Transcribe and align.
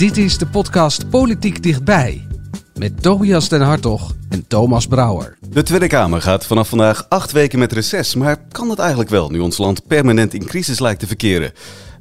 Dit 0.00 0.16
is 0.16 0.38
de 0.38 0.46
podcast 0.46 1.10
Politiek 1.10 1.62
Dichtbij. 1.62 2.26
Met 2.74 3.02
Tobias 3.02 3.48
den 3.48 3.60
Hartog 3.60 4.14
en 4.28 4.46
Thomas 4.46 4.86
Brouwer. 4.86 5.36
De 5.48 5.62
Tweede 5.62 5.86
Kamer 5.86 6.22
gaat 6.22 6.46
vanaf 6.46 6.68
vandaag 6.68 7.06
acht 7.08 7.32
weken 7.32 7.58
met 7.58 7.72
reces. 7.72 8.14
Maar 8.14 8.36
kan 8.52 8.68
dat 8.68 8.78
eigenlijk 8.78 9.10
wel, 9.10 9.30
nu 9.30 9.38
ons 9.38 9.58
land 9.58 9.86
permanent 9.86 10.34
in 10.34 10.44
crisis 10.44 10.78
lijkt 10.78 11.00
te 11.00 11.06
verkeren? 11.06 11.52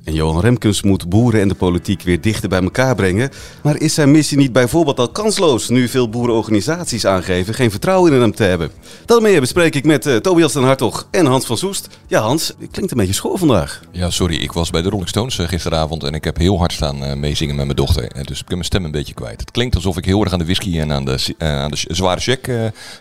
En 0.03 0.13
Johan 0.13 0.41
Remkens 0.41 0.81
moet 0.81 1.09
boeren 1.09 1.41
en 1.41 1.47
de 1.47 1.55
politiek 1.55 2.01
weer 2.01 2.21
dichter 2.21 2.49
bij 2.49 2.61
elkaar 2.61 2.95
brengen. 2.95 3.29
Maar 3.63 3.77
is 3.77 3.93
zijn 3.93 4.11
missie 4.11 4.37
niet 4.37 4.51
bijvoorbeeld 4.51 4.99
al 4.99 5.09
kansloos 5.09 5.69
nu 5.69 5.87
veel 5.87 6.09
boerenorganisaties 6.09 7.05
aangeven 7.05 7.53
geen 7.53 7.71
vertrouwen 7.71 8.13
in 8.13 8.21
hem 8.21 8.35
te 8.35 8.43
hebben? 8.43 8.71
Dat 9.05 9.21
meer 9.21 9.39
bespreek 9.39 9.75
ik 9.75 9.85
met 9.85 10.05
uh, 10.05 10.15
Tobias 10.15 10.53
den 10.53 10.63
Hartog 10.63 11.07
en 11.11 11.25
Hans 11.25 11.45
van 11.45 11.57
Soest. 11.57 11.87
Ja 12.07 12.21
Hans, 12.21 12.47
het 12.47 12.71
klinkt 12.71 12.91
een 12.91 12.97
beetje 12.97 13.13
school 13.13 13.37
vandaag. 13.37 13.81
Ja 13.91 14.09
sorry, 14.09 14.35
ik 14.35 14.51
was 14.51 14.69
bij 14.69 14.81
de 14.81 14.89
Rolling 14.89 15.09
Stones 15.09 15.37
uh, 15.37 15.47
gisteravond 15.47 16.03
en 16.03 16.13
ik 16.13 16.23
heb 16.23 16.37
heel 16.37 16.57
hard 16.57 16.73
staan 16.73 17.03
uh, 17.03 17.13
meezingen 17.13 17.55
met 17.55 17.65
mijn 17.65 17.77
dochter. 17.77 18.11
En 18.11 18.23
dus 18.23 18.39
ik 18.39 18.45
heb 18.45 18.49
mijn 18.49 18.63
stem 18.63 18.85
een 18.85 18.91
beetje 18.91 19.13
kwijt. 19.13 19.39
Het 19.39 19.51
klinkt 19.51 19.75
alsof 19.75 19.97
ik 19.97 20.05
heel 20.05 20.23
erg 20.23 20.33
aan 20.33 20.39
de 20.39 20.45
whisky 20.45 20.79
en 20.79 20.91
aan 20.91 21.05
de, 21.05 21.35
aan 21.37 21.71
de 21.71 21.77
zware 21.87 22.19
check 22.19 22.49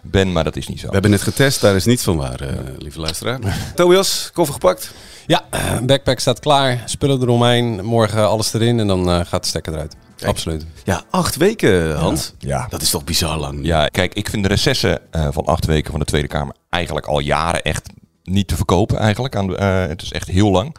ben, 0.03 0.33
maar 0.33 0.45
dat 0.45 0.57
is 0.57 0.69
niet 0.69 0.81
zo. 0.81 0.87
We 0.87 0.93
hebben 0.93 1.13
het 1.13 1.23
getest, 1.23 1.61
daar 1.61 1.77
is 1.77 1.85
niets 1.85 2.03
van 2.03 2.17
waar, 2.17 2.41
lieve 2.79 3.01
luisteraar. 3.01 3.41
Tobias, 3.75 4.31
koffer 4.33 4.55
gepakt? 4.55 4.93
Ja, 5.29 5.45
backpack 5.83 6.19
staat 6.19 6.41
klaar, 6.41 6.83
spullen 6.85 7.23
eromheen, 7.23 7.85
morgen 7.85 8.29
alles 8.29 8.53
erin 8.53 8.81
en 8.81 8.87
dan 8.87 9.09
uh, 9.09 9.21
gaat 9.25 9.43
de 9.43 9.49
stekker 9.49 9.73
eruit. 9.73 9.97
Kijk. 10.17 10.31
Absoluut. 10.31 10.67
Ja, 10.85 11.03
acht 11.11 11.37
weken, 11.37 11.97
Hans. 11.97 12.35
Ja. 12.39 12.49
ja. 12.49 12.67
Dat 12.69 12.83
is 12.83 12.91
toch 12.91 13.05
bizar 13.05 13.39
lang. 13.39 13.59
Ja, 13.63 13.87
kijk, 13.87 14.15
ik 14.15 14.29
vind 14.29 14.43
de 14.43 14.49
recessen 14.49 15.01
uh, 15.13 15.29
van 15.31 15.45
acht 15.45 15.65
weken 15.65 15.91
van 15.91 16.01
de 16.01 16.07
Tweede 16.07 16.29
Kamer 16.29 16.55
eigenlijk 16.71 17.07
al 17.07 17.19
jaren 17.19 17.63
echt 17.63 17.89
niet 18.23 18.49
te 18.49 18.57
verkopen 18.57 18.99
eigenlijk. 18.99 19.37
Aan, 19.37 19.51
uh, 19.51 19.87
het 19.87 20.03
is 20.03 20.13
echt 20.13 20.29
heel 20.29 20.51
lang. 20.51 20.77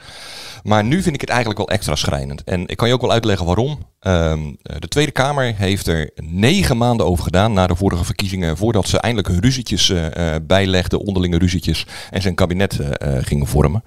Maar 0.64 0.84
nu 0.84 1.02
vind 1.02 1.16
ik 1.16 1.22
het 1.22 1.30
eigenlijk 1.30 1.60
wel 1.60 1.70
extra 1.70 1.96
schrijnend. 1.96 2.44
En 2.44 2.68
ik 2.68 2.78
kan 2.78 2.88
je 2.88 2.94
ook 2.94 3.02
wel 3.02 3.12
uitleggen 3.12 3.46
waarom. 3.46 3.70
Um, 4.02 4.58
de 4.62 4.88
Tweede 4.88 5.12
Kamer 5.12 5.56
heeft 5.56 5.88
er 5.88 6.12
negen 6.16 6.78
maanden 6.78 7.06
over 7.06 7.24
gedaan 7.24 7.54
na 7.54 7.68
de 7.68 7.76
vorige 7.76 8.04
verkiezingen. 8.04 8.58
Voordat 8.58 8.88
ze 8.88 9.00
eindelijk 9.00 9.28
hun 9.28 9.42
ruzietjes 9.42 9.90
uh, 9.90 10.36
bijlegden, 10.42 11.00
onderlinge 11.00 11.38
ruzietjes. 11.38 11.86
En 12.10 12.22
zijn 12.22 12.36
kabinet 12.36 12.80
gingen 13.02 13.48
vormen. 13.48 13.84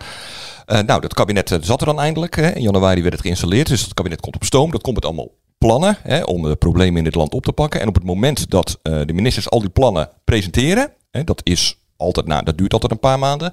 Nou, 0.67 1.01
dat 1.01 1.15
kabinet 1.15 1.59
zat 1.61 1.81
er 1.81 1.87
dan 1.87 2.01
eindelijk. 2.01 2.37
Hè. 2.37 2.51
In 2.51 2.63
januari 2.63 3.01
werd 3.01 3.13
het 3.13 3.23
geïnstalleerd. 3.23 3.69
Dus 3.69 3.83
het 3.83 3.95
kabinet 3.95 4.21
komt 4.21 4.35
op 4.35 4.45
stoom. 4.45 4.71
Dat 4.71 4.83
komt 4.83 4.95
met 4.95 5.05
allemaal 5.05 5.31
plannen 5.59 5.97
hè, 6.03 6.23
om 6.23 6.43
de 6.43 6.57
problemen 6.57 6.97
in 6.97 7.05
dit 7.05 7.15
land 7.15 7.35
op 7.35 7.45
te 7.45 7.53
pakken. 7.53 7.81
En 7.81 7.89
op 7.89 7.95
het 7.95 8.05
moment 8.05 8.51
dat 8.51 8.79
de 8.83 9.13
ministers 9.13 9.51
al 9.51 9.61
die 9.61 9.69
plannen 9.69 10.11
presenteren. 10.25 10.93
Hè, 11.11 11.25
dat 11.25 11.41
is 11.45 11.79
altijd, 11.97 12.27
nou, 12.27 12.45
dat 12.45 12.59
duurt 12.59 12.73
altijd 12.73 12.93
een 12.93 12.99
paar 12.99 13.19
maanden. 13.19 13.53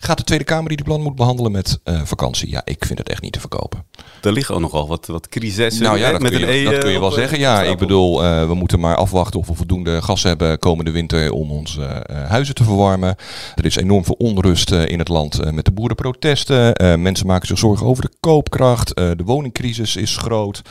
Gaat 0.00 0.18
de 0.18 0.24
Tweede 0.24 0.44
Kamer 0.44 0.68
die 0.68 0.76
die 0.76 0.86
plan 0.86 1.02
moet 1.02 1.14
behandelen 1.14 1.52
met 1.52 1.80
uh, 1.84 2.00
vakantie? 2.04 2.50
Ja, 2.50 2.62
ik 2.64 2.84
vind 2.84 2.98
het 2.98 3.08
echt 3.08 3.22
niet 3.22 3.32
te 3.32 3.40
verkopen. 3.40 3.84
Er 4.22 4.32
liggen 4.32 4.54
ook 4.54 4.60
nogal 4.60 4.88
wat, 4.88 5.06
wat 5.06 5.28
crisissen. 5.28 5.82
Nou 5.82 5.98
ja, 5.98 6.10
dat, 6.10 6.20
met 6.20 6.30
kun, 6.30 6.40
je, 6.40 6.46
een 6.46 6.66
e, 6.66 6.70
dat 6.70 6.78
kun 6.78 6.90
je 6.90 7.00
wel 7.00 7.10
zeggen. 7.10 7.38
Ja, 7.38 7.62
ik 7.62 7.78
bedoel, 7.78 8.24
uh, 8.24 8.46
we 8.46 8.54
moeten 8.54 8.80
maar 8.80 8.96
afwachten 8.96 9.40
of 9.40 9.46
we 9.46 9.54
voldoende 9.54 10.02
gas 10.02 10.22
hebben 10.22 10.58
komende 10.58 10.90
winter 10.90 11.32
om 11.32 11.50
onze 11.50 12.06
uh, 12.10 12.26
huizen 12.28 12.54
te 12.54 12.64
verwarmen. 12.64 13.16
Er 13.54 13.64
is 13.64 13.76
enorm 13.76 14.04
veel 14.04 14.14
onrust 14.18 14.70
in 14.70 14.98
het 14.98 15.08
land 15.08 15.52
met 15.52 15.64
de 15.64 15.72
boerenprotesten. 15.72 17.00
mensen 17.02 17.26
maken 17.26 17.46
zich 17.46 17.58
zorgen 17.58 17.86
over 17.86 18.02
de 18.02 18.16
koopkracht. 18.20 18.96
de 18.96 19.22
woningcrisis 19.24 19.96
is 19.96 20.16
groot. 20.16 20.62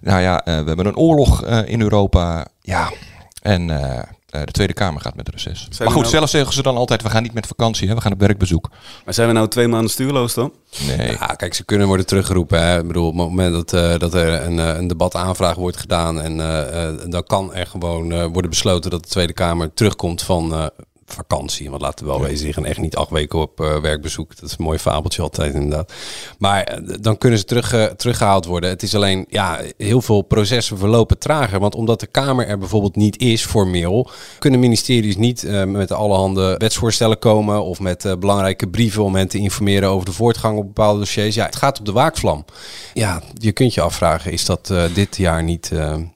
Nou 0.00 0.20
ja, 0.20 0.40
we 0.44 0.50
hebben 0.50 0.86
een 0.86 0.96
oorlog 0.96 1.46
in 1.46 1.80
Europa. 1.80 2.46
Ja, 2.60 2.92
en 3.42 3.70
de 4.32 4.52
Tweede 4.52 4.72
Kamer 4.72 5.00
gaat 5.00 5.16
met 5.16 5.28
reces. 5.28 5.66
Zijn 5.70 5.88
maar 5.88 5.96
goed, 5.96 6.02
nou... 6.02 6.14
zelf 6.14 6.30
zeggen 6.30 6.52
ze 6.54 6.62
dan 6.62 6.76
altijd, 6.76 7.02
we 7.02 7.10
gaan 7.10 7.22
niet 7.22 7.34
met 7.34 7.46
vakantie, 7.46 7.88
hè? 7.88 7.94
we 7.94 8.00
gaan 8.00 8.12
op 8.12 8.20
werkbezoek. 8.20 8.70
Maar 9.04 9.14
zijn 9.14 9.28
we 9.28 9.34
nou 9.34 9.48
twee 9.48 9.68
maanden 9.68 9.90
stuurloos 9.90 10.34
dan? 10.34 10.52
Nee. 10.86 11.10
Ja, 11.10 11.26
kijk, 11.26 11.54
ze 11.54 11.64
kunnen 11.64 11.86
worden 11.86 12.06
teruggeroepen. 12.06 12.66
Hè? 12.66 12.78
Ik 12.78 12.86
bedoel, 12.86 13.06
op 13.06 13.16
het 13.16 13.28
moment 13.28 13.52
dat, 13.52 13.72
uh, 13.72 13.98
dat 13.98 14.14
er 14.14 14.42
een, 14.42 14.58
een 14.58 14.86
debataanvraag 14.86 15.54
wordt 15.54 15.76
gedaan 15.76 16.20
en 16.20 16.36
uh, 16.36 17.10
dan 17.10 17.24
kan 17.24 17.54
er 17.54 17.66
gewoon 17.66 18.32
worden 18.32 18.50
besloten 18.50 18.90
dat 18.90 19.02
de 19.02 19.08
Tweede 19.08 19.32
Kamer 19.32 19.74
terugkomt 19.74 20.22
van 20.22 20.70
vakantie. 21.06 21.70
Want 21.70 21.82
laten 21.82 22.04
we 22.04 22.10
wel 22.10 22.20
wezen, 22.20 22.44
die 22.44 22.54
gaan 22.54 22.64
echt 22.64 22.78
niet 22.78 22.96
acht 22.96 23.10
weken 23.10 23.38
op 23.38 23.60
uh, 23.60 23.76
werkbezoek. 23.76 24.36
Dat 24.36 24.50
is 24.50 24.56
een 24.58 24.64
mooi 24.64 24.78
fabeltje 24.78 25.22
altijd 25.22 25.54
inderdaad. 25.54 25.92
Maar 26.38 26.80
uh, 26.82 26.96
dan 27.00 27.18
kunnen 27.18 27.38
ze 27.38 27.44
terug, 27.44 27.74
uh, 27.74 27.84
teruggehaald 27.84 28.44
worden. 28.44 28.70
Het 28.70 28.82
is 28.82 28.94
alleen, 28.94 29.26
ja, 29.28 29.60
heel 29.76 30.02
veel 30.02 30.22
processen 30.22 30.78
verlopen 30.78 31.18
trager. 31.18 31.60
Want 31.60 31.74
omdat 31.74 32.00
de 32.00 32.06
Kamer 32.06 32.46
er 32.46 32.58
bijvoorbeeld 32.58 32.96
niet 32.96 33.18
is 33.18 33.44
formeel, 33.44 34.10
kunnen 34.38 34.60
ministeries 34.60 35.16
niet 35.16 35.46
met 35.66 35.92
allerhande 35.92 36.54
wetsvoorstellen 36.58 37.18
komen 37.18 37.64
of 37.64 37.80
met 37.80 38.16
belangrijke 38.18 38.68
brieven 38.68 39.02
om 39.02 39.14
hen 39.14 39.28
te 39.28 39.38
informeren 39.38 39.88
over 39.88 40.06
de 40.06 40.12
voortgang 40.12 40.58
op 40.58 40.64
bepaalde 40.64 40.98
dossiers. 40.98 41.34
Ja, 41.34 41.46
het 41.46 41.56
gaat 41.56 41.78
op 41.78 41.86
de 41.86 41.92
waakvlam. 41.92 42.44
Ja, 42.94 43.22
je 43.34 43.52
kunt 43.52 43.74
je 43.74 43.80
afvragen, 43.80 44.32
is 44.32 44.44
dat 44.44 44.72
dit 44.94 45.16
jaar 45.16 45.42
niet 45.42 45.70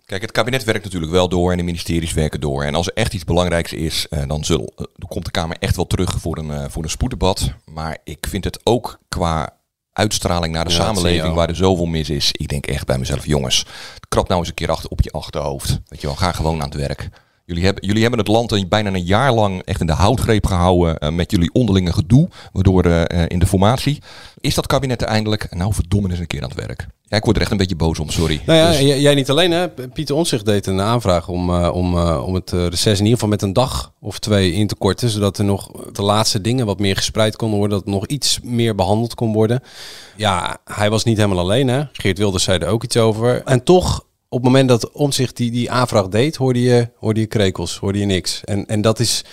Kijk, 0.06 0.22
het 0.22 0.33
kabinet 0.33 0.65
werkt 0.65 0.84
natuurlijk 0.84 1.12
wel 1.12 1.28
door 1.28 1.50
en 1.50 1.56
de 1.56 1.62
ministeries 1.62 2.12
werken 2.12 2.41
door. 2.41 2.65
En 2.65 2.75
als 2.75 2.87
er 2.87 2.93
echt 2.93 3.15
iets 3.15 3.25
belangrijks 3.25 3.72
is, 3.72 4.09
eh, 4.09 4.28
dan, 4.28 4.44
zul, 4.44 4.72
eh, 4.77 4.84
dan 4.97 5.09
komt 5.09 5.25
de 5.25 5.31
Kamer 5.31 5.56
echt 5.61 5.77
wel 5.77 5.87
terug 5.87 6.21
voor 6.21 6.39
een, 6.39 6.50
uh, 6.50 6.65
voor 6.69 6.83
een 6.83 6.91
spoeddebat. 6.91 7.53
Maar 7.65 7.99
ik 8.05 8.27
vind 8.28 8.44
het 8.44 8.61
ook 8.62 8.99
qua 9.09 9.56
uitstraling 9.93 10.55
naar 10.55 10.65
de 10.65 10.71
ja, 10.71 10.77
samenleving 10.77 11.34
waar 11.34 11.49
er 11.49 11.56
zoveel 11.56 11.87
mis 11.87 12.11
is. 12.11 12.33
Ik 12.33 12.49
denk 12.49 12.67
echt 12.67 12.87
bij 12.87 12.99
mezelf, 12.99 13.27
jongens, 13.27 13.67
krap 14.09 14.28
nou 14.28 14.41
eens 14.41 14.49
een 14.49 14.55
keer 14.55 14.71
achter 14.71 14.91
op 14.91 15.00
je 15.00 15.11
achterhoofd. 15.11 15.81
Weet 15.87 16.00
je 16.00 16.06
wel, 16.06 16.17
ga 16.17 16.33
gewoon 16.33 16.62
aan 16.62 16.69
het 16.69 16.78
werk. 16.78 17.09
Jullie 17.47 17.65
hebben, 17.65 17.87
jullie 17.87 18.03
hebben 18.03 18.19
het 18.19 18.29
land 18.29 18.69
bijna 18.69 18.95
een 18.95 19.05
jaar 19.05 19.33
lang 19.33 19.62
echt 19.62 19.81
in 19.81 19.87
de 19.87 19.93
houtgreep 19.93 20.47
gehouden 20.47 20.97
uh, 21.01 21.11
met 21.11 21.31
jullie 21.31 21.53
onderlinge 21.53 21.93
gedoe, 21.93 22.29
waardoor 22.53 22.87
uh, 22.87 23.03
in 23.29 23.39
de 23.39 23.47
formatie. 23.47 24.03
Is 24.41 24.55
dat 24.55 24.67
kabinet 24.67 25.03
er 25.03 25.09
eindelijk, 25.09 25.55
nou 25.55 25.75
verdomme 25.75 26.11
eens 26.11 26.19
een 26.19 26.27
keer 26.27 26.43
aan 26.43 26.49
het 26.49 26.67
werk. 26.67 26.87
Ja, 27.03 27.17
ik 27.17 27.25
word 27.25 27.37
er 27.37 27.43
echt 27.43 27.51
een 27.51 27.56
beetje 27.56 27.77
boos 27.77 27.99
om, 27.99 28.11
sorry. 28.11 28.43
Nou 28.47 28.59
ja, 28.59 28.71
dus... 28.71 29.01
jij 29.01 29.15
niet 29.15 29.31
alleen 29.31 29.51
hè. 29.51 29.69
Pieter 29.69 30.15
Onzicht 30.15 30.45
deed 30.45 30.67
een 30.67 30.81
aanvraag 30.81 31.29
om, 31.29 31.51
uh, 31.51 31.71
om, 31.73 31.99
om 31.99 32.35
het 32.35 32.51
reces 32.51 32.99
in 32.99 33.05
ieder 33.05 33.12
geval 33.12 33.29
met 33.29 33.43
een 33.43 33.53
dag 33.53 33.93
of 34.01 34.19
twee 34.19 34.53
in 34.53 34.67
te 34.67 34.75
korten. 34.75 35.09
Zodat 35.09 35.39
er 35.39 35.45
nog 35.45 35.71
de 35.93 36.03
laatste 36.03 36.41
dingen 36.41 36.67
wat 36.67 36.79
meer 36.79 36.97
gespreid 36.97 37.37
konden 37.37 37.59
worden. 37.59 37.79
Dat 37.79 37.87
nog 37.87 38.06
iets 38.06 38.41
meer 38.43 38.75
behandeld 38.75 39.15
kon 39.15 39.33
worden. 39.33 39.62
Ja, 40.17 40.59
hij 40.65 40.91
was 40.91 41.05
niet 41.05 41.17
helemaal 41.17 41.39
alleen 41.39 41.69
hè. 41.69 41.83
Geert 41.93 42.19
Wilders 42.19 42.45
zei 42.45 42.59
er 42.59 42.69
ook 42.69 42.85
iets 42.85 42.97
over. 42.97 43.43
En 43.45 43.65
toch 43.65 44.06
op 44.37 44.43
het 44.43 44.53
moment 44.53 44.69
dat 44.69 44.91
Omzicht 44.91 45.37
die, 45.37 45.51
die 45.51 45.71
aanvraag 45.71 46.09
deed, 46.09 46.37
hoorde 46.37 46.63
je, 46.63 46.89
hoorde 46.99 47.21
je 47.21 47.27
krekels, 47.27 47.79
hoorde 47.79 47.99
je 47.99 48.05
niks. 48.05 48.41
En, 48.45 48.67
en 48.67 48.81
dat 48.81 48.99
is 48.99 49.25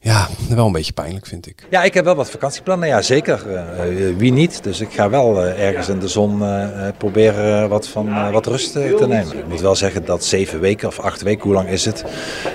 ja, 0.00 0.28
wel 0.48 0.66
een 0.66 0.72
beetje 0.72 0.92
pijnlijk, 0.92 1.26
vind 1.26 1.46
ik. 1.46 1.66
Ja, 1.70 1.82
ik 1.82 1.94
heb 1.94 2.04
wel 2.04 2.14
wat 2.14 2.30
vakantieplannen, 2.30 2.88
ja 2.88 3.02
zeker. 3.02 3.42
Uh, 3.46 4.16
wie 4.16 4.32
niet? 4.32 4.62
Dus 4.62 4.80
ik 4.80 4.92
ga 4.92 5.10
wel 5.10 5.44
uh, 5.44 5.66
ergens 5.66 5.88
in 5.88 5.98
de 5.98 6.08
zon 6.08 6.42
proberen 6.98 7.68
wat, 7.68 7.88
van, 7.88 8.32
wat 8.32 8.46
rust 8.46 8.72
te 8.72 9.06
nemen. 9.08 9.38
Ik 9.38 9.48
moet 9.48 9.60
wel 9.60 9.76
zeggen 9.76 10.04
dat 10.04 10.24
zeven 10.24 10.60
weken 10.60 10.88
of 10.88 10.98
acht 10.98 11.22
weken, 11.22 11.42
hoe 11.42 11.54
lang 11.54 11.68
is 11.68 11.84
het? 11.84 12.04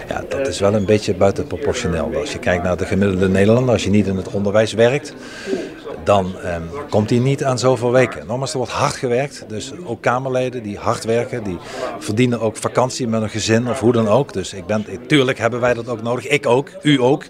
Ja, 0.10 0.24
dat 0.30 0.48
is 0.48 0.60
wel 0.60 0.74
een 0.74 0.86
beetje 0.86 1.16
buitenproportioneel. 1.16 2.16
Als 2.16 2.32
je 2.32 2.40
kijkt 2.40 2.64
naar 2.64 2.78
de 2.78 2.86
gemiddelde 2.86 3.30
Nederlander, 3.30 3.74
als 3.74 3.84
je 3.84 3.90
niet 3.90 4.08
in 4.08 4.16
het 4.16 4.32
onderwijs 4.32 4.74
werkt, 4.74 5.14
dan 6.07 6.35
um, 6.45 6.69
komt 6.90 7.09
hij 7.09 7.19
niet 7.19 7.44
aan 7.44 7.59
zoveel 7.59 7.91
weken. 7.91 8.28
Nogmaals, 8.28 8.51
er 8.51 8.57
wordt 8.57 8.72
hard 8.72 8.95
gewerkt. 8.95 9.45
Dus 9.48 9.71
ook 9.86 10.01
Kamerleden 10.01 10.63
die 10.63 10.77
hard 10.77 11.04
werken, 11.04 11.44
die 11.44 11.57
verdienen 12.00 12.39
ook 12.39 12.57
vakantie 12.57 13.07
met 13.07 13.21
een 13.21 13.30
gezin 13.30 13.69
of 13.69 13.80
hoe 13.80 13.94
dan 13.94 14.07
ook. 14.07 14.33
Dus 14.33 14.54
ik 14.54 14.65
ben, 14.65 14.86
tuurlijk 15.07 15.38
hebben 15.38 15.59
wij 15.59 15.74
dat 15.74 15.88
ook 15.88 16.01
nodig. 16.01 16.27
Ik 16.27 16.45
ook, 16.45 16.69
u 16.81 17.01
ook. 17.01 17.24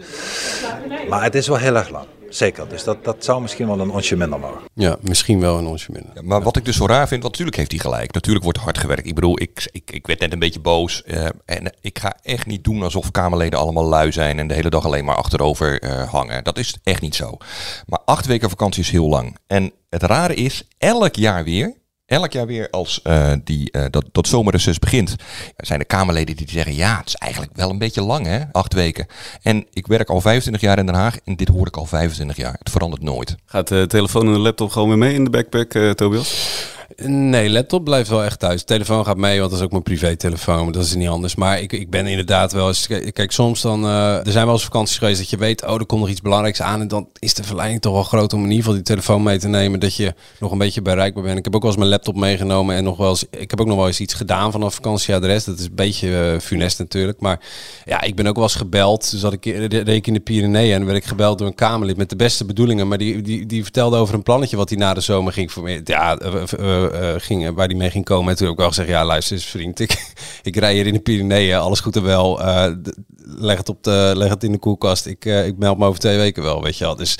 Maar 1.09 1.23
het 1.23 1.35
is 1.35 1.47
wel 1.47 1.57
heel 1.57 1.75
erg 1.75 1.89
lang. 1.89 2.05
Zeker, 2.29 2.69
dus 2.69 2.83
dat, 2.83 3.03
dat 3.03 3.23
zou 3.23 3.41
misschien 3.41 3.67
wel 3.67 3.79
een 3.79 3.89
onsje 3.89 4.15
minder 4.15 4.39
mogen. 4.39 4.61
Ja, 4.73 4.97
misschien 5.01 5.39
wel 5.39 5.57
een 5.57 5.65
onsje 5.65 5.91
minder. 5.91 6.11
Ja, 6.15 6.21
maar 6.21 6.41
wat 6.41 6.55
ik 6.55 6.65
dus 6.65 6.75
zo 6.75 6.85
raar 6.85 7.07
vind, 7.07 7.21
want 7.21 7.31
natuurlijk 7.31 7.57
heeft 7.57 7.71
hij 7.71 7.79
gelijk. 7.79 8.13
Natuurlijk 8.13 8.43
wordt 8.43 8.59
hard 8.59 8.77
gewerkt. 8.77 9.07
Ik 9.07 9.15
bedoel, 9.15 9.41
ik, 9.41 9.69
ik, 9.71 9.91
ik 9.91 10.07
werd 10.07 10.19
net 10.19 10.33
een 10.33 10.39
beetje 10.39 10.59
boos. 10.59 11.03
Uh, 11.05 11.25
en 11.45 11.73
ik 11.81 11.99
ga 11.99 12.17
echt 12.23 12.45
niet 12.45 12.63
doen 12.63 12.83
alsof 12.83 13.11
Kamerleden 13.11 13.59
allemaal 13.59 13.85
lui 13.85 14.11
zijn 14.11 14.39
en 14.39 14.47
de 14.47 14.53
hele 14.53 14.69
dag 14.69 14.85
alleen 14.85 15.05
maar 15.05 15.15
achterover 15.15 15.83
uh, 15.83 16.09
hangen. 16.09 16.43
Dat 16.43 16.57
is 16.57 16.77
echt 16.83 17.01
niet 17.01 17.15
zo. 17.15 17.37
Maar 17.85 17.99
acht 18.05 18.25
weken 18.25 18.49
vakantie 18.49 18.83
is 18.83 18.89
heel 18.89 19.09
lang. 19.09 19.37
En 19.47 19.71
het 19.89 20.03
rare 20.03 20.33
is, 20.33 20.67
elk 20.77 21.15
jaar 21.15 21.43
weer 21.43 21.75
elk 22.07 22.31
jaar 22.31 22.45
weer 22.45 22.69
als 22.69 22.99
uh, 23.03 23.31
die, 23.43 23.69
uh, 23.71 23.85
dat, 23.89 24.05
dat 24.11 24.27
zomerreces 24.27 24.79
begint, 24.79 25.15
zijn 25.57 25.79
er 25.79 25.85
Kamerleden 25.85 26.35
die 26.35 26.49
zeggen, 26.49 26.75
ja, 26.75 26.97
het 26.97 27.07
is 27.07 27.15
eigenlijk 27.15 27.55
wel 27.55 27.69
een 27.69 27.77
beetje 27.77 28.01
lang 28.01 28.25
hè, 28.25 28.39
acht 28.51 28.73
weken. 28.73 29.07
En 29.41 29.65
ik 29.73 29.87
werk 29.87 30.09
al 30.09 30.21
25 30.21 30.61
jaar 30.61 30.77
in 30.77 30.85
Den 30.85 30.95
Haag 30.95 31.17
en 31.23 31.35
dit 31.35 31.47
hoor 31.47 31.67
ik 31.67 31.77
al 31.77 31.85
25 31.85 32.37
jaar. 32.37 32.55
Het 32.59 32.69
verandert 32.69 33.01
nooit. 33.01 33.35
Gaat 33.45 33.67
de 33.67 33.85
telefoon 33.87 34.27
en 34.27 34.33
de 34.33 34.39
laptop 34.39 34.69
gewoon 34.69 34.87
weer 34.87 34.97
mee 34.97 35.13
in 35.13 35.23
de 35.23 35.29
backpack, 35.29 35.73
uh, 35.73 35.91
Tobias? 35.91 36.75
Nee, 37.05 37.49
laptop 37.49 37.83
blijft 37.83 38.09
wel 38.09 38.23
echt 38.23 38.39
thuis. 38.39 38.63
Telefoon 38.63 39.05
gaat 39.05 39.17
mee, 39.17 39.39
want 39.39 39.51
dat 39.51 39.59
is 39.59 39.65
ook 39.65 39.71
mijn 39.71 39.83
privé-telefoon. 39.83 40.71
Dat 40.71 40.83
is 40.83 40.95
niet 40.95 41.07
anders. 41.07 41.35
Maar 41.35 41.61
ik, 41.61 41.73
ik 41.73 41.89
ben 41.89 42.07
inderdaad 42.07 42.51
wel 42.51 42.67
eens... 42.67 42.87
Kijk, 42.87 43.31
soms 43.31 43.61
dan... 43.61 43.85
eh, 43.85 44.25
er 44.25 44.31
zijn 44.31 44.45
wel 44.45 44.53
eens 44.53 44.63
vakanties 44.63 44.97
geweest 44.97 45.19
dat 45.19 45.29
je 45.29 45.37
weet... 45.37 45.65
Oh, 45.65 45.73
er 45.73 45.85
komt 45.85 46.01
nog 46.01 46.09
iets 46.09 46.21
belangrijks 46.21 46.61
aan. 46.61 46.81
En 46.81 46.87
dan 46.87 47.07
is 47.19 47.33
de 47.33 47.43
verleiding 47.43 47.81
toch 47.81 47.93
wel 47.93 48.03
groot 48.03 48.33
om 48.33 48.39
in 48.39 48.45
ieder 48.45 48.57
geval 48.57 48.73
die 48.73 48.83
telefoon 48.83 49.23
mee 49.23 49.37
te 49.39 49.47
nemen. 49.47 49.79
Dat 49.79 49.95
je 49.95 50.13
nog 50.39 50.51
een 50.51 50.57
beetje 50.57 50.81
bereikbaar 50.81 51.23
bent. 51.23 51.37
Ik 51.37 51.43
heb 51.43 51.55
ook 51.55 51.61
wel 51.61 51.71
eens 51.71 51.79
mijn 51.79 51.91
laptop 51.91 52.15
meegenomen. 52.15 52.75
En 52.75 52.83
nog 52.83 52.97
wel 52.97 53.09
eens... 53.09 53.25
Ik 53.29 53.49
heb 53.49 53.61
ook 53.61 53.67
nog 53.67 53.77
wel 53.77 53.87
eens 53.87 53.99
iets 53.99 54.13
gedaan 54.13 54.51
vanaf 54.51 54.73
vakantieadres. 54.73 55.43
Dat 55.43 55.59
is 55.59 55.65
een 55.65 55.75
beetje 55.75 56.17
eh, 56.17 56.39
funest 56.39 56.79
natuurlijk. 56.79 57.19
Maar 57.19 57.39
ja, 57.85 58.01
ik 58.01 58.15
ben 58.15 58.27
ook 58.27 58.35
wel 58.35 58.43
eens 58.43 58.55
gebeld. 58.55 59.11
Dus 59.11 59.21
had 59.21 59.33
ik 59.33 59.45
reed 59.45 59.87
ik 59.87 60.07
in 60.07 60.13
de 60.13 60.19
Pyreneeën. 60.19 60.73
En 60.73 60.85
werd 60.85 60.97
ik 60.97 61.05
gebeld 61.05 61.37
door 61.37 61.47
een 61.47 61.55
Kamerlid 61.55 61.97
met 61.97 62.09
de 62.09 62.15
beste 62.15 62.45
bedoelingen. 62.45 62.87
Maar 62.87 62.97
die, 62.97 63.21
die, 63.21 63.45
die 63.45 63.63
vertelde 63.63 63.97
over 63.97 64.13
een 64.15 64.23
plannetje 64.23 64.57
wat 64.57 64.69
hij 64.69 64.77
na 64.77 64.93
de 64.93 65.01
zomer 65.01 65.33
ging 65.33 65.51
voor. 65.51 65.69
Ja, 65.83 66.17
eh, 66.17 66.86
eh, 66.91 67.13
eh, 67.13 67.21
ging, 67.21 67.53
waar 67.53 67.67
die 67.67 67.77
mee 67.77 67.89
ging 67.89 68.05
komen. 68.05 68.29
En 68.29 68.35
toen 68.35 68.45
heb 68.45 68.55
ik 68.55 68.59
wel 68.59 68.69
gezegd, 68.69 68.89
ja 68.89 69.05
luister 69.05 69.35
eens 69.35 69.45
vriend, 69.45 69.79
ik, 69.79 70.13
ik 70.43 70.55
rij 70.55 70.73
hier 70.73 70.87
in 70.87 70.93
de 70.93 70.99
Pyreneeën, 70.99 71.57
alles 71.57 71.79
goed 71.79 71.95
en 71.95 72.03
wel. 72.03 72.41
Eh, 72.41 72.71
leg, 73.17 73.57
het 73.57 73.69
op 73.69 73.83
de, 73.83 74.13
leg 74.15 74.29
het 74.29 74.43
in 74.43 74.51
de 74.51 74.57
koelkast, 74.57 75.05
ik, 75.05 75.25
eh, 75.25 75.45
ik 75.45 75.57
meld 75.57 75.77
me 75.77 75.85
over 75.85 75.99
twee 75.99 76.17
weken 76.17 76.43
wel, 76.43 76.63
weet 76.63 76.77
je 76.77 76.83
wel. 76.83 76.95
Dus 76.95 77.17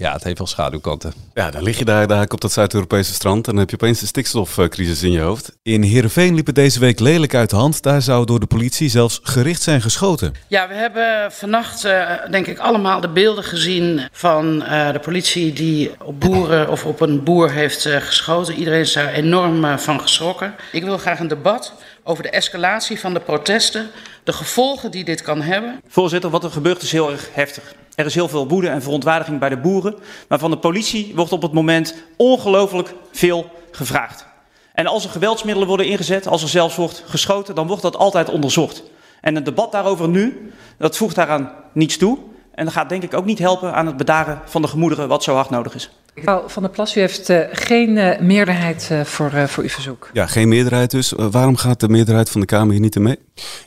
ja, 0.00 0.12
het 0.12 0.24
heeft 0.24 0.38
wel 0.38 0.46
schaduwkanten. 0.46 1.12
Ja, 1.34 1.50
dan 1.50 1.62
lig 1.62 1.78
je 1.78 1.84
daar, 1.84 2.06
daar 2.06 2.28
op 2.28 2.40
dat 2.40 2.52
Zuid-Europese 2.52 3.12
strand 3.12 3.46
en 3.46 3.52
dan 3.52 3.60
heb 3.60 3.70
je 3.70 3.76
opeens 3.76 4.00
een 4.00 4.06
stikstofcrisis 4.06 5.02
in 5.02 5.12
je 5.12 5.20
hoofd. 5.20 5.56
In 5.62 5.82
Heerenveen 5.82 6.34
liep 6.34 6.46
het 6.46 6.54
deze 6.54 6.80
week 6.80 7.00
lelijk 7.00 7.34
uit 7.34 7.50
de 7.50 7.56
hand. 7.56 7.82
Daar 7.82 8.02
zou 8.02 8.26
door 8.26 8.40
de 8.40 8.46
politie 8.46 8.88
zelfs 8.88 9.20
gericht 9.22 9.62
zijn 9.62 9.80
geschoten. 9.80 10.34
Ja, 10.46 10.68
we 10.68 10.74
hebben 10.74 11.32
vannacht 11.32 11.84
eh, 11.84 12.10
denk 12.30 12.46
ik 12.46 12.58
allemaal 12.58 13.00
de 13.00 13.08
beelden 13.08 13.44
gezien 13.44 14.08
van 14.12 14.62
eh, 14.62 14.92
de 14.92 14.98
politie 14.98 15.52
die 15.52 15.90
op 16.04 16.20
boeren 16.20 16.68
of 16.68 16.84
op 16.84 17.00
een 17.00 17.22
boer 17.22 17.50
heeft 17.50 17.86
eh, 17.86 17.96
geschoten. 17.96 18.54
Iedereen 18.54 18.80
is 18.80 18.92
daar 18.92 19.12
enorm 19.12 19.78
van 19.78 20.00
geschrokken. 20.00 20.54
Ik 20.72 20.84
wil 20.84 20.98
graag 20.98 21.18
een 21.18 21.28
debat 21.28 21.72
over 22.04 22.22
de 22.22 22.30
escalatie 22.30 23.00
van 23.00 23.14
de 23.14 23.20
protesten, 23.20 23.90
de 24.24 24.32
gevolgen 24.32 24.90
die 24.90 25.04
dit 25.04 25.22
kan 25.22 25.42
hebben. 25.42 25.80
Voorzitter, 25.88 26.30
wat 26.30 26.44
er 26.44 26.50
gebeurt 26.50 26.82
is 26.82 26.92
heel 26.92 27.10
erg 27.10 27.28
heftig. 27.32 27.74
Er 27.94 28.06
is 28.06 28.14
heel 28.14 28.28
veel 28.28 28.48
woede 28.48 28.68
en 28.68 28.82
verontwaardiging 28.82 29.38
bij 29.38 29.48
de 29.48 29.56
boeren. 29.56 29.94
Maar 30.28 30.38
van 30.38 30.50
de 30.50 30.58
politie 30.58 31.12
wordt 31.14 31.32
op 31.32 31.42
het 31.42 31.52
moment 31.52 31.94
ongelooflijk 32.16 32.94
veel 33.12 33.50
gevraagd. 33.70 34.26
En 34.74 34.86
als 34.86 35.04
er 35.04 35.10
geweldsmiddelen 35.10 35.68
worden 35.68 35.86
ingezet, 35.86 36.26
als 36.26 36.42
er 36.42 36.48
zelfs 36.48 36.76
wordt 36.76 37.04
geschoten, 37.06 37.54
dan 37.54 37.66
wordt 37.66 37.82
dat 37.82 37.96
altijd 37.96 38.28
onderzocht. 38.28 38.82
En 39.20 39.36
een 39.36 39.44
debat 39.44 39.72
daarover 39.72 40.08
nu, 40.08 40.52
dat 40.78 40.96
voegt 40.96 41.14
daaraan 41.14 41.52
niets 41.72 41.96
toe. 41.96 42.18
En 42.54 42.64
dat 42.64 42.74
gaat 42.74 42.88
denk 42.88 43.02
ik 43.02 43.14
ook 43.14 43.24
niet 43.24 43.38
helpen 43.38 43.74
aan 43.74 43.86
het 43.86 43.96
bedaren 43.96 44.40
van 44.44 44.62
de 44.62 44.68
gemoederen 44.68 45.08
wat 45.08 45.22
zo 45.22 45.34
hard 45.34 45.50
nodig 45.50 45.74
is. 45.74 45.90
Mevrouw 46.14 46.48
Van 46.48 46.62
der 46.62 46.70
Plas, 46.72 46.96
u 46.96 47.00
heeft 47.00 47.28
eh, 47.28 47.38
geen 47.52 47.98
eh, 47.98 48.20
meerderheid 48.20 48.88
eh, 48.90 49.04
voor, 49.04 49.32
eh, 49.32 49.44
voor 49.44 49.62
uw 49.62 49.68
verzoek. 49.68 50.10
Ja, 50.12 50.26
geen 50.26 50.48
meerderheid 50.48 50.90
dus. 50.90 51.12
Waarom 51.16 51.56
gaat 51.56 51.80
de 51.80 51.88
meerderheid 51.88 52.30
van 52.30 52.40
de 52.40 52.46
Kamer 52.46 52.72
hier 52.72 52.80
niet 52.80 52.96
in 52.96 53.02
mee? 53.02 53.18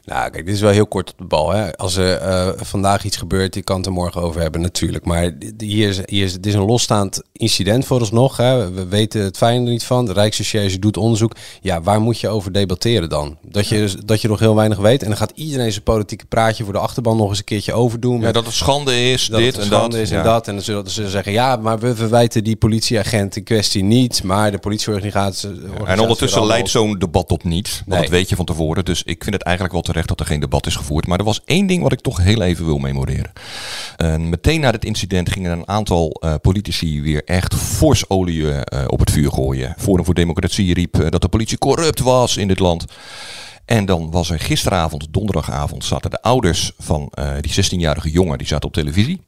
Nou, 0.06 0.30
kijk, 0.30 0.46
dit 0.46 0.56
is 0.56 0.62
wel 0.62 0.72
heel 0.72 0.88
kort 0.88 1.12
op 1.12 1.18
de 1.18 1.24
bal. 1.24 1.52
Hè. 1.52 1.78
Als 1.78 1.96
er 1.96 2.18
eh, 2.18 2.50
vandaag 2.56 3.04
iets 3.04 3.18
gebeurt, 3.18 3.56
je 3.56 3.62
kan 3.64 3.78
het 3.78 3.86
er 3.86 3.92
morgen 3.92 4.22
over 4.22 4.42
hebben 4.42 4.62
natuurlijk. 4.62 5.06
Maar 5.06 5.32
hier 5.58 5.90
is, 5.90 6.00
hier 6.06 6.24
is, 6.26 6.34
het 6.34 6.46
is 6.46 6.54
een 6.54 6.66
losstaand 6.66 7.22
incident 7.32 7.86
vooralsnog. 7.86 8.38
Hè. 8.38 8.72
We 8.72 8.88
weten 8.88 9.22
het 9.22 9.38
fijn 9.38 9.66
er 9.66 9.72
niet 9.72 9.84
van. 9.84 10.06
De 10.06 10.14
Rijksrecherche 10.14 10.80
doet 10.80 10.98
onderzoek. 10.98 11.36
Ja, 11.62 11.82
waar 11.82 12.02
moet 12.02 12.20
je 12.20 12.28
over 12.30 12.52
debatteren 12.52 13.10
dan? 13.10 13.38
Dat 13.42 13.68
je, 13.68 13.94
dat 14.06 14.22
je 14.22 14.28
nog 14.28 14.40
heel 14.40 14.56
weinig 14.56 14.78
weet. 14.78 15.02
En 15.02 15.08
dan 15.08 15.18
gaat 15.18 15.32
iedereen 15.36 15.72
zijn 15.72 15.84
politieke 15.84 16.26
praatje 16.26 16.64
voor 16.64 16.74
de 16.74 16.80
achterban 16.80 17.18
nog 17.18 17.30
eens 17.30 17.38
een 17.38 17.44
keertje 17.44 17.74
overdoen. 17.74 18.22
Ja, 18.22 18.32
dat 18.32 18.46
het 18.46 18.54
schande 18.54 19.12
is, 19.12 19.26
dat 19.28 19.40
dit 19.40 19.56
het 19.56 19.64
en 19.64 19.70
dat. 19.70 19.80
schande 19.80 20.02
is 20.02 20.12
en 20.12 20.18
Ja. 20.18 20.24
dat. 20.24 20.48
En 20.48 20.54
dan 20.54 20.64
zullen 20.64 20.90
ze 20.90 21.10
zeggen, 21.10 21.32
ja, 21.32 21.56
maar 21.56 21.80
we 21.80 21.96
verwijten 21.96 22.33
die 22.42 22.56
politieagent 22.56 23.36
in 23.36 23.44
kwestie 23.44 23.84
niet. 23.84 24.24
Maar 24.24 24.52
de 24.52 24.58
politieorganisatie... 24.58 25.50
En 25.86 26.00
ondertussen 26.00 26.46
leidt 26.46 26.70
zo'n 26.70 27.00
debat 27.00 27.28
tot 27.28 27.44
niets. 27.44 27.72
Want 27.72 27.90
Nee. 27.90 28.00
dat 28.00 28.10
weet 28.10 28.30
je 28.30 28.36
van 28.36 28.46
tevoren. 28.46 28.86
Dus 28.86 29.04
ik 29.04 29.24
vind 29.24 29.36
het 29.36 29.44
eigenlijk 29.44 29.74
wel 29.74 29.84
terecht 29.84 30.08
dat 30.08 30.20
er 30.20 30.26
geen 30.26 30.40
debat 30.40 30.66
is 30.66 30.76
gevoerd. 30.76 31.08
Maar 31.08 31.20
er 31.20 31.26
was 31.26 31.42
één 31.46 31.68
ding 31.68 31.84
wat 31.84 31.92
ik 31.92 32.02
toch 32.02 32.18
heel 32.24 32.42
even 32.42 32.66
wil 32.66 32.78
memoreren. 32.78 33.32
En 33.98 34.30
meteen 34.30 34.60
na 34.60 34.72
dit 34.72 34.86
incident 34.86 35.32
gingen 35.32 35.52
een 35.52 35.68
aantal 35.68 36.10
eh, 36.10 36.34
politici 36.42 37.02
weer 37.02 37.24
echt 37.24 37.56
fors 37.56 38.10
olie 38.10 38.52
eh, 38.52 38.84
op 38.88 39.00
het 39.00 39.12
vuur 39.12 39.32
gooien. 39.32 39.76
Forum 39.78 40.06
voor 40.06 40.14
Democratie 40.14 40.74
riep 40.74 41.00
eh, 41.00 41.10
dat 41.10 41.22
de 41.22 41.28
politie 41.30 41.58
corrupt 41.58 42.00
was 42.00 42.38
in 42.38 42.48
dit 42.48 42.60
land. 42.60 42.86
En 43.66 43.86
dan 43.86 44.12
was 44.12 44.30
er 44.30 44.40
gisteravond, 44.40 45.08
donderdagavond, 45.10 45.86
zaten 45.86 46.10
de 46.10 46.22
ouders 46.22 46.72
van 46.78 47.12
die 47.42 47.66
16-jarige 47.66 48.12
jongen, 48.12 48.38
die 48.38 48.48
zaten 48.48 48.68
op 48.68 48.74
televisie. 48.74 49.22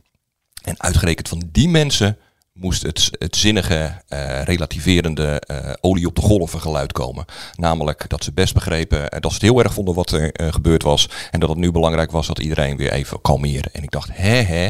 En 0.64 0.82
uitgerekend 0.82 1.28
van 1.28 1.44
die 1.52 1.70
mensen 1.70 2.18
moest 2.60 2.82
het, 2.82 3.10
het 3.12 3.36
zinnige, 3.36 4.02
eh, 4.08 4.42
relativerende 4.44 5.40
eh, 5.40 5.74
olie 5.82 6.08
op 6.08 6.16
de 6.16 6.22
golven 6.22 6.62
geluid 6.62 6.92
komen. 6.92 7.26
Namelijk 7.56 8.10
dat 8.10 8.24
ze 8.24 8.34
best 8.34 8.54
begrepen 8.54 9.10
eh, 9.10 9.20
dat 9.20 9.32
ze 9.32 9.38
het 9.38 9.48
heel 9.48 9.64
erg 9.64 9.74
vonden 9.74 9.96
wat 9.96 10.12
er 10.12 10.32
eh, 10.32 10.54
gebeurd 10.54 10.84
was. 10.84 11.10
En 11.32 11.40
dat 11.40 11.50
het 11.50 11.58
nu 11.58 11.72
belangrijk 11.72 12.12
was 12.12 12.28
dat 12.28 12.40
iedereen 12.40 12.78
weer 12.78 12.92
even 12.92 13.22
kalmeerde. 13.22 13.70
En 13.72 13.84
ik 13.84 13.92
dacht, 13.92 14.10
hè 14.12 14.42
hè, 14.42 14.70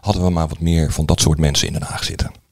hadden 0.00 0.24
we 0.24 0.30
maar 0.30 0.48
wat 0.48 0.60
meer 0.60 0.92
van 0.92 1.06
dat 1.06 1.20
soort 1.20 1.38
mensen 1.38 1.66
in 1.66 1.72
Den 1.72 1.82
Haag 1.82 2.04
zitten. 2.04 2.45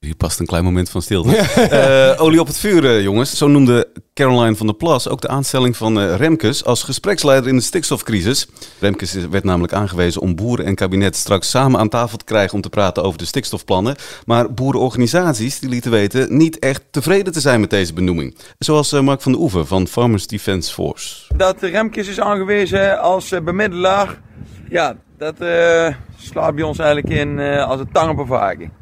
Hier 0.00 0.14
past 0.16 0.40
een 0.40 0.46
klein 0.46 0.64
moment 0.64 0.90
van 0.90 1.02
stilte. 1.02 1.36
Eh, 1.56 2.22
olie 2.22 2.40
op 2.40 2.46
het 2.46 2.58
vuur, 2.58 2.84
eh, 2.84 3.02
jongens. 3.02 3.36
Zo 3.36 3.46
noemde 3.48 3.88
Caroline 4.14 4.56
van 4.56 4.66
der 4.66 4.74
Plas 4.76 5.08
ook 5.08 5.20
de 5.20 5.28
aanstelling 5.28 5.76
van 5.76 6.00
eh, 6.00 6.16
Remkes 6.16 6.64
als 6.64 6.82
gespreksleider 6.82 7.48
in 7.48 7.56
de 7.56 7.62
stikstofcrisis. 7.62 8.46
Remkes 8.78 9.14
is- 9.14 9.26
werd 9.28 9.44
namelijk 9.44 9.72
aangewezen 9.72 10.20
om 10.20 10.34
boeren 10.34 10.66
en 10.66 10.74
kabinet 10.74 11.16
straks 11.16 11.50
samen 11.50 11.80
aan 11.80 11.88
tafel 11.88 12.18
te 12.18 12.24
krijgen 12.24 12.54
om 12.54 12.60
te 12.60 12.68
praten 12.68 13.02
over 13.02 13.18
de 13.18 13.24
stikstofplannen. 13.24 13.96
Maar 14.26 14.52
boerenorganisaties 14.54 15.58
die 15.58 15.68
lieten 15.68 15.90
weten 15.90 16.36
niet 16.36 16.58
echt 16.58 16.82
tevreden 16.90 17.32
te 17.32 17.40
zijn 17.40 17.60
met 17.60 17.70
deze 17.70 17.92
benoeming. 17.92 18.36
Zoals 18.58 18.92
eh, 18.92 19.00
Mark 19.00 19.22
van 19.22 19.32
der 19.32 19.40
Oeven 19.40 19.66
van 19.66 19.86
Farmers 19.86 20.26
Defence 20.26 20.72
Force. 20.72 21.24
Dat 21.36 21.62
Remkes 21.62 22.08
is 22.08 22.20
aangewezen 22.20 23.00
als 23.00 23.28
bemiddelaar, 23.44 24.20
ja, 24.68 24.96
dat 25.18 25.40
eh, 25.40 25.94
slaat 26.16 26.54
bij 26.54 26.64
ons 26.64 26.78
eigenlijk 26.78 27.14
in 27.14 27.38
eh, 27.38 27.68
als 27.68 27.80
een 27.80 27.92
tang 27.92 28.10
op 28.10 28.18
een 28.18 28.26
varken. 28.26 28.72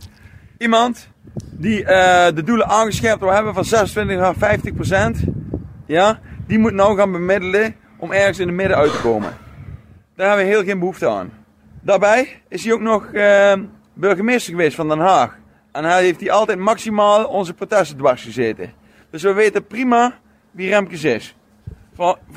Iemand 0.65 1.09
die 1.51 1.85
eh, 1.85 2.35
de 2.35 2.43
doelen 2.43 2.67
aangescherpt 2.67 3.21
wil 3.21 3.33
hebben 3.33 3.55
van 3.55 3.65
26 3.65 4.17
naar 4.17 4.35
50 4.35 4.75
procent, 4.75 5.25
ja, 5.87 6.21
die 6.47 6.59
moet 6.59 6.73
nou 6.73 6.97
gaan 6.97 7.13
bemiddelen 7.13 7.77
om 7.99 8.13
ergens 8.13 8.39
in 8.39 8.47
het 8.47 8.57
midden 8.57 8.77
uit 8.77 8.93
te 8.93 9.01
komen. 9.01 9.37
Daar 10.17 10.29
hebben 10.29 10.47
we 10.47 10.53
heel 10.53 10.65
geen 10.65 10.79
behoefte 10.79 11.09
aan. 11.09 11.33
Daarbij 11.81 12.43
is 12.49 12.65
hij 12.65 12.73
ook 12.73 12.81
nog 12.81 13.13
eh, 13.13 13.53
burgemeester 13.95 14.51
geweest 14.53 14.77
van 14.77 14.89
Den 14.89 14.99
Haag. 14.99 15.39
En 15.73 15.85
hij 15.85 16.03
heeft 16.03 16.21
hij 16.21 16.31
altijd 16.31 16.59
maximaal 16.59 17.25
onze 17.25 17.55
protesten 17.55 17.97
dwars 17.97 18.23
gezeten. 18.23 18.73
Dus 19.11 19.23
we 19.23 19.33
weten 19.33 19.67
prima 19.67 20.19
wie 20.51 20.69
Remkes 20.69 21.05
is. 21.05 21.37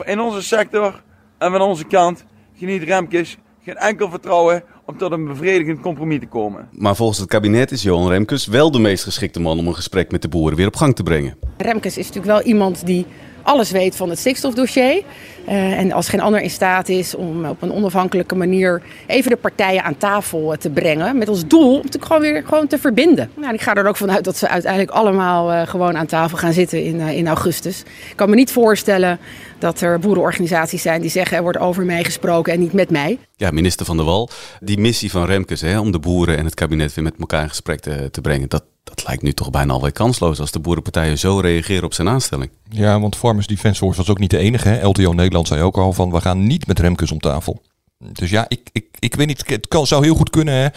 In 0.04 0.20
onze 0.20 0.42
sector 0.42 1.04
en 1.38 1.52
van 1.52 1.62
onze 1.62 1.86
kant 1.86 2.26
geniet 2.58 2.84
Remkes 2.84 3.38
geen 3.68 3.78
enkel 3.78 4.10
vertrouwen 4.10 4.64
om 4.86 4.98
tot 4.98 5.12
een 5.12 5.26
bevredigend 5.26 5.80
compromis 5.80 6.20
te 6.20 6.28
komen. 6.28 6.70
Maar 6.72 6.96
volgens 6.96 7.20
het 7.20 7.30
kabinet 7.30 7.72
is 7.72 7.84
Johan 7.84 8.10
Remkes 8.10 8.46
wel 8.46 8.72
de 8.72 8.80
meest 8.80 9.04
geschikte 9.04 9.40
man 9.40 9.60
om 9.60 9.68
een 9.68 9.76
gesprek 9.76 10.12
met 10.12 10.22
de 10.22 10.28
boeren 10.28 10.58
weer 10.58 10.68
op 10.68 10.76
gang 10.76 10.96
te 10.96 11.04
brengen. 11.04 11.38
Remkes 11.58 11.98
is 11.98 12.08
natuurlijk 12.08 12.34
wel 12.34 12.42
iemand 12.42 12.86
die 12.86 13.06
alles 13.42 13.72
weet 13.72 13.96
van 13.96 14.10
het 14.10 14.20
stikstofdossier. 14.20 15.04
Eh, 15.48 15.80
en 15.80 15.92
als 15.92 16.10
geen 16.10 16.22
ander 16.22 16.42
in 16.42 16.50
staat 16.50 16.90
is 16.90 17.16
om 17.16 17.46
op 17.46 17.62
een 17.62 17.74
onafhankelijke 17.74 18.36
manier 18.36 18.82
even 19.08 19.30
de 19.30 19.38
partijen 19.38 19.84
aan 19.84 19.98
tafel 19.98 20.54
eh, 20.54 20.58
te 20.58 20.70
brengen. 20.70 21.18
Met 21.18 21.30
als 21.30 21.48
doel 21.48 21.76
om 21.76 21.82
het 21.82 21.98
gewoon 22.00 22.22
weer 22.22 22.44
gewoon 22.46 22.68
te 22.68 22.78
verbinden. 22.78 23.30
Nou, 23.36 23.54
ik 23.54 23.62
ga 23.62 23.76
er 23.76 23.88
ook 23.88 23.98
vanuit 23.98 24.24
dat 24.24 24.38
ze 24.38 24.48
uiteindelijk 24.48 24.92
allemaal 24.92 25.52
eh, 25.52 25.68
gewoon 25.68 25.98
aan 25.98 26.06
tafel 26.06 26.38
gaan 26.38 26.54
zitten 26.54 26.84
in, 26.84 27.00
eh, 27.00 27.18
in 27.18 27.28
augustus. 27.28 27.80
Ik 28.10 28.16
kan 28.16 28.30
me 28.30 28.36
niet 28.36 28.52
voorstellen 28.52 29.20
dat 29.60 29.82
er 29.82 30.00
boerenorganisaties 30.00 30.82
zijn 30.82 31.02
die 31.02 31.10
zeggen 31.10 31.38
er 31.38 31.44
wordt 31.44 31.58
over 31.58 31.86
mij 31.86 32.04
gesproken 32.04 32.54
en 32.54 32.60
niet 32.60 32.74
met 32.74 32.90
mij. 32.90 33.20
Ja, 33.36 33.52
minister 33.52 33.86
Van 33.86 33.98
der 33.98 34.06
Wal, 34.06 34.30
die 34.60 34.78
missie 34.78 35.12
van 35.12 35.26
Remkes 35.26 35.62
hè, 35.62 35.80
om 35.80 35.92
de 35.92 36.00
boeren 36.00 36.38
en 36.38 36.46
het 36.46 36.54
kabinet 36.54 36.94
weer 36.94 37.04
met 37.04 37.14
elkaar 37.20 37.44
in 37.44 37.50
gesprek 37.50 37.80
te, 37.80 38.10
te 38.12 38.22
brengen, 38.22 38.50
dat, 38.50 38.64
dat 38.84 39.04
lijkt 39.08 39.22
nu 39.22 39.34
toch 39.34 39.50
bijna 39.50 39.74
alweer 39.74 39.92
kansloos 39.92 40.40
als 40.40 40.52
de 40.52 40.60
boerenpartijen 40.60 41.18
zo 41.18 41.40
reageren 41.40 41.84
op 41.84 41.94
zijn 41.94 42.10
aanstelling. 42.10 42.50
Ja, 42.70 43.00
want 43.00 43.16
Farmers 43.16 43.48
Defence 43.48 43.80
Force 43.80 43.98
was 43.98 44.10
ook 44.10 44.20
niet 44.20 44.30
de 44.30 44.38
enige. 44.38 44.68
Hè. 44.68 44.86
LTO 44.86 45.14
Nederland 45.14 45.37
zei 45.46 45.62
ook 45.62 45.78
al 45.78 45.94
van 45.94 46.12
we 46.12 46.22
gaan 46.22 46.48
niet 46.48 46.68
met 46.68 46.80
Remkes 46.80 47.12
om 47.12 47.20
tafel. 47.20 47.62
Dus 48.00 48.30
ja, 48.30 48.46
ik, 48.48 48.70
ik, 48.72 48.86
ik 49.00 49.16
weet 49.16 49.28
niet, 49.28 49.44
het 49.48 49.68
kan, 49.68 49.88
zou 49.88 50.04
heel 50.04 50.16
goed 50.16 50.30
kunnen. 50.30 50.54
Hè. 50.54 50.68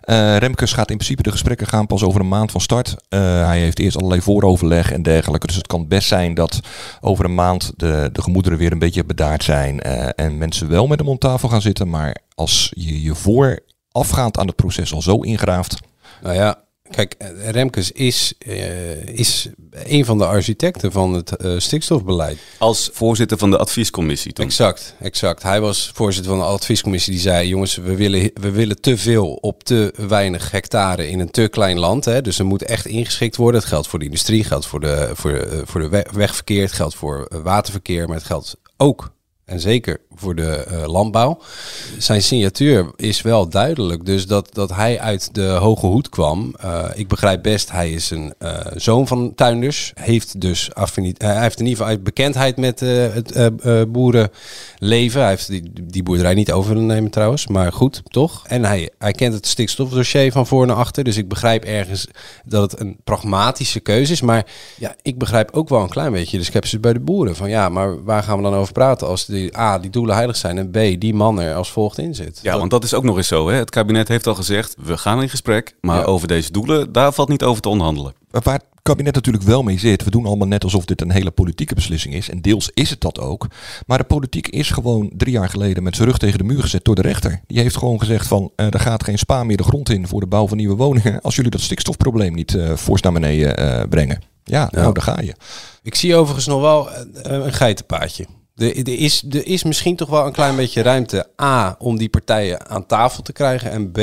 Eh, 0.00 0.36
Remkes 0.36 0.72
gaat 0.72 0.90
in 0.90 0.96
principe 0.96 1.22
de 1.22 1.30
gesprekken 1.30 1.66
gaan 1.66 1.86
pas 1.86 2.02
over 2.02 2.20
een 2.20 2.28
maand 2.28 2.50
van 2.50 2.60
start. 2.60 2.96
Eh, 3.08 3.20
hij 3.46 3.60
heeft 3.60 3.78
eerst 3.78 3.96
allerlei 3.96 4.22
vooroverleg 4.22 4.92
en 4.92 5.02
dergelijke. 5.02 5.46
Dus 5.46 5.56
het 5.56 5.66
kan 5.66 5.88
best 5.88 6.08
zijn 6.08 6.34
dat 6.34 6.60
over 7.00 7.24
een 7.24 7.34
maand 7.34 7.72
de, 7.76 8.10
de 8.12 8.22
gemoederen 8.22 8.58
weer 8.58 8.72
een 8.72 8.78
beetje 8.78 9.04
bedaard 9.04 9.44
zijn. 9.44 9.80
eh, 9.80 10.08
en 10.26 10.38
mensen 10.38 10.68
wel 10.68 10.86
met 10.86 10.98
hem 10.98 11.08
om 11.08 11.18
tafel 11.18 11.48
gaan 11.48 11.62
zitten. 11.62 11.88
Maar 11.88 12.16
als 12.34 12.72
je 12.76 13.02
je 13.02 13.14
voorafgaand 13.14 14.38
aan 14.38 14.46
het 14.46 14.56
proces 14.56 14.92
al 14.92 15.02
zo 15.02 15.20
ingraaft. 15.20 15.78
Nou 16.22 16.34
ja, 16.34 16.58
kijk, 16.90 17.14
eh, 17.18 17.50
Remkes 17.50 17.92
is, 17.92 18.32
eh, 18.38 19.02
is 19.06 19.48
een 19.72 20.04
van 20.04 20.18
de 20.18 20.26
architecten 20.26 20.92
van 20.92 21.12
het 21.14 21.36
eh, 21.36 21.58
stikstofbeleid. 21.58 22.38
Als 22.58 22.90
voorzitter 22.92 23.38
van 23.38 23.50
de 23.50 23.58
adviescommissie 23.58 24.32
toen. 24.32 24.44
Exact, 24.44 24.94
exact. 25.00 25.42
Hij 25.42 25.60
was 25.60 25.90
voorzitter 25.94 26.30
van 26.32 26.40
de 26.40 26.46
adviescommissie 26.46 27.12
die 27.12 27.22
zei: 27.22 27.48
jongens, 27.48 27.76
we 27.76 27.94
willen, 27.94 28.30
we 28.34 28.50
willen 28.50 28.80
te 28.80 28.96
veel 28.98 29.32
op 29.32 29.64
te 29.64 29.92
weinig 30.08 30.50
hectare 30.50 31.08
in 31.08 31.20
een 31.20 31.30
te 31.30 31.48
klein 31.50 31.78
land. 31.78 32.04
Hè. 32.04 32.22
Dus 32.22 32.38
er 32.38 32.46
moet 32.46 32.62
echt 32.62 32.86
ingeschikt 32.86 33.36
worden. 33.36 33.60
Het 33.60 33.68
geldt 33.70 33.86
voor 33.88 33.98
de 33.98 34.04
industrie, 34.04 34.38
het 34.38 34.48
geldt 34.48 34.66
voor 34.66 34.80
de, 34.80 35.10
voor, 35.14 35.32
de- 35.32 35.62
voor 35.64 35.80
de 35.80 35.88
we- 35.88 36.06
wegverkeer, 36.12 36.62
het 36.62 36.72
geldt 36.72 36.94
voor 36.94 37.26
eh, 37.30 37.38
waterverkeer, 37.40 38.06
maar 38.08 38.16
het 38.16 38.26
geldt 38.26 38.56
ook 38.76 39.16
en 39.48 39.60
zeker 39.60 40.00
voor 40.14 40.34
de 40.34 40.50
eh, 40.50 40.86
landbouw. 40.86 41.38
Zijn 41.98 42.22
signatuur 42.22 42.90
is 42.96 43.22
wel 43.22 43.48
duidelijk. 43.48 44.04
Dus 44.06 44.26
dat, 44.26 44.54
dat 44.54 44.74
hij 44.74 45.00
uit 45.00 45.34
de 45.34 45.46
hoge 45.46 45.86
hoed 45.86 46.08
kwam. 46.08 46.54
eh, 46.60 46.84
ik 46.94 47.08
begrijp 47.08 47.42
best, 47.42 47.70
hij 47.70 47.90
is 47.92 48.10
een 48.10 48.34
eh, 48.38 48.58
zoon 48.74 49.06
van 49.06 49.34
tuinders. 49.34 49.92
Heeft 49.94 50.40
dus 50.40 50.74
affinit- 50.74 51.22
hij 51.22 51.40
heeft 51.42 51.60
in 51.60 51.66
ieder 51.66 51.84
geval 51.84 52.02
bekendheid 52.02 52.56
met 52.56 52.80
het 52.80 53.92
boerenleven. 53.92 55.20
Hij 55.20 55.28
heeft 55.30 55.48
die, 55.48 55.70
die 55.82 56.02
boerderij 56.02 56.34
niet 56.34 56.52
over 56.52 56.72
willen 56.72 56.86
nemen 56.86 57.10
trouwens. 57.10 57.46
Maar 57.46 57.72
goed, 57.72 58.02
toch? 58.08 58.46
En 58.46 58.64
hij, 58.64 58.90
hij 58.98 59.12
kent 59.12 59.34
het 59.34 59.46
stikstofdossier 59.46 60.32
van 60.32 60.46
voor 60.46 60.66
naar 60.66 60.76
achter. 60.76 61.04
Dus 61.04 61.16
ik 61.16 61.28
begrijp 61.28 61.64
ergens 61.64 62.06
dat 62.44 62.70
het 62.70 62.80
een 62.80 62.96
pragmatische 63.04 63.80
keuze 63.80 64.12
is. 64.12 64.20
Maar 64.20 64.46
ja, 64.78 64.94
ik 65.02 65.18
begrijp 65.18 65.50
ook 65.52 65.68
wel 65.68 65.80
een 65.82 65.88
klein 65.88 66.12
beetje 66.12 66.38
de 66.38 66.44
sceptisch 66.44 66.80
bij 66.80 66.92
de 66.92 67.00
boeren. 67.00 67.36
Van 67.36 67.50
ja, 67.50 67.68
maar 67.68 68.04
waar 68.04 68.22
gaan 68.22 68.36
we 68.36 68.42
dan 68.42 68.54
over 68.54 68.72
praten 68.72 69.06
als 69.06 69.26
die, 69.38 69.58
A, 69.58 69.78
die 69.78 69.90
doelen 69.90 70.14
heilig 70.14 70.36
zijn 70.36 70.58
en 70.58 70.70
B, 70.70 71.00
die 71.00 71.14
man 71.14 71.40
er 71.40 71.54
als 71.54 71.70
volgt 71.72 71.98
in 71.98 72.14
zit? 72.14 72.38
Ja, 72.42 72.58
want 72.58 72.70
dat 72.70 72.84
is 72.84 72.94
ook 72.94 73.04
nog 73.04 73.16
eens 73.16 73.28
zo. 73.28 73.48
Hè? 73.48 73.54
Het 73.56 73.70
kabinet 73.70 74.08
heeft 74.08 74.26
al 74.26 74.34
gezegd, 74.34 74.74
we 74.82 74.96
gaan 74.98 75.22
in 75.22 75.28
gesprek. 75.28 75.74
Maar 75.80 75.98
Ja. 75.98 76.04
over 76.04 76.28
deze 76.28 76.52
doelen, 76.52 76.92
daar 76.92 77.12
valt 77.12 77.28
niet 77.28 77.42
over 77.42 77.62
te 77.62 77.68
onderhandelen. 77.68 78.12
Waar 78.30 78.54
het 78.54 78.64
kabinet 78.82 79.14
natuurlijk 79.14 79.44
wel 79.44 79.62
mee 79.62 79.78
zit. 79.78 80.04
We 80.04 80.10
doen 80.10 80.26
allemaal 80.26 80.46
net 80.48 80.64
alsof 80.64 80.84
dit 80.84 81.00
een 81.00 81.10
hele 81.10 81.30
politieke 81.30 81.74
beslissing 81.74 82.14
is. 82.14 82.30
En 82.30 82.40
deels 82.40 82.70
is 82.74 82.90
het 82.90 83.00
dat 83.00 83.20
ook. 83.20 83.46
Maar 83.86 83.98
de 83.98 84.04
politiek 84.04 84.48
is 84.48 84.70
gewoon 84.70 85.10
drie 85.16 85.32
jaar 85.32 85.48
geleden 85.48 85.82
met 85.82 85.96
zijn 85.96 86.08
rug 86.08 86.18
tegen 86.18 86.38
de 86.38 86.44
muur 86.44 86.60
gezet 86.60 86.84
door 86.84 86.94
de 86.94 87.02
rechter. 87.02 87.40
Die 87.46 87.58
heeft 87.60 87.76
gewoon 87.76 87.98
gezegd 87.98 88.26
van 88.26 88.50
eh, 88.56 88.66
er 88.66 88.80
gaat 88.80 89.04
geen 89.04 89.18
spa 89.18 89.44
meer 89.44 89.56
de 89.56 89.62
grond 89.62 89.88
in 89.90 90.06
voor 90.08 90.20
de 90.20 90.26
bouw 90.26 90.48
van 90.48 90.56
nieuwe 90.56 90.76
woningen. 90.76 91.20
Als 91.20 91.34
jullie 91.36 91.50
dat 91.50 91.60
stikstofprobleem 91.60 92.34
niet 92.34 92.54
eh 92.54 92.76
fors 92.76 93.00
naar 93.02 93.12
beneden 93.12 93.56
eh, 93.56 93.88
brengen. 93.88 94.22
Ja, 94.44 94.68
nou 94.70 94.92
daar 94.92 95.02
ga 95.02 95.20
je. 95.20 95.34
Ik 95.82 95.94
zie 95.94 96.14
overigens 96.16 96.46
nog 96.46 96.60
wel 96.60 96.88
een 97.22 97.52
geitenpaadje. 97.52 98.26
Er, 98.58 98.88
is, 98.88 99.24
er 99.30 99.46
is 99.46 99.62
misschien 99.62 99.96
toch 99.96 100.08
wel 100.08 100.26
een 100.26 100.32
klein 100.32 100.56
beetje 100.56 100.82
ruimte. 100.82 101.26
A, 101.42 101.76
om 101.78 101.98
die 101.98 102.08
partijen 102.08 102.68
aan 102.68 102.86
tafel 102.86 103.22
te 103.22 103.32
krijgen. 103.32 103.70
En 103.70 103.90
B, 103.90 104.00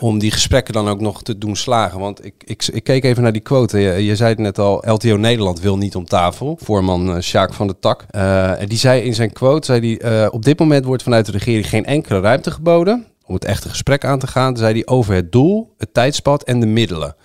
om 0.00 0.18
die 0.18 0.30
gesprekken 0.30 0.74
dan 0.74 0.88
ook 0.88 1.00
nog 1.00 1.22
te 1.22 1.38
doen 1.38 1.56
slagen. 1.56 2.00
Want 2.00 2.24
ik, 2.24 2.34
ik, 2.44 2.68
ik 2.72 2.84
keek 2.84 3.04
even 3.04 3.22
naar 3.22 3.32
die 3.32 3.40
quote. 3.40 3.78
Je, 3.78 4.04
je 4.04 4.16
zei 4.16 4.30
het 4.30 4.38
net 4.38 4.58
al, 4.58 4.82
LTO 4.86 5.16
Nederland 5.16 5.60
wil 5.60 5.76
niet 5.76 5.94
om 5.94 6.04
tafel. 6.04 6.58
Voorman 6.62 7.08
uh, 7.08 7.20
Sjaak 7.20 7.54
van 7.54 7.66
de 7.66 7.78
Tak. 7.80 8.06
Uh, 8.10 8.60
en 8.60 8.68
die 8.68 8.78
zei 8.78 9.02
in 9.02 9.14
zijn 9.14 9.32
quote, 9.32 9.66
zei 9.66 9.80
die, 9.80 10.02
uh, 10.02 10.26
op 10.30 10.44
dit 10.44 10.58
moment 10.58 10.84
wordt 10.84 11.02
vanuit 11.02 11.26
de 11.26 11.32
regering 11.32 11.68
geen 11.68 11.84
enkele 11.84 12.20
ruimte 12.20 12.50
geboden. 12.50 13.06
Om 13.26 13.34
het 13.34 13.44
echte 13.44 13.68
gesprek 13.68 14.04
aan 14.04 14.18
te 14.18 14.26
gaan. 14.26 14.56
zei 14.56 14.72
hij 14.72 14.86
over 14.86 15.14
het 15.14 15.32
doel, 15.32 15.74
het 15.78 15.94
tijdspad 15.94 16.42
en 16.42 16.60
de 16.60 16.66
middelen. 16.66 17.16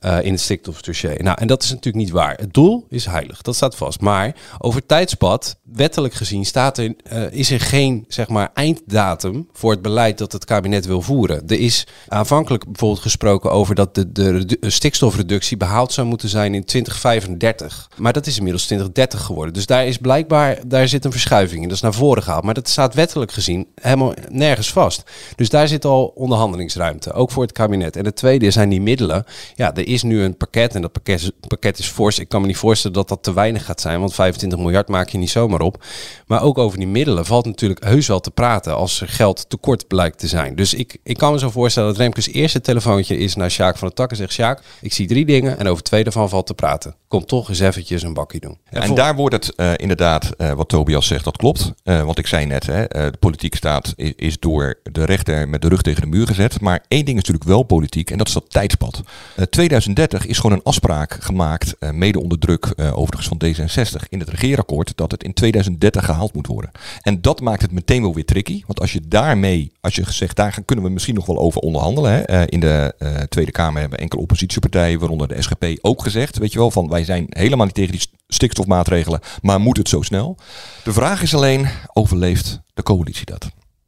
Uh, 0.00 0.24
in 0.24 0.32
het 0.32 0.40
stikstofdossier. 0.40 1.22
Nou, 1.22 1.38
en 1.40 1.46
dat 1.46 1.62
is 1.62 1.68
natuurlijk 1.68 2.04
niet 2.04 2.10
waar. 2.10 2.34
Het 2.36 2.54
doel 2.54 2.86
is 2.88 3.06
heilig, 3.06 3.42
dat 3.42 3.54
staat 3.54 3.76
vast. 3.76 4.00
Maar 4.00 4.34
over 4.58 4.86
tijdspad, 4.86 5.56
wettelijk 5.62 6.14
gezien, 6.14 6.44
staat 6.44 6.78
er, 6.78 6.94
uh, 7.12 7.30
is 7.30 7.50
er 7.50 7.60
geen 7.60 8.04
zeg 8.08 8.28
maar, 8.28 8.50
einddatum 8.54 9.48
voor 9.52 9.70
het 9.70 9.82
beleid 9.82 10.18
dat 10.18 10.32
het 10.32 10.44
kabinet 10.44 10.86
wil 10.86 11.02
voeren. 11.02 11.42
Er 11.46 11.60
is 11.60 11.86
aanvankelijk 12.08 12.64
bijvoorbeeld 12.64 13.02
gesproken 13.02 13.50
over 13.50 13.74
dat 13.74 13.94
de, 13.94 14.12
de, 14.12 14.44
de 14.44 14.70
stikstofreductie 14.70 15.56
behaald 15.56 15.92
zou 15.92 16.06
moeten 16.06 16.28
zijn 16.28 16.54
in 16.54 16.64
2035. 16.64 17.90
Maar 17.96 18.12
dat 18.12 18.26
is 18.26 18.36
inmiddels 18.36 18.64
2030 18.64 19.22
geworden. 19.22 19.54
Dus 19.54 19.66
daar 19.66 19.86
is 19.86 19.96
blijkbaar, 19.96 20.58
daar 20.66 20.88
zit 20.88 21.04
een 21.04 21.10
verschuiving 21.10 21.62
in. 21.62 21.68
Dat 21.68 21.76
is 21.76 21.82
naar 21.82 21.94
voren 21.94 22.22
gehaald. 22.22 22.44
Maar 22.44 22.54
dat 22.54 22.68
staat 22.68 22.94
wettelijk 22.94 23.32
gezien 23.32 23.66
helemaal 23.74 24.14
nergens 24.30 24.72
vast. 24.72 25.02
Dus 25.36 25.48
daar 25.48 25.68
zit 25.68 25.84
al 25.84 26.12
onderhandelingsruimte, 26.14 27.12
ook 27.12 27.30
voor 27.30 27.42
het 27.42 27.52
kabinet. 27.52 27.96
En 27.96 28.04
het 28.04 28.16
tweede 28.16 28.50
zijn 28.50 28.68
die 28.68 28.80
middelen. 28.80 29.24
Ja, 29.54 29.74
er 29.74 29.85
is 29.86 30.02
nu 30.02 30.22
een 30.22 30.36
pakket 30.36 30.74
en 30.74 30.82
dat 30.82 30.92
pakket, 30.92 31.32
pakket 31.48 31.78
is 31.78 31.88
fors. 31.88 32.18
Ik 32.18 32.28
kan 32.28 32.40
me 32.40 32.46
niet 32.46 32.56
voorstellen 32.56 32.96
dat 32.96 33.08
dat 33.08 33.22
te 33.22 33.32
weinig 33.32 33.64
gaat 33.64 33.80
zijn, 33.80 34.00
want 34.00 34.14
25 34.14 34.58
miljard 34.58 34.88
maak 34.88 35.08
je 35.08 35.18
niet 35.18 35.30
zomaar 35.30 35.60
op. 35.60 35.84
Maar 36.26 36.42
ook 36.42 36.58
over 36.58 36.78
die 36.78 36.86
middelen 36.86 37.24
valt 37.24 37.46
natuurlijk 37.46 37.84
heus 37.84 38.06
wel 38.06 38.20
te 38.20 38.30
praten 38.30 38.76
als 38.76 39.00
er 39.00 39.08
geld 39.08 39.50
tekort 39.50 39.86
blijkt 39.86 40.18
te 40.18 40.28
zijn. 40.28 40.54
Dus 40.54 40.74
ik, 40.74 40.98
ik 41.02 41.16
kan 41.16 41.32
me 41.32 41.38
zo 41.38 41.50
voorstellen 41.50 41.88
dat 41.88 41.98
Remkes 41.98 42.28
eerste 42.28 42.60
telefoontje 42.60 43.18
is 43.18 43.34
naar 43.34 43.50
Sjaak 43.50 43.76
van 43.76 43.88
de 43.88 43.94
Tak 43.94 44.10
en 44.10 44.16
zegt 44.16 44.32
Sjaak, 44.32 44.62
ik 44.80 44.92
zie 44.92 45.06
drie 45.06 45.24
dingen 45.26 45.58
en 45.58 45.66
over 45.66 45.82
twee 45.82 46.02
daarvan 46.02 46.28
valt 46.28 46.46
te 46.46 46.54
praten. 46.54 46.94
Kom 47.08 47.26
toch 47.26 47.48
eens 47.48 47.60
eventjes 47.60 48.02
een 48.02 48.14
bakje 48.14 48.40
doen. 48.40 48.58
Ja, 48.70 48.80
en 48.80 48.94
daar 48.94 49.14
wordt 49.14 49.34
het 49.34 49.52
uh, 49.56 49.72
inderdaad, 49.76 50.30
uh, 50.38 50.52
wat 50.52 50.68
Tobias 50.68 51.06
zegt, 51.06 51.24
dat 51.24 51.36
klopt. 51.36 51.72
Uh, 51.84 52.02
want 52.02 52.18
ik 52.18 52.26
zei 52.26 52.46
net, 52.46 52.66
hè, 52.66 52.86
de 52.86 53.16
politiek 53.18 53.54
staat 53.54 53.92
is, 53.96 54.12
is, 54.16 54.38
door 54.38 54.78
de 54.82 55.04
rechter 55.04 55.48
met 55.48 55.62
de 55.62 55.68
rug 55.68 55.82
tegen 55.82 56.00
de 56.00 56.06
muur 56.06 56.26
gezet. 56.26 56.60
Maar 56.60 56.84
één 56.88 57.04
ding 57.04 57.18
is 57.18 57.22
natuurlijk 57.22 57.44
wel 57.44 57.62
politiek 57.62 58.10
en 58.10 58.18
dat 58.18 58.26
is 58.26 58.32
dat 58.32 58.50
tijdspad. 58.50 59.02
2030 59.50 60.26
is 60.26 60.38
gewoon 60.38 60.56
een 60.56 60.62
afspraak 60.62 61.16
gemaakt, 61.20 61.74
uh, 61.80 61.90
mede 61.90 62.20
onder 62.20 62.38
druk 62.38 62.72
uh, 62.76 62.98
overigens 62.98 63.28
van 63.28 63.40
D66 63.44 64.08
in 64.08 64.18
het 64.18 64.28
regeerakkoord, 64.28 64.92
dat 64.94 65.10
het 65.10 65.24
in 65.24 65.32
2030 65.32 66.04
gehaald 66.04 66.34
moet 66.34 66.46
worden. 66.46 66.70
En 67.00 67.20
dat 67.20 67.40
maakt 67.40 67.62
het 67.62 67.72
meteen 67.72 68.02
wel 68.02 68.14
weer 68.14 68.24
tricky, 68.24 68.62
want 68.66 68.80
als 68.80 68.92
je 68.92 69.00
daarmee, 69.08 69.72
als 69.80 69.94
je 69.94 70.04
zegt, 70.08 70.36
daar 70.36 70.58
kunnen 70.64 70.84
we 70.84 70.90
misschien 70.90 71.14
nog 71.14 71.26
wel 71.26 71.38
over 71.38 71.60
onderhandelen. 71.60 72.12
Hè. 72.12 72.30
Uh, 72.30 72.42
in 72.46 72.60
de 72.60 72.94
Tweede 73.28 73.50
Kamer 73.50 73.80
hebben 73.80 73.98
enkele 73.98 74.22
oppositiepartijen, 74.22 74.98
waaronder 74.98 75.28
de 75.28 75.42
SGP, 75.42 75.64
ook 75.80 76.02
gezegd, 76.02 76.38
weet 76.38 76.52
je 76.52 76.58
wel, 76.58 76.70
van 76.70 76.88
wij 76.96 77.04
zijn 77.04 77.26
helemaal 77.28 77.66
niet 77.66 77.74
tegen 77.74 77.92
die 77.92 78.06
stikstofmaatregelen, 78.26 79.20
maar 79.42 79.60
moet 79.60 79.76
het 79.76 79.88
zo 79.88 80.02
snel? 80.02 80.36
De 80.84 80.92
vraag 80.92 81.22
is 81.22 81.34
alleen, 81.34 81.68
overleeft 81.92 82.60
de 82.74 82.82
coalitie 82.82 83.26
dat? 83.26 83.46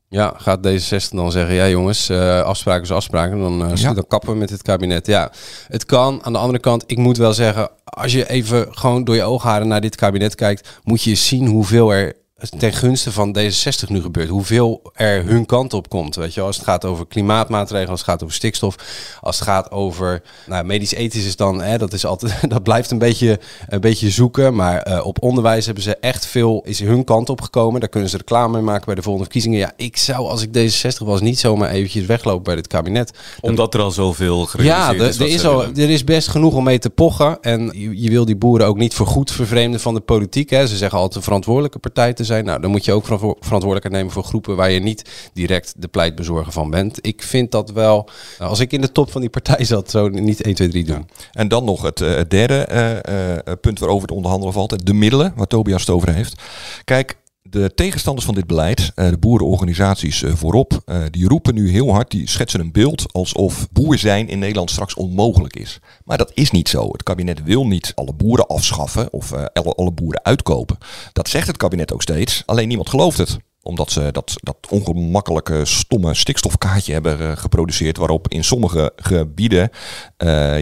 Ja, 0.09 0.35
gaat 0.37 0.69
D66 0.69 1.09
dan 1.11 1.31
zeggen, 1.31 1.55
ja 1.55 1.69
jongens, 1.69 2.11
uh, 2.11 2.41
afspraken 2.41 2.83
is 2.83 2.91
afspraken, 2.91 3.39
dan, 3.39 3.71
uh, 3.71 3.77
ja. 3.77 3.93
dan 3.93 4.07
kappen 4.07 4.33
we 4.33 4.39
met 4.39 4.49
dit 4.49 4.63
kabinet. 4.63 5.07
Ja, 5.07 5.33
het 5.69 5.85
kan. 5.85 6.25
Aan 6.25 6.33
de 6.33 6.39
andere 6.39 6.59
kant, 6.59 6.85
ik 6.87 6.97
moet 6.97 7.17
wel 7.17 7.33
zeggen, 7.33 7.71
als 7.85 8.13
je 8.13 8.29
even 8.29 8.67
gewoon 8.71 9.05
door 9.05 9.15
je 9.15 9.23
oogharen 9.23 9.69
naar 9.69 9.81
dit 9.81 9.97
kabinet 9.97 10.35
kijkt, 10.35 10.69
moet 10.85 11.03
je 11.03 11.15
zien 11.15 11.47
hoeveel 11.47 11.93
er 11.93 12.17
ten 12.59 12.73
gunste 12.73 13.13
van 13.13 13.37
D66 13.39 13.89
nu 13.89 14.01
gebeurt. 14.01 14.29
Hoeveel 14.29 14.83
er 14.95 15.25
hun 15.25 15.47
kant 15.47 15.73
op 15.73 15.89
komt. 15.89 16.15
Weet 16.15 16.35
je, 16.35 16.41
als 16.41 16.57
het 16.57 16.65
gaat 16.65 16.85
over 16.85 17.07
klimaatmaatregelen, 17.07 17.91
als 17.91 18.01
het 18.01 18.09
gaat 18.09 18.23
over 18.23 18.35
stikstof, 18.35 18.77
als 19.21 19.39
het 19.39 19.49
gaat 19.49 19.71
over 19.71 20.23
nou, 20.47 20.65
medisch-ethisch 20.65 21.27
is 21.27 21.37
dan, 21.37 21.63
hè, 21.63 21.79
dat 21.79 21.93
is 21.93 22.05
altijd, 22.05 22.35
dat 22.51 22.63
blijft 22.63 22.91
een 22.91 22.99
beetje, 22.99 23.41
een 23.69 23.81
beetje 23.81 24.11
zoeken. 24.11 24.55
Maar 24.55 24.89
uh, 24.89 25.07
op 25.07 25.23
onderwijs 25.23 25.65
hebben 25.65 25.83
ze 25.83 25.97
echt 25.97 26.27
veel, 26.27 26.63
is 26.67 26.81
hun 26.81 27.05
kant 27.05 27.29
op 27.29 27.41
gekomen. 27.41 27.81
Daar 27.81 27.89
kunnen 27.89 28.11
ze 28.11 28.17
reclame 28.17 28.53
mee 28.53 28.63
maken 28.63 28.87
bij 28.87 28.95
de 28.95 29.03
volgende 29.03 29.31
verkiezingen. 29.31 29.59
Ja, 29.59 29.73
ik 29.77 29.97
zou 29.97 30.29
als 30.29 30.43
ik 30.43 30.49
D66 30.59 31.05
was 31.05 31.21
niet 31.21 31.39
zomaar 31.39 31.71
eventjes 31.71 32.07
weglopen 32.07 32.43
bij 32.43 32.55
dit 32.55 32.67
kabinet. 32.67 33.11
Omdat 33.41 33.75
er 33.75 33.81
al 33.81 33.91
zoveel 33.91 34.49
Ja, 34.59 34.93
is. 34.93 35.19
er 35.19 35.29
is 35.29 35.45
al, 35.45 35.65
er 35.65 35.91
is 35.91 36.05
best 36.05 36.29
genoeg 36.29 36.55
om 36.55 36.65
mee 36.65 36.79
te 36.79 36.91
pochen. 36.91 37.39
En 37.41 37.71
je, 37.75 38.03
je 38.03 38.11
wil 38.11 38.25
die 38.25 38.37
boeren 38.37 38.67
ook 38.67 38.77
niet 38.77 38.95
voor 38.95 39.07
goed 39.07 39.31
vervreemden 39.31 39.81
van 39.81 39.95
de 39.95 40.01
politiek. 40.01 40.51
Hè. 40.51 40.67
Ze 40.67 40.77
zeggen 40.77 40.99
altijd 40.99 41.17
een 41.17 41.23
verantwoordelijke 41.23 41.79
partij 41.79 42.13
te 42.13 42.25
zijn. 42.29 42.45
Nou, 42.45 42.61
dan 42.61 42.71
moet 42.71 42.85
je 42.85 42.93
ook 42.93 43.05
verantwoordelijkheid 43.05 43.95
nemen 43.95 44.13
voor 44.13 44.25
groepen 44.25 44.57
waar 44.57 44.71
je 44.71 44.81
niet 44.81 45.31
direct 45.33 45.75
de 45.77 45.89
pleitbezorger 45.89 46.53
van 46.53 46.71
bent. 46.71 47.07
Ik 47.07 47.23
vind 47.23 47.51
dat 47.51 47.71
wel, 47.71 48.09
als 48.39 48.61
ik 48.61 48.73
in 48.73 48.81
de 48.81 48.93
top 48.93 49.11
van 49.11 49.21
die 49.21 49.31
partij 49.31 49.65
zat, 49.65 49.91
zo 49.91 50.09
niet 50.09 50.43
1, 50.43 50.55
2, 50.55 50.69
3 50.69 50.85
doen. 50.85 51.09
En 51.33 51.49
dan 51.49 51.65
nog 51.65 51.83
het 51.83 52.01
uh, 52.01 52.21
derde 52.29 52.69
uh, 52.73 52.91
uh, 53.15 53.55
punt 53.61 53.79
waarover 53.79 54.03
het 54.09 54.17
onderhandelen 54.17 54.55
valt, 54.55 54.87
de 54.87 54.95
middelen, 54.95 55.33
waar 55.37 55.47
Tobias 55.47 55.81
het 55.81 55.91
over 55.91 56.15
heeft. 56.15 56.43
Kijk, 56.85 57.17
de 57.51 57.75
tegenstanders 57.75 58.27
van 58.27 58.35
dit 58.35 58.47
beleid, 58.47 58.93
de 58.95 59.17
boerenorganisaties 59.21 60.25
voorop, 60.27 60.83
die 61.11 61.29
roepen 61.29 61.55
nu 61.55 61.71
heel 61.71 61.93
hard, 61.93 62.11
die 62.11 62.29
schetsen 62.29 62.61
een 62.61 62.73
beeld 62.73 63.13
alsof 63.13 63.69
boer 63.73 63.99
zijn 63.99 64.29
in 64.29 64.39
Nederland 64.39 64.71
straks 64.71 64.95
onmogelijk 64.95 65.57
is. 65.57 65.81
Maar 66.05 66.19
dat 66.19 66.31
is 66.35 66.51
niet 66.51 66.69
zo. 66.69 66.93
Het 66.93 67.03
kabinet 67.03 67.43
wil 67.43 67.67
niet 67.67 67.93
alle 67.95 68.13
boeren 68.13 68.47
afschaffen 68.47 69.13
of 69.13 69.33
alle, 69.53 69.93
boeren 69.93 70.25
uitkopen. 70.25 70.79
Dat 71.13 71.29
zegt 71.29 71.47
het 71.47 71.57
kabinet 71.57 71.93
ook 71.93 72.03
steeds, 72.03 72.43
alleen 72.47 72.69
niemand 72.69 72.89
gelooft 72.89 73.19
het 73.19 73.39
omdat 73.63 73.91
ze 73.91 74.09
dat, 74.13 74.33
dat 74.43 74.57
ongemakkelijke, 74.71 75.65
stomme 75.65 76.15
stikstofkaartje 76.15 76.93
hebben 76.93 77.39
geproduceerd. 77.39 77.97
Waarop 77.97 78.29
in 78.29 78.45
sommige 78.45 78.93
gebieden 78.97 79.71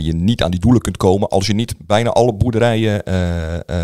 je 0.02 0.12
niet 0.14 0.42
aan 0.42 0.50
die 0.50 0.60
doelen 0.60 0.80
kunt 0.80 0.96
komen. 0.96 1.28
als 1.28 1.46
je 1.46 1.54
niet 1.54 1.74
bijna 1.78 2.10
alle 2.10 2.34
boerderijen 2.34 3.02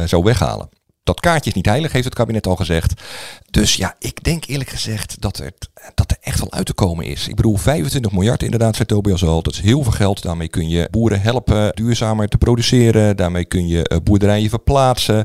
zou 0.08 0.22
weghalen. 0.22 0.68
Dat 1.04 1.20
kaartje 1.20 1.50
is 1.50 1.56
niet 1.56 1.66
heilig, 1.66 1.92
heeft 1.92 2.04
het 2.04 2.14
kabinet 2.14 2.46
al 2.46 2.56
gezegd. 2.56 3.02
Dus 3.50 3.74
ja, 3.76 3.94
ik 3.98 4.24
denk 4.24 4.44
eerlijk 4.44 4.70
gezegd 4.70 5.20
dat 5.20 5.38
er, 5.38 5.52
dat 5.94 6.10
er 6.10 6.16
echt 6.20 6.38
wel 6.38 6.52
uit 6.52 6.66
te 6.66 6.72
komen 6.72 7.04
is. 7.04 7.28
Ik 7.28 7.34
bedoel, 7.34 7.56
25 7.56 8.12
miljard 8.12 8.42
inderdaad, 8.42 8.74
zei 8.76 8.88
Tobias 8.88 9.24
al. 9.24 9.42
Dat 9.42 9.52
is 9.52 9.60
heel 9.60 9.82
veel 9.82 9.92
geld. 9.92 10.22
Daarmee 10.22 10.48
kun 10.48 10.68
je 10.68 10.88
boeren 10.90 11.20
helpen 11.20 11.74
duurzamer 11.74 12.28
te 12.28 12.38
produceren. 12.38 13.16
Daarmee 13.16 13.44
kun 13.44 13.68
je 13.68 14.00
boerderijen 14.04 14.50
verplaatsen. 14.50 15.24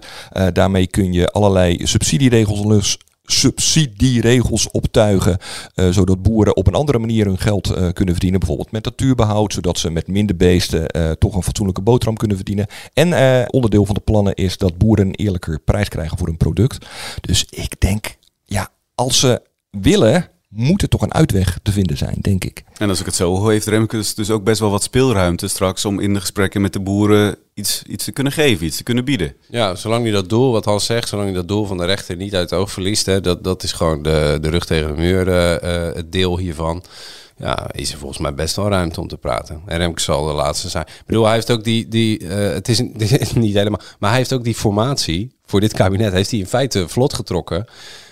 daarmee 0.53 0.87
kun 0.87 1.13
je 1.13 1.27
allerlei 1.27 1.87
subsidieregels 1.87 2.97
subsidieregels 3.31 4.71
optuigen, 4.71 5.37
eh, 5.73 5.89
zodat 5.89 6.21
boeren 6.21 6.55
op 6.55 6.67
een 6.67 6.73
andere 6.73 6.99
manier 6.99 7.25
hun 7.25 7.37
geld 7.37 7.69
eh, 7.69 7.75
kunnen 7.75 8.13
verdienen. 8.13 8.39
Bijvoorbeeld 8.39 8.71
met 8.71 8.83
natuurbehoud, 8.83 9.53
zodat 9.53 9.77
ze 9.77 9.91
met 9.91 10.07
minder 10.07 10.35
beesten 10.35 10.87
eh, 10.87 11.11
toch 11.11 11.35
een 11.35 11.43
fatsoenlijke 11.43 11.81
boterham 11.81 12.17
kunnen 12.17 12.37
verdienen. 12.37 12.67
En 12.93 13.15
onderdeel 13.51 13.85
van 13.85 13.95
de 13.95 14.01
plannen 14.01 14.33
is 14.33 14.57
dat 14.57 14.77
boeren 14.77 15.05
een 15.07 15.15
eerlijker 15.15 15.59
prijs 15.59 15.89
krijgen 15.89 16.17
voor 16.17 16.27
hun 16.27 16.37
product. 16.37 16.85
Dus 17.21 17.45
ik 17.49 17.79
denk, 17.79 18.17
ja, 18.45 18.69
als 18.95 19.19
ze 19.19 19.41
willen, 19.69 20.29
moet 20.47 20.81
er 20.81 20.89
toch 20.89 21.01
een 21.01 21.13
uitweg 21.13 21.59
te 21.63 21.71
vinden 21.71 21.97
zijn, 21.97 22.17
denk 22.21 22.43
ik. 22.43 22.63
En 22.77 22.89
als 22.89 22.99
ik 22.99 23.05
het 23.05 23.15
zo 23.15 23.35
hoor, 23.35 23.51
heeft 23.51 23.67
Remkes 23.67 24.15
dus 24.15 24.29
ook 24.29 24.43
best 24.43 24.59
wel 24.59 24.69
wat 24.69 24.83
speelruimte 24.83 25.47
straks 25.47 25.85
om 25.85 25.99
in 25.99 26.13
de 26.13 26.19
gesprekken 26.19 26.61
met 26.61 26.73
de 26.73 26.79
boeren 26.79 27.37
iets, 27.53 27.83
iets 27.87 28.03
te 28.03 28.11
kunnen 28.11 28.33
geven, 28.33 28.65
iets 28.65 28.77
te 28.77 28.83
kunnen 28.83 29.05
bieden. 29.05 29.33
Ja, 29.49 29.75
zolang 29.75 30.03
hij 30.03 30.11
dat 30.11 30.29
doel, 30.29 30.51
wat 30.51 30.65
Hans 30.65 30.85
zegt, 30.85 31.07
zolang 31.07 31.27
hij 31.27 31.37
dat 31.37 31.47
doel 31.47 31.65
van 31.65 31.77
de 31.77 31.85
rechter 31.85 32.15
niet 32.15 32.35
uit 32.35 32.49
het 32.49 32.59
oog 32.59 32.71
verliest, 32.71 33.05
hè, 33.05 33.21
dat, 33.21 33.43
dat 33.43 33.63
is 33.63 33.71
gewoon 33.71 34.01
de, 34.01 34.37
de 34.41 34.49
rug 34.49 34.65
tegen 34.65 34.95
de 34.95 35.01
muur, 35.01 35.27
eh, 35.27 35.85
eh, 35.87 35.95
het 35.95 36.11
deel 36.11 36.37
hiervan. 36.37 36.83
Ja, 37.37 37.71
is 37.71 37.91
er 37.91 37.97
volgens 37.97 38.19
mij 38.19 38.33
best 38.33 38.55
wel 38.55 38.69
ruimte 38.69 39.01
om 39.01 39.07
te 39.07 39.17
praten. 39.17 39.61
En 39.65 39.77
Remkes 39.77 40.03
zal 40.03 40.25
de 40.25 40.33
laatste 40.33 40.69
zijn. 40.69 40.85
Ik 40.87 41.05
bedoel, 41.05 41.25
hij 41.25 41.33
heeft 41.33 41.51
ook 41.51 41.63
die, 41.63 41.87
die 41.87 42.27
eh, 42.27 42.53
het, 42.53 42.67
is, 42.67 42.77
het 42.97 43.21
is 43.21 43.33
niet 43.33 43.55
helemaal, 43.55 43.81
maar 43.99 44.09
hij 44.09 44.19
heeft 44.19 44.33
ook 44.33 44.43
die 44.43 44.55
formatie 44.55 45.35
voor 45.45 45.59
dit 45.59 45.73
kabinet, 45.73 46.13
heeft 46.13 46.31
hij 46.31 46.39
in 46.39 46.47
feite 46.47 46.87
vlot 46.87 47.13
getrokken 47.13 47.67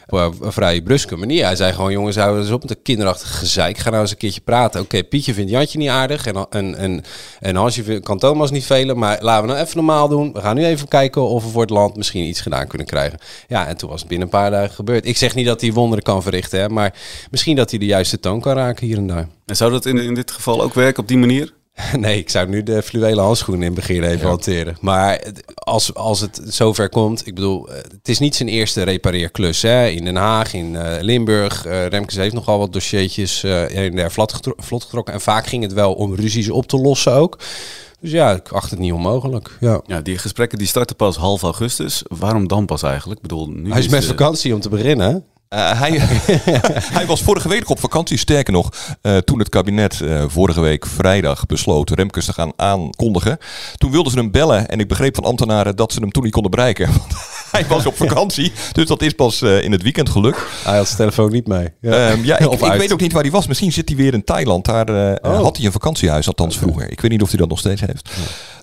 op 0.09 0.41
een 0.41 0.51
vrij 0.51 0.81
bruske 0.81 1.15
manier. 1.15 1.45
Hij 1.45 1.55
zei 1.55 1.73
gewoon, 1.73 1.91
jongens, 1.91 2.15
houden 2.15 2.41
eens 2.41 2.51
op 2.51 2.61
met 2.61 2.71
een 2.71 2.81
kinderachtig 2.81 3.39
gezeik. 3.39 3.77
Ga 3.77 3.89
nou 3.89 4.01
eens 4.01 4.11
een 4.11 4.17
keertje 4.17 4.41
praten. 4.41 4.81
Oké, 4.81 5.03
Pietje 5.03 5.33
vindt 5.33 5.51
Jantje 5.51 5.77
niet 5.77 5.89
aardig 5.89 6.25
en, 6.25 6.45
en, 6.49 6.75
en, 6.75 7.03
en 7.39 7.55
Hansje 7.55 7.99
kan 7.99 8.19
Thomas 8.19 8.51
niet 8.51 8.65
velen. 8.65 8.97
Maar 8.97 9.17
laten 9.21 9.47
we 9.47 9.51
nou 9.51 9.63
even 9.63 9.77
normaal 9.77 10.07
doen. 10.07 10.33
We 10.33 10.41
gaan 10.41 10.55
nu 10.55 10.65
even 10.65 10.87
kijken 10.87 11.21
of 11.21 11.43
we 11.43 11.49
voor 11.49 11.61
het 11.61 11.69
land 11.69 11.95
misschien 11.95 12.23
iets 12.25 12.41
gedaan 12.41 12.67
kunnen 12.67 12.87
krijgen. 12.87 13.19
Ja, 13.47 13.67
en 13.67 13.77
toen 13.77 13.89
was 13.89 13.99
het 13.99 14.09
binnen 14.09 14.27
een 14.27 14.39
paar 14.39 14.51
dagen 14.51 14.75
gebeurd. 14.75 15.05
Ik 15.05 15.17
zeg 15.17 15.35
niet 15.35 15.45
dat 15.45 15.61
hij 15.61 15.73
wonderen 15.73 16.03
kan 16.03 16.23
verrichten, 16.23 16.59
hè, 16.59 16.69
maar 16.69 16.93
misschien 17.31 17.55
dat 17.55 17.69
hij 17.69 17.79
de 17.79 17.85
juiste 17.85 18.19
toon 18.19 18.41
kan 18.41 18.55
raken 18.55 18.87
hier 18.87 18.97
en 18.97 19.07
daar. 19.07 19.27
En 19.45 19.55
zou 19.55 19.71
dat 19.71 19.85
in, 19.85 19.97
in 19.97 20.13
dit 20.13 20.31
geval 20.31 20.61
ook 20.61 20.73
werken 20.73 21.01
op 21.01 21.07
die 21.07 21.17
manier? 21.17 21.53
Nee, 21.99 22.17
ik 22.17 22.29
zou 22.29 22.47
nu 22.49 22.63
de 22.63 22.81
fluwelen 22.83 23.23
handschoenen 23.23 23.67
in 23.67 23.73
begin 23.73 24.03
even 24.03 24.27
hanteren. 24.27 24.77
Maar 24.81 25.23
als, 25.53 25.93
als 25.93 26.19
het 26.21 26.41
zover 26.45 26.89
komt, 26.89 27.27
ik 27.27 27.35
bedoel, 27.35 27.69
eh, 27.69 27.75
het 27.77 28.09
is 28.09 28.19
niet 28.19 28.35
zijn 28.35 28.49
eerste 28.49 28.83
repareerklus. 28.83 29.61
Hè? 29.61 29.87
In 29.87 30.03
Den 30.05 30.15
Haag, 30.15 30.53
in 30.53 30.75
eh, 30.75 31.01
Limburg. 31.01 31.65
eh 31.65 31.87
Remkes 31.87 32.15
heeft 32.15 32.33
nogal 32.33 32.59
wat 32.59 32.73
dossiertjes 32.73 33.43
en 33.43 33.95
der 33.95 34.11
vlot, 34.11 34.33
getro- 34.33 34.53
vlot 34.57 34.83
getrokken. 34.83 35.13
En 35.13 35.21
vaak 35.21 35.47
ging 35.47 35.63
het 35.63 35.73
wel 35.73 35.93
om 35.93 36.15
ruzies 36.15 36.49
op 36.49 36.67
te 36.67 36.77
lossen 36.77 37.13
ook. 37.13 37.37
Dus 37.99 38.11
ja, 38.11 38.31
ik 38.31 38.47
acht 38.51 38.69
het 38.69 38.79
niet 38.79 38.91
onmogelijk. 38.93 39.57
Ja. 39.59 39.81
Ja, 39.85 40.01
die 40.01 40.17
gesprekken 40.17 40.57
die 40.57 40.67
starten 40.67 40.95
pas 40.95 41.15
half 41.15 41.41
augustus. 41.43 42.03
Waarom 42.07 42.47
dan 42.47 42.65
pas 42.65 42.83
eigenlijk? 42.83 43.19
Ik 43.21 43.27
bedoel, 43.27 43.49
nu 43.49 43.69
Hij 43.71 43.79
is 43.79 43.87
met 43.87 44.01
de- 44.01 44.07
vakantie 44.07 44.53
om 44.53 44.59
te 44.59 44.69
beginnen. 44.69 45.23
Eh, 45.55 45.79
hij, 45.79 45.99
hij 46.97 47.05
was 47.05 47.21
vorige 47.21 47.49
week 47.49 47.69
op 47.69 47.79
vakantie. 47.79 48.17
Sterker 48.17 48.53
nog, 48.53 48.69
eh, 49.01 49.17
toen 49.17 49.39
het 49.39 49.49
kabinet 49.49 50.01
eh, 50.01 50.23
vorige 50.27 50.61
week 50.61 50.85
vrijdag 50.85 51.45
besloot 51.45 51.89
Remkes 51.89 52.25
te 52.25 52.33
gaan 52.33 52.51
aankondigen. 52.55 53.37
Toen 53.77 53.91
wilden 53.91 54.11
ze 54.11 54.17
hem 54.17 54.31
bellen. 54.31 54.67
En 54.67 54.79
ik 54.79 54.87
begreep 54.87 55.15
van 55.15 55.23
ambtenaren 55.23 55.75
dat 55.75 55.93
ze 55.93 55.99
hem 55.99 56.11
toen 56.11 56.23
niet 56.23 56.31
konden 56.31 56.51
bereiken. 56.51 56.87
Want 56.97 57.13
hij 57.51 57.65
was 57.67 57.85
op 57.85 57.95
vakantie. 57.95 58.51
Dus 58.71 58.85
dat 58.85 59.01
is 59.01 59.13
pas 59.13 59.41
in 59.41 59.71
het 59.71 59.81
weekend 59.81 60.09
gelukt. 60.09 60.39
Hij 60.63 60.77
had 60.77 60.85
zijn 60.85 60.97
telefoon 60.97 61.31
niet 61.31 61.47
mee. 61.47 61.67
Ehm, 61.81 62.23
ja, 62.23 62.39
ik, 62.49 62.59
weet 62.59 62.93
ook 62.93 63.01
niet 63.01 63.13
waar 63.13 63.21
hij 63.21 63.31
was. 63.31 63.47
Misschien 63.47 63.71
zit 63.71 63.89
hij 63.89 63.97
weer 63.97 64.13
in 64.13 64.23
Thailand. 64.23 64.65
Daar 64.65 64.83
Oh. 65.21 65.41
had 65.41 65.57
hij 65.57 65.65
een 65.65 65.71
vakantiehuis, 65.71 66.27
althans 66.27 66.57
vroeger. 66.57 66.91
Ik 66.91 67.01
weet 67.01 67.11
niet 67.11 67.21
of 67.21 67.29
hij 67.29 67.37
dat 67.37 67.49
nog 67.49 67.59
steeds 67.59 67.81
heeft. 67.81 68.09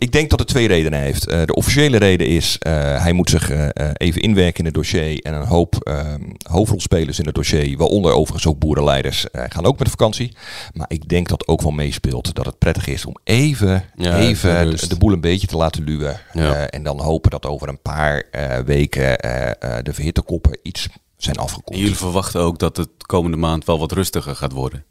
Ik 0.03 0.13
denk 0.13 0.31
dat 0.31 0.39
het 0.39 0.49
twee 0.49 0.69
redenen 0.69 1.01
heeft. 1.01 1.27
Eh, 1.27 1.43
de 1.45 1.55
officiële 1.55 1.97
reden 1.97 2.27
is, 2.27 2.57
eh, 2.59 2.73
hij 3.03 3.13
moet 3.13 3.31
zich 3.31 3.51
eh, 3.51 3.91
even 3.95 4.21
inwerken 4.21 4.59
in 4.59 4.65
het 4.65 4.75
dossier. 4.75 5.23
En 5.23 5.35
een 5.35 5.47
hoop 5.47 5.75
ehm, 5.75 6.23
hoofdrolspelers 6.51 7.19
in 7.19 7.27
het 7.27 7.35
dossier, 7.35 7.77
waaronder 7.77 8.13
overigens 8.13 8.47
ook 8.47 8.59
boerenleiders, 8.59 9.27
gaan 9.33 9.65
ook 9.65 9.79
met 9.79 9.89
vakantie. 9.89 10.37
Maar 10.73 10.87
ik 10.89 11.09
denk 11.09 11.29
dat 11.29 11.49
ook 11.49 11.63
wel 11.63 11.71
meespeelt 11.71 12.35
dat 12.35 12.47
het 12.47 12.59
prettig 12.59 12.87
is 12.87 13.05
om 13.05 13.17
even, 13.25 13.85
Ja, 13.97 14.19
even 14.19 14.89
de, 14.89 14.97
boel 14.99 15.13
een 15.13 15.21
beetje 15.21 15.47
te 15.47 15.57
laten 15.57 15.85
luwen. 15.85 16.21
Ja. 16.33 16.55
Eh, 16.55 16.65
en 16.71 16.83
dan 16.83 17.01
hopen 17.01 17.31
dat 17.31 17.47
over 17.47 17.69
een 17.69 17.83
paar 17.83 18.23
eh, 18.31 18.59
weken 18.59 19.19
eh, 19.19 19.77
eh, 19.77 19.85
de 19.85 19.93
verhitte 19.93 20.23
koppen 20.23 20.59
iets 20.63 20.89
zijn 21.17 21.37
afgekoeld. 21.37 21.77
En 21.77 21.83
jullie 21.83 21.97
verwachten 21.97 22.41
ook 22.41 22.59
dat 22.59 22.77
het 22.77 23.07
komende 23.07 23.37
maand 23.37 23.65
wel 23.65 23.79
wat 23.79 23.93
rustiger 23.93 24.37
gaat 24.37 24.53
worden. 24.53 24.85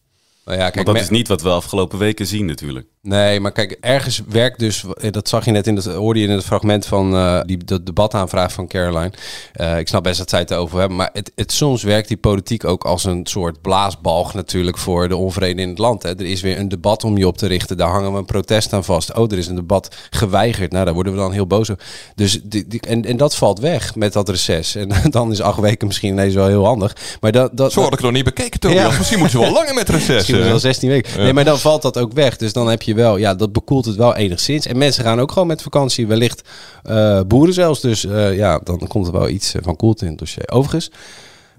Nou 0.46 0.58
ja, 0.58 0.64
kijk, 0.64 0.76
Want 0.76 0.98
dat 0.98 1.06
is 1.06 1.10
niet 1.18 1.28
wat 1.28 1.42
we 1.42 1.50
afgelopen 1.50 2.00
weken 2.00 2.28
zien 2.28 2.46
natuurlijk. 2.46 2.88
Nee, 3.04 3.40
maar 3.40 3.52
kijk, 3.52 3.78
ergens 3.80 4.22
werkt 4.28 4.60
dus, 4.60 4.84
eh, 5.02 5.12
dat 5.12 5.30
zag 5.30 5.46
je 5.46 5.52
net 5.52 5.68
in 5.68 5.76
het, 5.76 5.86
hoorde 5.86 6.20
je 6.20 6.26
in 6.28 6.32
het 6.32 6.44
fragment 6.44 6.86
van 6.86 7.16
eh, 7.16 7.42
die 7.46 7.58
dat 7.66 7.86
debataanvraag 7.86 8.52
van 8.54 8.68
Caroline. 8.68 9.12
Eh, 9.54 9.78
ik 9.80 9.88
snap 9.88 10.04
best 10.04 10.18
dat 10.18 10.30
zij 10.30 10.40
het 10.40 10.54
over 10.54 10.80
hebben, 10.80 10.98
maar 10.98 11.10
het, 11.14 11.32
het, 11.36 11.52
soms 11.52 11.84
werkt 11.84 12.08
die 12.08 12.18
politiek 12.18 12.66
ook 12.66 12.84
als 12.84 13.04
een 13.04 13.26
soort 13.26 13.62
blaasbalg 13.62 14.34
natuurlijk 14.34 14.78
voor 14.78 15.08
de 15.10 15.16
onvrede 15.16 15.62
in 15.62 15.70
het 15.70 15.78
land. 15.78 16.04
Hè. 16.04 16.10
Er 16.10 16.26
is 16.26 16.42
weer 16.42 16.60
een 16.60 16.70
debat 16.70 17.04
om 17.04 17.18
je 17.18 17.28
op 17.28 17.38
te 17.38 17.48
richten, 17.48 17.78
daar 17.78 17.90
hangen 17.90 18.12
we 18.12 18.18
een 18.18 18.26
protest 18.26 18.74
aan 18.74 18.84
vast. 18.84 19.14
Oh, 19.14 19.32
er 19.32 19.38
is 19.38 19.48
een 19.48 19.56
debat 19.56 19.96
geweigerd, 20.10 20.72
nou 20.72 20.86
daar 20.86 20.94
worden 20.94 21.14
we 21.14 21.20
dan 21.20 21.32
heel 21.32 21.48
boos 21.48 21.72
over. 21.72 21.84
Dus 22.16 22.40
die, 22.44 22.68
die- 22.68 22.82
en, 22.82 23.06
en 23.06 23.18
dat 23.18 23.36
valt 23.36 23.60
weg 23.60 23.96
met 23.96 24.14
dat 24.14 24.30
reces. 24.30 24.76
En 24.76 24.90
dan 25.10 25.32
is 25.32 25.42
acht 25.42 25.60
weken 25.60 25.88
misschien 25.88 26.12
ineens 26.12 26.34
wel 26.34 26.48
heel 26.48 26.66
handig. 26.66 26.96
Maar 27.22 27.32
dat, 27.32 27.58
dat, 27.58 27.72
Zo 27.72 27.80
had 27.80 27.88
ik 27.88 27.96
het 27.96 28.06
nog 28.06 28.12
niet 28.16 28.24
bekeken, 28.24 28.60
Tobias. 28.60 28.92
Ja. 28.92 28.98
Misschien 28.98 29.20
moeten 29.20 29.40
ze 29.40 29.46
wel 29.46 29.54
langer 29.54 29.74
met 29.74 29.90
reces. 30.00 30.08
Misschien 30.08 30.44
wel 30.44 30.60
16 30.60 30.90
weken. 30.90 31.12
Ja. 31.18 31.24
Nee, 31.24 31.34
maar 31.34 31.46
dan 31.46 31.60
valt 31.60 31.82
dat 31.82 31.98
ook 31.98 32.14
weg. 32.14 32.38
Dus 32.38 32.54
dan 32.54 32.70
heb 32.70 32.82
je 32.82 32.91
wel, 32.96 33.18
ja, 33.18 33.36
dat 33.36 33.52
bekoelt 33.52 33.86
het 33.86 33.96
wel 33.96 34.16
enigszins. 34.16 34.66
En 34.66 34.78
mensen 34.78 35.04
gaan 35.04 35.20
ook 35.20 35.32
gewoon 35.32 35.48
met 35.48 35.62
vakantie, 35.62 36.08
wellicht 36.08 36.50
eh, 36.84 37.22
boeren 37.28 37.54
zelfs. 37.54 37.82
Dus 37.82 38.06
eh, 38.06 38.36
ja, 38.36 38.60
dan 38.64 38.88
komt 38.88 39.08
er 39.08 39.14
wel 39.14 39.30
iets 39.30 39.56
van 39.62 39.76
koelte 39.76 40.04
in 40.04 40.10
het 40.10 40.20
dossier. 40.20 40.50
Overigens, 40.50 40.92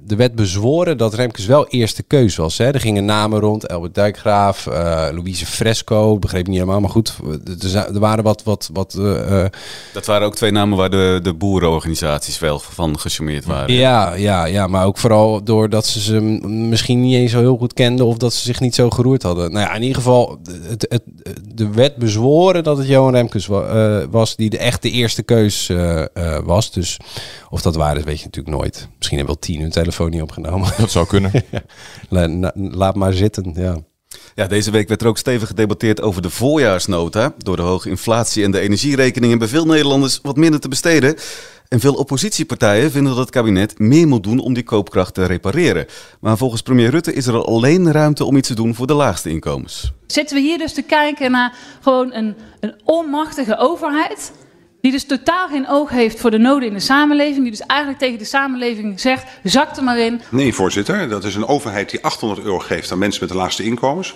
er 0.09 0.17
werd 0.17 0.35
bezworen 0.35 0.99
dat 0.99 1.15
Remkes 1.15 1.47
wel 1.47 1.67
eerste 1.69 2.03
keus 2.03 2.37
was. 2.37 2.59
Hè. 2.59 2.65
Er 2.73 2.81
gingen 2.81 3.05
namen 3.05 3.41
rond, 3.41 3.67
Elbert 3.67 3.95
Dijkgraaf, 3.95 4.67
eh, 4.67 5.09
Louise 5.13 5.47
Fresco, 5.47 6.19
begreep 6.19 6.47
niet 6.47 6.59
helemaal, 6.59 6.81
maar 6.81 6.91
goed. 6.91 7.17
Er, 7.61 7.69
za- 7.69 7.87
er 7.87 7.99
waren 8.01 8.25
wat, 8.25 8.43
wat, 8.43 8.71
wat 8.73 8.95
eh, 8.95 9.45
eh, 9.45 9.51
Dat 9.93 10.07
waren 10.07 10.27
ook 10.27 10.35
twee 10.37 10.51
namen 10.51 10.79
waar 10.79 10.91
de, 10.91 11.21
de 11.23 11.35
boerenorganisaties 11.35 12.39
wel 12.39 12.59
van 12.59 12.99
gecharmeerd 12.99 13.45
waren. 13.45 13.75
Ja, 13.75 14.15
ja, 14.15 14.45
ja, 14.45 14.67
maar 14.67 14.87
ook 14.87 14.99
vooral 14.99 15.45
doordat 15.45 15.87
ze 15.87 16.01
ze 16.01 16.21
misschien 16.47 17.01
niet 17.01 17.15
eens 17.15 17.31
zo 17.31 17.39
heel 17.39 17.57
goed 17.57 17.73
kenden 17.73 18.07
of 18.07 18.17
dat 18.17 18.33
ze 18.35 18.43
zich 18.45 18.61
niet 18.61 18.75
zo 18.75 18.91
geroerd 18.91 19.23
hadden. 19.23 19.53
Nou 19.53 19.67
ja, 19.67 19.75
in 19.75 19.81
ieder 19.83 19.97
geval, 19.97 20.39
het, 20.69 20.87
het, 20.89 21.03
de 21.55 21.69
wet 21.71 21.97
bezworen 21.97 22.65
dat 22.65 22.79
het 22.79 22.87
Johan 22.87 23.15
Remkes 23.15 23.47
wa- 23.47 23.63
eh, 24.01 24.07
was 24.11 24.37
die 24.37 24.51
de 24.51 24.59
echt 24.59 24.83
de 24.83 24.91
eerste 24.91 25.23
keus 25.23 25.69
eh, 25.69 26.01
eh, 26.01 26.07
was. 26.45 26.71
Dus 26.73 26.97
of 27.51 27.63
dat 27.63 27.77
waar 27.77 27.97
is, 27.97 28.05
weet 28.05 28.19
je 28.19 28.25
natuurlijk 28.25 28.57
nooit. 28.57 28.89
Misschien 28.97 29.19
hebben 29.19 29.35
wel 29.37 29.45
tien 29.45 29.61
hun 29.61 29.71
telefoon 29.71 29.91
niet 29.99 30.23
opgenomen. 30.23 30.71
Dat 30.79 30.91
zou 30.91 31.07
kunnen. 31.07 31.31
La- 32.09 32.27
na- 32.27 32.53
laat 32.55 32.95
maar 32.95 33.13
zitten, 33.13 33.53
ja. 33.57 33.77
Ja, 34.35 34.47
deze 34.47 34.71
week 34.71 34.89
werd 34.89 35.03
er 35.03 35.07
ook 35.07 35.19
stevig 35.19 35.49
gedebatteerd 35.49 36.01
over 36.01 36.23
de 36.23 36.31
voorjaarsnota. 36.31 37.35
Door 37.39 37.57
de 37.57 37.63
hoge 37.63 37.89
inflatie 37.89 38.45
en 38.45 38.51
de 38.51 38.61
energierekeningen 38.61 39.39
bij 39.39 39.49
veel 39.49 39.67
Nederlanders 39.67 40.19
wat 40.23 40.37
minder 40.37 40.61
te 40.61 40.69
besteden. 40.69 41.17
En 41.69 41.81
veel 41.81 41.95
oppositiepartijen 41.95 42.91
vinden 42.91 43.13
dat 43.13 43.21
het 43.21 43.31
kabinet 43.31 43.79
meer 43.79 44.09
moet 44.09 44.23
doen 44.23 44.39
om 44.39 44.55
die 44.55 44.63
koopkracht 44.63 45.15
te 45.15 45.25
repareren. 45.25 45.87
Maar 46.21 46.37
volgens 46.37 46.63
premier 46.63 46.91
Rutte 46.91 47.13
is 47.13 47.27
er 47.27 47.45
alleen 47.45 47.93
ruimte 47.93 48.25
om 48.25 48.37
iets 48.37 48.49
te 48.49 48.55
doen 48.55 48.75
voor 48.75 48.87
de 48.87 48.95
laagste 48.95 49.31
inkomens. 49.31 49.93
Zitten 50.07 50.37
we 50.37 50.43
hier 50.43 50.59
dus 50.59 50.73
te 50.73 50.83
kijken 50.83 51.31
naar 51.31 51.55
gewoon 51.81 52.13
een, 52.13 52.35
een 52.61 52.75
onmachtige 52.85 53.59
overheid. 53.59 54.33
Die 54.83 54.93
dus 54.93 55.05
totaal 55.05 55.49
geen 55.49 55.69
oog 55.69 55.91
heeft 55.91 56.21
voor 56.21 56.31
de 56.31 56.39
noden 56.39 56.69
in 56.69 56.75
de 56.75 56.81
samenleving. 56.81 57.43
Die 57.43 57.51
dus 57.51 57.61
eigenlijk 57.61 58.01
tegen 58.01 58.19
de 58.19 58.25
samenleving 58.25 59.01
zegt: 59.01 59.27
zak 59.43 59.77
er 59.77 59.83
maar 59.83 59.99
in. 59.99 60.21
Nee, 60.29 60.55
voorzitter. 60.55 61.09
Dat 61.09 61.25
is 61.25 61.35
een 61.35 61.47
overheid 61.47 61.91
die 61.91 62.03
800 62.03 62.47
euro 62.47 62.59
geeft 62.59 62.93
aan 62.93 62.99
mensen 62.99 63.21
met 63.21 63.31
de 63.31 63.37
laagste 63.37 63.65
inkomens. 63.65 64.15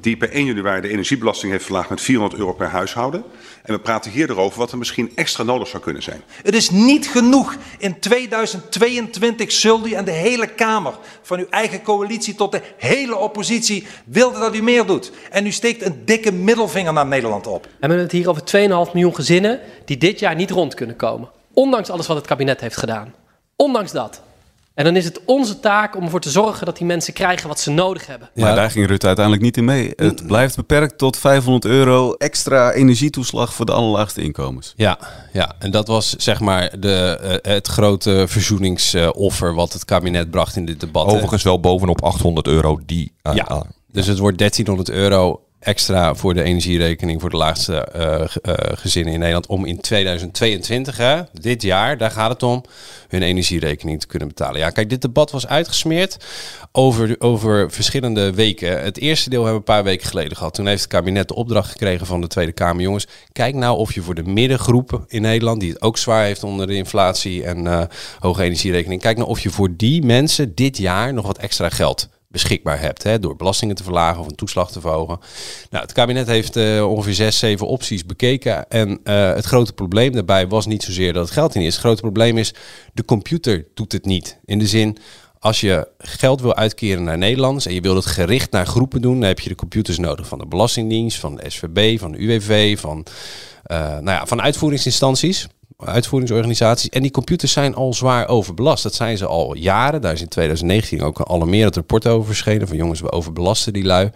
Die 0.00 0.16
per 0.16 0.30
1 0.30 0.44
januari 0.44 0.80
de 0.80 0.88
energiebelasting 0.88 1.52
heeft 1.52 1.64
verlaagd 1.64 1.88
met 1.88 2.00
400 2.00 2.40
euro 2.40 2.52
per 2.52 2.66
huishouden. 2.66 3.24
En 3.68 3.74
we 3.74 3.80
praten 3.80 4.10
hier 4.10 4.30
erover 4.30 4.58
wat 4.58 4.72
er 4.72 4.78
misschien 4.78 5.12
extra 5.14 5.42
nodig 5.42 5.68
zou 5.68 5.82
kunnen 5.82 6.02
zijn. 6.02 6.22
Het 6.42 6.54
is 6.54 6.70
niet 6.70 7.08
genoeg. 7.08 7.56
In 7.78 8.00
2022 8.00 9.52
zult 9.52 9.86
u 9.86 9.92
en 9.92 10.04
de 10.04 10.10
hele 10.10 10.46
Kamer, 10.46 10.94
van 11.22 11.38
uw 11.38 11.46
eigen 11.50 11.82
coalitie 11.82 12.34
tot 12.34 12.52
de 12.52 12.62
hele 12.76 13.16
oppositie, 13.16 13.86
wilde 14.04 14.38
dat 14.38 14.54
u 14.54 14.62
meer 14.62 14.86
doet. 14.86 15.12
En 15.30 15.46
u 15.46 15.50
steekt 15.50 15.82
een 15.82 16.02
dikke 16.04 16.32
middelvinger 16.32 16.92
naar 16.92 17.06
Nederland 17.06 17.46
op. 17.46 17.62
We 17.62 17.70
hebben 17.80 17.98
het 17.98 18.12
hier 18.12 18.28
over 18.28 18.42
2,5 18.42 18.92
miljoen 18.92 19.14
gezinnen 19.14 19.60
die 19.84 19.96
dit 19.96 20.18
jaar 20.18 20.34
niet 20.34 20.50
rond 20.50 20.74
kunnen 20.74 20.96
komen. 20.96 21.30
Ondanks 21.52 21.90
alles 21.90 22.06
wat 22.06 22.16
het 22.16 22.26
kabinet 22.26 22.60
heeft 22.60 22.76
gedaan. 22.76 23.14
Ondanks 23.56 23.92
dat. 23.92 24.22
En 24.78 24.84
dan 24.84 24.96
is 24.96 25.04
het 25.04 25.20
onze 25.24 25.60
taak 25.60 25.96
om 25.96 26.02
ervoor 26.04 26.20
te 26.20 26.30
zorgen 26.30 26.66
dat 26.66 26.76
die 26.76 26.86
mensen 26.86 27.12
krijgen 27.12 27.48
wat 27.48 27.60
ze 27.60 27.70
nodig 27.70 28.06
hebben. 28.06 28.30
Maar 28.34 28.54
daar 28.54 28.70
ging 28.70 28.86
Rutte 28.86 29.06
uiteindelijk 29.06 29.44
niet 29.44 29.56
in 29.56 29.64
mee. 29.64 29.92
Het 29.96 30.26
blijft 30.26 30.56
beperkt 30.56 30.98
tot 30.98 31.16
500 31.16 31.64
euro 31.64 32.12
extra 32.12 32.72
energietoeslag 32.72 33.54
voor 33.54 33.66
de 33.66 33.72
allerlaagste 33.72 34.20
inkomens. 34.22 34.72
Ja, 34.76 34.98
ja, 35.32 35.54
en 35.58 35.70
dat 35.70 35.86
was 35.88 36.10
zeg 36.16 36.40
maar 36.40 36.80
de, 36.80 37.18
eh, 37.42 37.52
het 37.52 37.66
grote 37.66 38.24
verzoeningsoffer 38.28 39.54
wat 39.54 39.72
het 39.72 39.84
kabinet 39.84 40.30
bracht 40.30 40.56
in 40.56 40.64
dit 40.64 40.80
debat. 40.80 41.06
hè. 41.06 41.12
Overigens 41.12 41.42
wel 41.42 41.60
bovenop 41.60 42.02
800 42.02 42.46
euro 42.46 42.80
die... 42.86 43.12
eh, 43.22 43.34
Ja, 43.34 43.64
dus 43.92 44.06
het 44.06 44.18
wordt 44.18 44.38
1300 44.38 44.90
euro 44.90 45.40
extra 45.60 46.14
voor 46.14 46.34
de 46.34 46.42
energierekening 46.42 47.20
voor 47.20 47.30
de 47.30 47.36
laagste 47.36 47.76
eh, 47.80 48.20
eh, 48.20 48.28
gezinnen 48.78 49.12
in 49.12 49.18
Nederland 49.18 49.46
om 49.46 49.64
in 49.64 49.80
2022, 49.80 50.96
hè, 50.96 51.22
dit 51.32 51.62
jaar, 51.62 51.98
daar 51.98 52.10
gaat 52.10 52.30
het 52.30 52.42
om, 52.42 52.64
hun 53.08 53.22
energierekening 53.22 54.00
te 54.00 54.06
kunnen 54.06 54.28
betalen. 54.28 54.60
Ja, 54.60 54.70
kijk, 54.70 54.90
dit 54.90 55.02
debat 55.02 55.30
was 55.30 55.46
uitgesmeerd 55.46 56.16
over, 56.72 57.16
over 57.18 57.70
verschillende 57.70 58.32
weken. 58.32 58.82
Het 58.82 58.98
eerste 58.98 59.30
deel 59.30 59.44
hebben 59.44 59.60
we 59.60 59.66
een 59.68 59.74
paar 59.74 59.84
weken 59.84 60.06
geleden 60.06 60.36
gehad. 60.36 60.54
Toen 60.54 60.66
heeft 60.66 60.82
het 60.82 60.90
kabinet 60.90 61.28
de 61.28 61.34
opdracht 61.34 61.70
gekregen 61.70 62.06
van 62.06 62.20
de 62.20 62.26
Tweede 62.26 62.52
Kamer. 62.52 62.82
Jongens, 62.82 63.06
kijk 63.32 63.54
nou 63.54 63.78
of 63.78 63.94
je 63.94 64.02
voor 64.02 64.14
de 64.14 64.22
middengroepen 64.22 65.04
in 65.08 65.22
Nederland, 65.22 65.60
die 65.60 65.72
het 65.72 65.82
ook 65.82 65.98
zwaar 65.98 66.24
heeft 66.24 66.44
onder 66.44 66.66
de 66.66 66.74
inflatie 66.74 67.44
en 67.44 67.66
eh, 67.66 67.82
hoge 68.18 68.42
energierekening, 68.42 69.00
kijk 69.00 69.16
nou 69.16 69.28
of 69.28 69.40
je 69.40 69.50
voor 69.50 69.76
die 69.76 70.04
mensen 70.04 70.54
dit 70.54 70.78
jaar 70.78 71.14
nog 71.14 71.26
wat 71.26 71.38
extra 71.38 71.68
geld 71.68 72.08
beschikbaar 72.38 72.80
hebt. 72.80 73.02
Hè, 73.02 73.18
door 73.18 73.36
belastingen 73.36 73.74
te 73.74 73.82
verlagen 73.82 74.20
of 74.20 74.26
een 74.26 74.34
toeslag 74.34 74.70
te 74.70 74.80
verhogen. 74.80 75.18
Nou, 75.70 75.82
het 75.84 75.92
kabinet 75.92 76.26
heeft 76.26 76.56
eh, 76.56 76.88
ongeveer 76.90 77.14
zes, 77.14 77.38
zeven 77.38 77.66
opties 77.66 78.06
bekeken. 78.06 78.68
En 78.68 79.00
eh, 79.04 79.34
het 79.34 79.44
grote 79.44 79.72
probleem 79.72 80.12
daarbij 80.12 80.48
was 80.48 80.66
niet 80.66 80.82
zozeer 80.82 81.12
dat 81.12 81.24
het 81.24 81.32
geld 81.32 81.54
in 81.54 81.62
is. 81.62 81.72
Het 81.72 81.82
grote 81.82 82.00
probleem 82.00 82.38
is, 82.38 82.54
de 82.92 83.04
computer 83.04 83.66
doet 83.74 83.92
het 83.92 84.04
niet. 84.04 84.38
In 84.44 84.58
de 84.58 84.66
zin, 84.66 84.98
als 85.38 85.60
je 85.60 85.88
geld 85.98 86.40
wil 86.40 86.54
uitkeren 86.54 87.04
naar 87.04 87.18
Nederlanders 87.18 87.66
en 87.66 87.74
je 87.74 87.80
wil 87.80 87.94
het 87.94 88.06
gericht 88.06 88.50
naar 88.50 88.66
groepen 88.66 89.02
doen, 89.02 89.20
dan 89.20 89.28
heb 89.28 89.40
je 89.40 89.48
de 89.48 89.54
computers 89.54 89.98
nodig 89.98 90.26
van 90.26 90.38
de 90.38 90.46
Belastingdienst, 90.46 91.18
van 91.18 91.36
de 91.36 91.50
SVB, 91.50 91.98
van 91.98 92.12
de 92.12 92.18
UWV, 92.18 92.78
van, 92.78 93.06
eh, 93.64 93.78
nou 93.78 94.10
ja, 94.10 94.26
van 94.26 94.42
uitvoeringsinstanties 94.42 95.48
uitvoeringsorganisaties. 95.86 96.88
En 96.88 97.02
die 97.02 97.10
computers 97.10 97.52
zijn 97.52 97.74
al 97.74 97.94
zwaar 97.94 98.28
overbelast. 98.28 98.82
Dat 98.82 98.94
zijn 98.94 99.16
ze 99.16 99.26
al 99.26 99.56
jaren. 99.56 100.00
Daar 100.00 100.12
is 100.12 100.20
in 100.20 100.28
2019 100.28 101.02
ook 101.02 101.18
een 101.18 101.28
alarmerend 101.28 101.74
rapport 101.74 102.06
over 102.06 102.26
verschenen. 102.26 102.68
Van 102.68 102.76
jongens, 102.76 103.00
we 103.00 103.12
overbelasten 103.12 103.72
die 103.72 103.84
lui. 103.84 104.10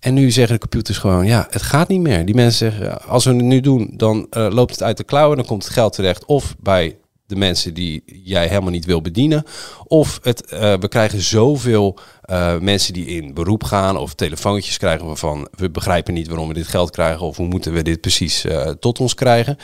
En 0.00 0.14
nu 0.14 0.30
zeggen 0.30 0.54
de 0.54 0.60
computers 0.60 0.98
gewoon, 0.98 1.26
ja, 1.26 1.46
het 1.50 1.62
gaat 1.62 1.88
niet 1.88 2.00
meer. 2.00 2.24
Die 2.24 2.34
mensen 2.34 2.70
zeggen, 2.70 3.02
als 3.02 3.24
we 3.24 3.34
het 3.34 3.42
nu 3.42 3.60
doen, 3.60 3.90
dan 3.96 4.26
eh, 4.30 4.46
loopt 4.50 4.70
het 4.70 4.82
uit 4.82 4.96
de 4.96 5.04
klauwen. 5.04 5.36
Dan 5.36 5.46
komt 5.46 5.64
het 5.64 5.72
geld 5.72 5.92
terecht 5.92 6.24
of 6.24 6.54
bij 6.60 6.96
de 7.26 7.36
mensen 7.36 7.74
die 7.74 8.02
jij 8.06 8.48
helemaal 8.48 8.70
niet 8.70 8.84
wil 8.84 9.00
bedienen. 9.00 9.44
Of 9.84 10.18
het, 10.22 10.44
eh, 10.44 10.74
we 10.80 10.88
krijgen 10.88 11.20
zoveel 11.20 11.98
eh, 12.22 12.58
mensen 12.58 12.92
die 12.92 13.06
in 13.06 13.34
beroep 13.34 13.64
gaan 13.64 13.96
of 13.96 14.14
telefoontjes 14.14 14.78
krijgen 14.78 15.06
waarvan 15.06 15.48
we 15.56 15.70
begrijpen 15.70 16.14
niet 16.14 16.28
waarom 16.28 16.48
we 16.48 16.54
dit 16.54 16.68
geld 16.68 16.90
krijgen 16.90 17.26
of 17.26 17.36
hoe 17.36 17.48
moeten 17.48 17.72
we 17.72 17.82
dit 17.82 18.00
precies 18.00 18.44
tot 18.80 19.00
ons 19.00 19.14
krijgen. 19.14 19.58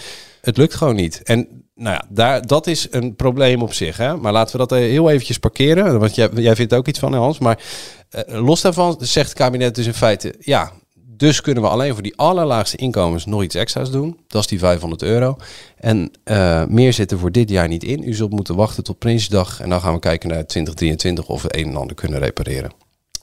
Het 0.45 0.57
lukt 0.57 0.75
gewoon 0.75 0.95
niet. 0.95 1.23
En 1.23 1.65
nou 1.75 1.95
ja, 1.95 2.05
daar, 2.09 2.47
dat 2.47 2.67
is 2.67 2.87
een 2.91 3.17
probleem 3.17 3.63
op 3.63 3.73
zich. 3.73 3.97
Hè? 3.97 4.17
Maar 4.17 4.33
laten 4.33 4.53
we 4.53 4.67
dat 4.67 4.73
eh, 4.73 4.79
heel 4.79 5.11
eventjes 5.11 5.39
parkeren. 5.39 5.99
Want 5.99 6.15
jij, 6.15 6.29
jij 6.35 6.57
vindt 6.57 6.75
ook 6.75 6.89
iets 6.89 6.99
van, 6.99 7.15
Hans. 7.15 7.39
Maar 7.39 7.63
eh, 8.09 8.41
los 8.45 8.61
daarvan 8.61 8.97
zegt 9.01 9.29
het 9.29 9.39
kabinet 9.39 9.75
dus 9.75 9.87
in 9.87 9.95
feite... 9.95 10.35
ja, 10.39 10.73
dus 11.17 11.41
kunnen 11.41 11.63
we 11.63 11.69
alleen 11.69 11.93
voor 11.93 12.03
die 12.03 12.17
allerlaagste 12.17 12.77
inkomens 12.77 13.27
nog 13.27 13.43
iets 13.43 13.55
extra's 13.55 13.91
doen. 13.91 14.19
Dat 14.27 14.41
is 14.43 14.49
die 14.49 14.59
500 14.59 15.03
euro. 15.03 15.37
En 15.77 16.11
eh, 16.25 16.65
meer 16.65 16.93
zit 16.93 17.11
er 17.11 17.19
voor 17.19 17.33
dit 17.33 17.51
jaar 17.51 17.69
niet 17.69 17.85
in. 17.85 18.09
U 18.09 18.15
zult 18.15 18.31
moeten 18.31 18.55
wachten 18.55 18.85
tot 18.85 18.99
Prinsjesdag. 18.99 19.61
En 19.61 19.69
dan 19.69 19.81
gaan 19.81 19.95
we 19.95 19.99
kijken 19.99 20.29
naar 20.29 20.47
2023 20.47 21.27
of 21.27 21.43
we 21.43 21.59
een 21.59 21.69
en 21.69 21.77
ander 21.77 21.97
kunnen 21.97 22.19
repareren. 22.19 22.73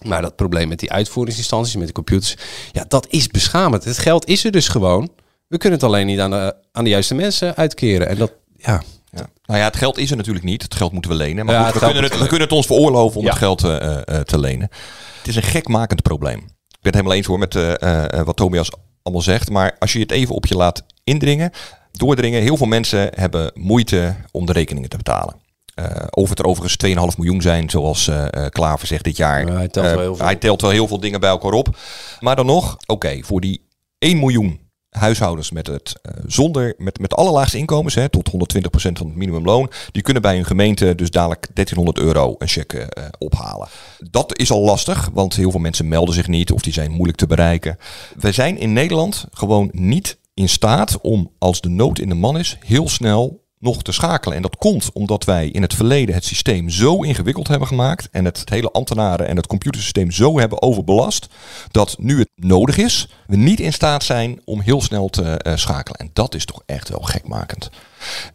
Maar 0.02 0.22
dat 0.22 0.36
probleem 0.36 0.68
met 0.68 0.80
die 0.80 0.92
uitvoeringsinstanties, 0.92 1.76
met 1.76 1.88
de 1.88 1.94
computers... 1.94 2.36
ja, 2.72 2.86
dat 2.88 3.08
is 3.10 3.28
beschamend. 3.28 3.84
Het 3.84 3.98
geld 3.98 4.28
is 4.28 4.44
er 4.44 4.52
dus 4.52 4.68
gewoon. 4.68 5.10
We 5.52 5.58
kunnen 5.58 5.80
het 5.80 5.88
alleen 5.88 6.06
niet 6.06 6.20
aan 6.20 6.30
de, 6.32 6.56
aan 6.72 6.84
de 6.84 6.90
juiste 6.90 7.16
mensen 7.16 7.56
uitkeren. 7.56 8.08
En 8.08 8.18
dat, 8.18 8.32
ja... 8.58 8.82
Ja. 9.14 9.28
Nou 9.46 9.60
ja, 9.60 9.66
het 9.66 9.76
geld 9.76 9.98
is 9.98 10.12
er 10.12 10.18
natuurlijk 10.18 10.46
niet. 10.46 10.62
Het 10.62 10.76
geld 10.76 10.92
moeten 10.92 11.12
we 11.12 11.18
lenen. 11.18 11.46
Maar 11.46 11.56
Ja, 11.56 11.64
goed, 11.64 11.74
het 11.74 11.80
we, 11.82 11.86
kunnen 11.88 12.04
het, 12.04 12.14
we 12.20 12.28
kunnen 12.28 12.48
het 12.48 12.52
ons 12.58 12.66
veroorloven 12.66 13.18
om 13.20 13.24
Ja. 13.26 13.30
het 13.30 13.40
geld 13.40 13.64
eh, 13.64 13.98
eh, 13.98 14.20
te 14.22 14.40
lenen. 14.40 14.70
Het 15.18 15.28
is 15.28 15.36
een 15.36 15.44
gekmakend 15.44 16.02
probleem. 16.02 16.38
Ik 16.38 16.44
ben 16.82 16.92
het 16.92 16.94
helemaal 16.94 17.14
eens 17.14 17.26
hoor 17.26 17.40
met 17.40 17.56
eh, 17.56 18.20
eh, 18.20 18.26
wat 18.26 18.36
Tobias 18.36 18.70
allemaal 19.04 19.24
zegt. 19.24 19.50
Maar 19.50 19.76
als 19.80 19.94
je 19.94 20.00
het 20.00 20.12
even 20.12 20.36
op 20.36 20.46
je 20.46 20.56
laat 20.56 20.84
indringen, 21.04 21.52
doordringen. 21.92 22.42
Heel 22.42 22.58
veel 22.58 22.68
mensen 22.68 23.10
hebben 23.16 23.52
moeite 23.54 24.16
om 24.32 24.46
de 24.46 24.52
rekeningen 24.54 24.90
te 24.90 24.98
betalen. 24.98 25.36
Eh, 25.76 25.86
of 26.10 26.30
het 26.30 26.40
er 26.40 26.46
overigens 26.46 26.76
2,5 27.12 27.18
miljoen 27.18 27.42
zijn, 27.42 27.70
zoals 27.70 28.08
eh 28.08 28.34
eh, 28.34 28.50
Klaver 28.50 28.88
zegt 28.88 29.04
dit 29.04 29.18
jaar. 29.18 29.46
hij 29.48 29.68
telt 29.68 29.86
wel 29.86 29.94
Eh, 29.96 30.00
heel 30.02 30.16
veel. 30.16 30.26
hij 30.26 30.36
telt 30.36 30.62
wel 30.62 30.72
heel 30.72 30.88
veel 30.88 31.00
dingen 31.00 31.20
bij 31.20 31.30
elkaar 31.30 31.52
op. 31.52 31.78
Maar 32.20 32.36
dan 32.36 32.46
nog, 32.46 32.78
oké, 32.86 33.20
voor 33.24 33.42
die 33.42 33.68
1 34.00 34.20
miljoen 34.20 34.60
huishoudens 34.92 35.52
met 35.52 35.68
het 35.68 35.94
eh, 36.02 36.14
zonder 36.28 36.74
met, 36.78 37.00
met 37.00 37.14
allerlaagste 37.14 37.58
inkomens, 37.58 37.96
hè, 37.96 38.10
tot 38.10 38.32
120% 38.32 38.34
van 38.72 39.08
het 39.08 39.16
minimumloon, 39.16 39.72
die 39.92 40.02
kunnen 40.02 40.22
bij 40.22 40.36
hun 40.36 40.46
gemeente 40.46 40.96
dus 40.96 41.12
dadelijk 41.12 41.48
1300 41.54 41.98
euro 42.06 42.36
een 42.38 42.48
cheque 42.48 42.80
eh, 42.80 43.06
ophalen. 43.20 43.68
Dat 44.10 44.38
is 44.38 44.52
al 44.52 44.62
lastig, 44.62 45.10
want 45.14 45.36
heel 45.36 45.52
veel 45.52 45.60
mensen 45.60 45.88
melden 45.88 46.14
zich 46.14 46.28
niet 46.28 46.52
of 46.52 46.62
die 46.62 46.74
zijn 46.74 46.92
moeilijk 46.92 47.18
te 47.18 47.28
bereiken. 47.28 47.78
Wij 48.20 48.32
zijn 48.32 48.58
in 48.58 48.74
Nederland 48.74 49.26
gewoon 49.32 49.70
niet 49.72 50.18
in 50.34 50.50
staat 50.50 51.02
om 51.02 51.32
als 51.38 51.62
de 51.62 51.70
nood 51.70 52.00
in 52.00 52.10
de 52.10 52.16
man 52.16 52.38
is, 52.38 52.58
heel 52.66 52.90
snel 52.90 53.41
nog 53.62 53.84
te 53.84 53.92
schakelen. 53.92 54.36
En 54.36 54.42
dat 54.42 54.58
komt 54.58 54.92
omdat 54.94 55.24
wij 55.24 55.48
in 55.48 55.62
het 55.62 55.74
verleden 55.74 56.16
het 56.16 56.26
systeem 56.26 56.70
zo 56.70 57.02
ingewikkeld 57.02 57.48
hebben 57.48 57.68
gemaakt 57.68 58.10
en 58.12 58.26
het 58.26 58.44
hele 58.46 58.72
ambtenaren 58.72 59.28
en 59.28 59.36
het 59.36 59.48
computersysteem 59.48 60.12
zo 60.12 60.40
hebben 60.40 60.62
overbelast, 60.62 61.28
dat 61.72 61.96
nu 62.00 62.20
het 62.20 62.30
nodig 62.36 62.78
is, 62.78 63.08
we 63.28 63.36
niet 63.36 63.60
in 63.60 63.74
staat 63.74 64.04
zijn 64.04 64.42
om 64.46 64.60
heel 64.60 64.82
snel 64.82 65.10
te 65.10 65.24
eh, 65.24 65.56
schakelen. 65.56 66.00
En 66.00 66.10
dat 66.14 66.36
is 66.36 66.46
toch 66.46 66.62
echt 66.66 66.90
wel 66.90 67.02
gekmakend. 67.02 67.70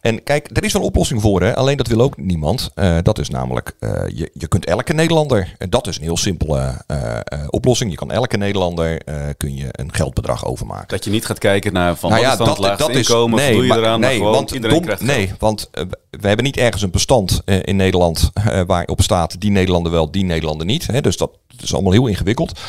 En 0.01 0.23
kijk, 0.23 0.49
er 0.57 0.63
is 0.63 0.73
een 0.73 0.81
oplossing 0.81 1.21
voor, 1.21 1.41
hè? 1.41 1.55
alleen 1.55 1.77
dat 1.77 1.87
wil 1.87 2.01
ook 2.01 2.17
niemand. 2.17 2.69
Eh, 2.75 2.97
dat 3.03 3.19
is 3.19 3.29
namelijk, 3.29 3.73
eh, 3.79 3.91
je, 4.13 4.29
je 4.33 4.47
kunt 4.47 4.65
elke 4.65 4.93
Nederlander, 4.93 5.55
en 5.57 5.69
dat 5.69 5.87
is 5.87 5.97
een 5.97 6.03
heel 6.03 6.17
simpele 6.17 6.81
eh, 6.87 7.19
oplossing, 7.49 7.91
je 7.91 7.97
kan 7.97 8.11
elke 8.11 8.37
Nederlander 8.37 9.01
kun 9.37 9.55
je 9.55 9.67
een 9.71 9.93
geldbedrag 9.93 10.45
overmaken. 10.45 10.87
Dat 10.87 11.03
je 11.03 11.09
niet 11.09 11.25
gaat 11.25 11.39
kijken 11.39 11.73
naar 11.73 11.95
van 11.95 12.09
Nou 12.09 12.21
wat 12.21 12.31
ja, 12.31 12.37
is 12.37 12.45
dan 12.45 12.49
het 12.55 12.57
laagste 12.65 12.91
is- 12.91 13.09
inkomen, 13.09 13.39
nee, 13.39 13.47
wat 13.55 13.57
doe 13.65 13.73
je 13.75 13.79
eraan, 13.81 13.99
nee, 13.99 14.17
gewoon 14.17 14.31
want 14.31 14.51
iedereen 14.51 14.75
dom- 14.75 14.85
krijgt 14.85 15.01
Nee, 15.01 15.31
want 15.39 15.69
we 16.09 16.27
hebben 16.27 16.45
niet 16.45 16.57
ergens 16.57 16.81
een 16.81 16.91
bestand 16.91 17.41
in 17.45 17.75
Nederland 17.75 18.31
waarop 18.67 19.01
staat 19.01 19.41
die 19.41 19.51
Nederlander 19.51 19.91
wel, 19.91 20.11
die 20.11 20.23
Nederlander 20.25 20.65
niet. 20.65 20.87
Hè, 20.87 21.01
dus 21.01 21.17
dat 21.17 21.31
is 21.63 21.73
allemaal 21.73 21.91
heel 21.91 22.07
ingewikkeld. 22.07 22.59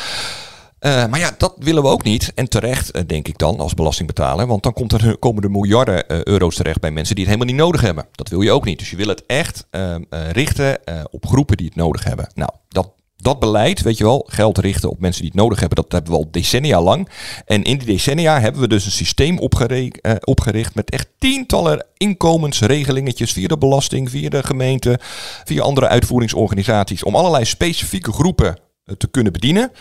Eh, 0.78 1.06
maar 1.06 1.18
ja, 1.18 1.34
dat 1.38 1.54
willen 1.58 1.82
we 1.82 1.88
ook 1.88 2.04
niet. 2.04 2.32
En 2.34 2.48
terecht, 2.48 2.90
eh, 2.90 3.02
denk 3.06 3.28
ik 3.28 3.38
dan, 3.38 3.58
als 3.58 3.74
belastingbetaler. 3.74 4.46
Want 4.46 4.62
dan 4.62 4.72
komt 4.72 4.96
komen 5.18 5.42
er 5.42 5.50
miljarden 5.50 6.08
eh, 6.08 6.22
euro's 6.22 6.56
terecht 6.56 6.80
bij 6.80 6.90
mensen 6.90 7.14
die 7.14 7.24
het 7.24 7.34
helemaal 7.34 7.54
niet 7.54 7.64
nodig 7.64 7.80
hebben. 7.80 8.06
Dat 8.12 8.28
wil 8.28 8.40
je 8.40 8.52
ook 8.52 8.64
niet. 8.64 8.78
Dus 8.78 8.90
je 8.90 8.96
wil 8.96 9.08
het 9.08 9.26
echt 9.26 9.66
eh, 9.70 9.94
eh, 9.94 10.00
richten 10.30 10.78
op 11.10 11.26
groepen 11.26 11.56
die 11.56 11.66
het 11.66 11.76
nodig 11.76 12.04
hebben. 12.04 12.30
Nou, 12.34 12.50
dat, 12.68 12.90
dat 13.16 13.38
beleid, 13.38 13.82
weet 13.82 13.98
je 13.98 14.04
wel, 14.04 14.26
geld 14.30 14.58
richten 14.58 14.90
op 14.90 15.00
mensen 15.00 15.22
die 15.22 15.30
het 15.30 15.40
nodig 15.40 15.60
hebben, 15.60 15.76
dat 15.76 15.92
hebben 15.92 16.12
we 16.12 16.18
al 16.18 16.28
decennia 16.30 16.82
lang. 16.82 17.08
En 17.44 17.62
in 17.62 17.78
die 17.78 17.86
decennia 17.86 18.40
hebben 18.40 18.60
we 18.60 18.68
dus 18.68 18.84
een 18.84 18.90
systeem 18.90 19.38
eh, 19.38 20.14
opgericht 20.20 20.74
met 20.74 20.90
echt 20.90 21.08
tientallen 21.18 21.86
inkomensregelingetjes 21.96 23.32
via 23.32 23.48
de 23.48 23.58
belasting, 23.58 24.10
via 24.10 24.28
de 24.28 24.42
gemeente, 24.42 24.98
via 25.44 25.62
andere 25.62 25.88
uitvoeringsorganisaties, 25.88 27.02
om 27.02 27.16
allerlei 27.16 27.44
specifieke 27.44 28.12
groepen 28.12 28.58
te 28.98 29.08
kunnen 29.08 29.32
bedienen. 29.32 29.72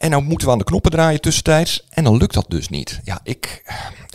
En 0.00 0.10
nou 0.10 0.22
moeten 0.22 0.46
we 0.46 0.52
aan 0.52 0.58
de 0.58 0.64
knoppen 0.64 0.90
draaien 0.90 1.20
tussentijds. 1.20 1.84
En 1.90 2.04
dan 2.04 2.16
lukt 2.16 2.34
dat 2.34 2.46
dus 2.48 2.68
niet. 2.68 3.00
Ja, 3.04 3.20
ik, 3.22 3.62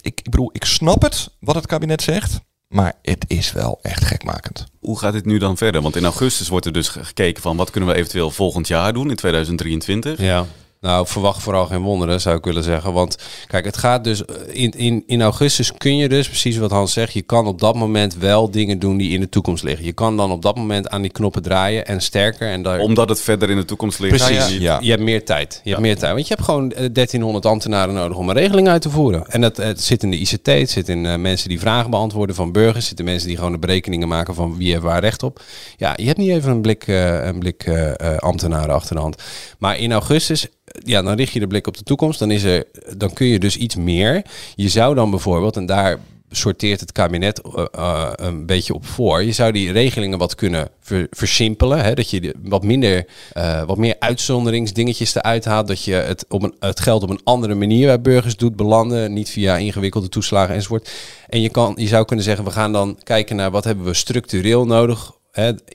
ik, 0.01 0.19
ik 0.19 0.29
bedoel, 0.29 0.49
ik 0.53 0.65
snap 0.65 1.01
het 1.01 1.29
wat 1.39 1.55
het 1.55 1.65
kabinet 1.67 2.01
zegt. 2.01 2.39
Maar 2.67 2.93
het 3.01 3.25
is 3.27 3.51
wel 3.51 3.79
echt 3.81 4.05
gekmakend. 4.05 4.65
Hoe 4.79 4.99
gaat 4.99 5.13
dit 5.13 5.25
nu 5.25 5.37
dan 5.37 5.57
verder? 5.57 5.81
Want 5.81 5.95
in 5.95 6.03
augustus 6.03 6.47
wordt 6.47 6.65
er 6.65 6.71
dus 6.71 6.87
ge- 6.87 7.03
gekeken 7.05 7.41
van 7.41 7.57
wat 7.57 7.69
kunnen 7.69 7.89
we 7.89 7.95
eventueel 7.95 8.31
volgend 8.31 8.67
jaar 8.67 8.93
doen 8.93 9.09
in 9.09 9.15
2023. 9.15 10.19
Ja. 10.19 10.45
Nou, 10.85 11.07
verwacht 11.07 11.41
vooral 11.41 11.65
geen 11.65 11.81
wonderen, 11.81 12.21
zou 12.21 12.37
ik 12.37 12.43
willen 12.43 12.63
zeggen. 12.63 12.93
Want 12.93 13.17
kijk, 13.47 13.65
het 13.65 13.77
gaat 13.77 14.03
dus 14.03 14.25
eh, 14.25 14.35
in, 14.51 14.71
in, 14.71 15.03
in 15.05 15.21
augustus 15.21 15.73
kun 15.77 15.97
je 15.97 16.09
dus, 16.09 16.27
precies 16.27 16.57
wat 16.57 16.71
Hans 16.71 16.93
zegt, 16.93 17.13
je 17.13 17.21
kan 17.21 17.47
op 17.47 17.59
dat 17.59 17.75
moment 17.75 18.15
wel 18.15 18.51
dingen 18.51 18.79
doen 18.79 18.97
die 18.97 19.11
in 19.11 19.19
de 19.19 19.29
toekomst 19.29 19.63
liggen. 19.63 19.85
Je 19.85 19.93
kan 19.93 20.17
dan 20.17 20.31
op 20.31 20.41
dat 20.41 20.55
moment 20.55 20.89
aan 20.89 21.01
die 21.01 21.11
knoppen 21.11 21.41
draaien 21.41 21.85
en 21.85 22.01
sterker. 22.01 22.49
En 22.49 22.61
daar... 22.61 22.79
Omdat 22.79 23.09
het 23.09 23.21
verder 23.21 23.49
in 23.49 23.57
de 23.57 23.65
toekomst 23.65 23.99
ligt. 23.99 24.15
Precies, 24.15 24.57
Ja, 24.57 24.59
ja. 24.59 24.79
je 24.81 24.89
hebt 24.89 25.01
meer 25.01 25.25
tijd. 25.25 25.61
Je 25.63 25.69
hebt 25.69 25.81
meer 25.81 25.97
tijd. 25.97 26.13
Want 26.13 26.27
je 26.27 26.33
hebt 26.33 26.45
gewoon 26.45 26.71
eh, 26.71 26.77
1300 26.91 27.45
ambtenaren 27.45 27.93
nodig 27.93 28.17
om 28.17 28.29
een 28.29 28.35
regeling 28.35 28.67
uit 28.67 28.81
te 28.81 28.89
voeren. 28.89 29.25
En 29.27 29.41
dat 29.41 29.57
het 29.57 29.81
zit 29.81 30.03
in 30.03 30.11
de 30.11 30.17
ICT, 30.17 30.45
het 30.45 30.69
zit 30.69 30.89
in 30.89 31.05
eh, 31.05 31.15
mensen 31.15 31.49
die 31.49 31.59
vragen 31.59 31.89
beantwoorden 31.89 32.35
van 32.35 32.51
burgers, 32.51 32.87
zitten 32.87 33.05
mensen 33.05 33.27
die 33.27 33.37
gewoon 33.37 33.51
de 33.51 33.59
berekeningen 33.59 34.07
maken 34.07 34.35
van 34.35 34.57
wie 34.57 34.71
heeft 34.71 34.83
waar 34.83 34.99
recht 34.99 35.23
op. 35.23 35.41
Ja, 35.77 35.93
je 35.95 36.05
hebt 36.05 36.17
niet 36.17 36.29
even 36.29 36.51
een 36.51 36.61
blik, 36.61 36.87
eh, 36.87 37.25
een 37.25 37.39
blik 37.39 37.63
eh, 37.63 37.99
eh, 37.99 38.17
ambtenaren 38.17 38.75
achter 38.75 38.95
de 38.95 39.01
hand. 39.01 39.23
Maar 39.59 39.77
in 39.77 39.91
augustus, 39.91 40.47
ja, 40.65 41.01
dan 41.01 41.15
richt 41.15 41.33
je 41.33 41.39
de 41.39 41.47
blik 41.47 41.67
op 41.67 41.77
de 41.77 41.83
toekomst. 41.83 42.19
Dan, 42.19 42.31
is 42.31 42.43
er, 42.43 42.65
dan 42.97 43.13
kun 43.13 43.27
je 43.27 43.39
dus 43.39 43.57
iets 43.57 43.75
meer. 43.75 44.25
Je 44.55 44.69
zou 44.69 44.95
dan 44.95 45.09
bijvoorbeeld, 45.09 45.57
en 45.57 45.65
daar 45.65 45.99
sorteert 46.35 46.79
het 46.79 46.91
kabinet 46.91 47.41
eh, 47.41 47.65
eh, 47.71 48.11
een 48.15 48.45
beetje 48.45 48.73
op 48.73 48.85
voor. 48.85 49.23
Je 49.23 49.31
zou 49.31 49.51
die 49.51 49.71
regelingen 49.71 50.17
wat 50.17 50.35
kunnen 50.35 50.69
ver- 50.81 51.07
versimpelen. 51.11 51.83
Hè? 51.83 51.93
Dat 51.93 52.09
je 52.09 52.35
wat 52.43 52.63
minder, 52.63 53.05
eh, 53.31 53.63
wat 53.63 53.77
meer 53.77 53.95
uitzonderingsdingetjes 53.99 55.15
eruit 55.15 55.45
haalt. 55.45 55.67
Dat 55.67 55.83
je 55.83 55.93
het, 55.93 56.25
op 56.29 56.43
een, 56.43 56.55
het 56.59 56.79
geld 56.79 57.03
op 57.03 57.09
een 57.09 57.21
andere 57.23 57.55
manier 57.55 57.85
bij 57.85 58.01
burgers 58.01 58.37
doet 58.37 58.55
belanden. 58.55 59.13
Niet 59.13 59.29
via 59.29 59.57
ingewikkelde 59.57 60.09
toeslagen 60.09 60.55
enzovoort. 60.55 60.91
En 61.29 61.41
je, 61.41 61.49
kan, 61.49 61.73
je 61.77 61.87
zou 61.87 62.05
kunnen 62.05 62.25
zeggen, 62.25 62.45
we 62.45 62.51
gaan 62.51 62.71
dan 62.71 62.99
kijken 63.03 63.35
naar 63.35 63.51
wat 63.51 63.63
hebben 63.63 63.85
we 63.85 63.93
structureel 63.93 64.65
nodig 64.65 65.13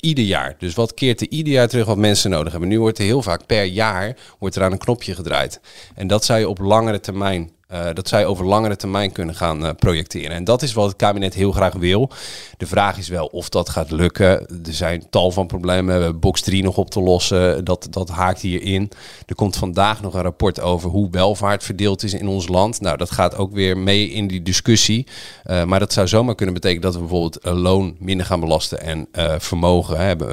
Ieder 0.00 0.24
jaar. 0.24 0.54
Dus 0.58 0.74
wat 0.74 0.94
keert 0.94 1.20
er 1.20 1.28
ieder 1.30 1.52
jaar 1.52 1.68
terug 1.68 1.86
wat 1.86 1.96
mensen 1.96 2.30
nodig 2.30 2.52
hebben? 2.52 2.68
Nu 2.68 2.80
wordt 2.80 2.98
er 2.98 3.04
heel 3.04 3.22
vaak 3.22 3.46
per 3.46 3.64
jaar 3.64 4.16
wordt 4.38 4.56
er 4.56 4.62
aan 4.62 4.72
een 4.72 4.78
knopje 4.78 5.14
gedraaid. 5.14 5.60
En 5.94 6.06
dat 6.06 6.24
zou 6.24 6.38
je 6.38 6.48
op 6.48 6.58
langere 6.58 7.00
termijn 7.00 7.50
uh, 7.72 7.86
dat 7.92 8.08
zij 8.08 8.26
over 8.26 8.46
langere 8.46 8.76
termijn 8.76 9.12
kunnen 9.12 9.34
gaan 9.34 9.64
uh, 9.64 9.70
projecteren. 9.78 10.36
En 10.36 10.44
dat 10.44 10.62
is 10.62 10.72
wat 10.72 10.86
het 10.86 10.96
kabinet 10.96 11.34
heel 11.34 11.52
graag 11.52 11.72
wil. 11.72 12.10
De 12.56 12.66
vraag 12.66 12.98
is 12.98 13.08
wel 13.08 13.26
of 13.26 13.48
dat 13.48 13.68
gaat 13.68 13.90
lukken. 13.90 14.46
Er 14.66 14.72
zijn 14.72 15.04
tal 15.10 15.30
van 15.30 15.46
problemen. 15.46 15.96
We 15.96 16.02
hebben 16.02 16.20
box 16.20 16.40
3 16.40 16.62
nog 16.62 16.76
op 16.76 16.90
te 16.90 17.00
lossen. 17.00 17.64
Dat, 17.64 17.86
dat 17.90 18.08
haakt 18.08 18.40
hierin. 18.40 18.90
Er 19.26 19.34
komt 19.34 19.56
vandaag 19.56 20.02
nog 20.02 20.14
een 20.14 20.22
rapport 20.22 20.60
over 20.60 20.90
hoe 20.90 21.10
welvaart 21.10 21.64
verdeeld 21.64 22.02
is 22.02 22.14
in 22.14 22.28
ons 22.28 22.48
land. 22.48 22.80
Nou, 22.80 22.96
dat 22.96 23.10
gaat 23.10 23.36
ook 23.36 23.52
weer 23.52 23.78
mee 23.78 24.10
in 24.10 24.26
die 24.26 24.42
discussie. 24.42 25.06
Uh, 25.46 25.64
maar 25.64 25.78
dat 25.78 25.92
zou 25.92 26.08
zomaar 26.08 26.34
kunnen 26.34 26.54
betekenen 26.54 26.82
dat 26.82 26.94
we 26.94 27.00
bijvoorbeeld 27.00 27.38
loon 27.42 27.96
minder 27.98 28.26
gaan 28.26 28.40
belasten 28.40 28.80
en 28.80 29.08
vermogen 29.38 29.98
hebben. 29.98 30.28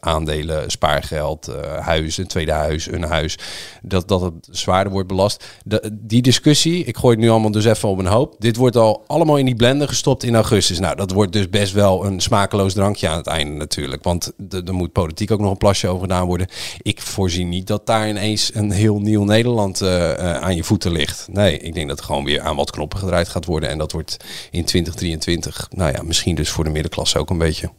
aandelen, 0.00 0.70
spaargeld, 0.70 1.52
huis, 1.80 2.16
een 2.16 2.26
tweede 2.26 2.52
huis, 2.52 2.86
een 2.86 3.02
huis. 3.02 3.38
Dat, 3.82 4.08
dat 4.08 4.20
het 4.20 4.48
zwaarder 4.50 4.92
wordt 4.92 5.08
belast. 5.08 5.44
Die 5.92 6.22
discussie 6.22 6.71
ik 6.78 6.96
gooi 6.96 7.14
het 7.14 7.24
nu 7.24 7.30
allemaal 7.30 7.50
dus 7.50 7.64
even 7.64 7.88
op 7.88 7.98
een 7.98 8.06
hoop. 8.06 8.34
Dit 8.38 8.56
wordt 8.56 8.76
al 8.76 9.04
allemaal 9.06 9.36
in 9.36 9.44
die 9.44 9.54
blender 9.54 9.88
gestopt 9.88 10.22
in 10.22 10.34
augustus. 10.34 10.78
Nou, 10.78 10.96
dat 10.96 11.10
wordt 11.10 11.32
dus 11.32 11.48
best 11.48 11.72
wel 11.72 12.04
een 12.04 12.20
smakeloos 12.20 12.72
drankje 12.72 13.08
aan 13.08 13.16
het 13.16 13.26
einde 13.26 13.52
natuurlijk. 13.52 14.02
Want 14.02 14.32
er 14.50 14.74
moet 14.74 14.92
politiek 14.92 15.30
ook 15.30 15.40
nog 15.40 15.50
een 15.50 15.56
plasje 15.56 15.88
over 15.88 16.00
gedaan 16.00 16.26
worden. 16.26 16.46
Ik 16.82 17.00
voorzie 17.00 17.44
niet 17.44 17.66
dat 17.66 17.86
daar 17.86 18.08
ineens 18.08 18.50
een 18.54 18.70
heel 18.70 19.00
nieuw 19.00 19.24
Nederland 19.24 19.82
uh, 19.82 19.88
uh, 19.88 20.36
aan 20.36 20.56
je 20.56 20.64
voeten 20.64 20.92
ligt. 20.92 21.28
Nee, 21.30 21.58
ik 21.58 21.74
denk 21.74 21.88
dat 21.88 21.98
er 21.98 22.04
gewoon 22.04 22.24
weer 22.24 22.40
aan 22.40 22.56
wat 22.56 22.70
knoppen 22.70 22.98
gedraaid 22.98 23.28
gaat 23.28 23.44
worden. 23.44 23.68
En 23.68 23.78
dat 23.78 23.92
wordt 23.92 24.16
in 24.50 24.64
2023, 24.64 25.68
nou 25.70 25.92
ja, 25.92 26.02
misschien 26.02 26.34
dus 26.34 26.50
voor 26.50 26.64
de 26.64 26.70
middenklasse 26.70 27.18
ook 27.18 27.30
een 27.30 27.38
beetje. 27.38 27.70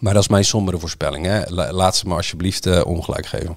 Maar 0.00 0.14
dat 0.14 0.22
is 0.22 0.28
mijn 0.28 0.44
sombere 0.44 0.78
voorspelling. 0.78 1.26
Hè. 1.26 1.50
Laat 1.72 1.96
ze 1.96 2.08
me 2.08 2.14
alsjeblieft 2.14 2.66
uh, 2.66 2.80
ongelijk 2.84 3.26
geven. 3.26 3.56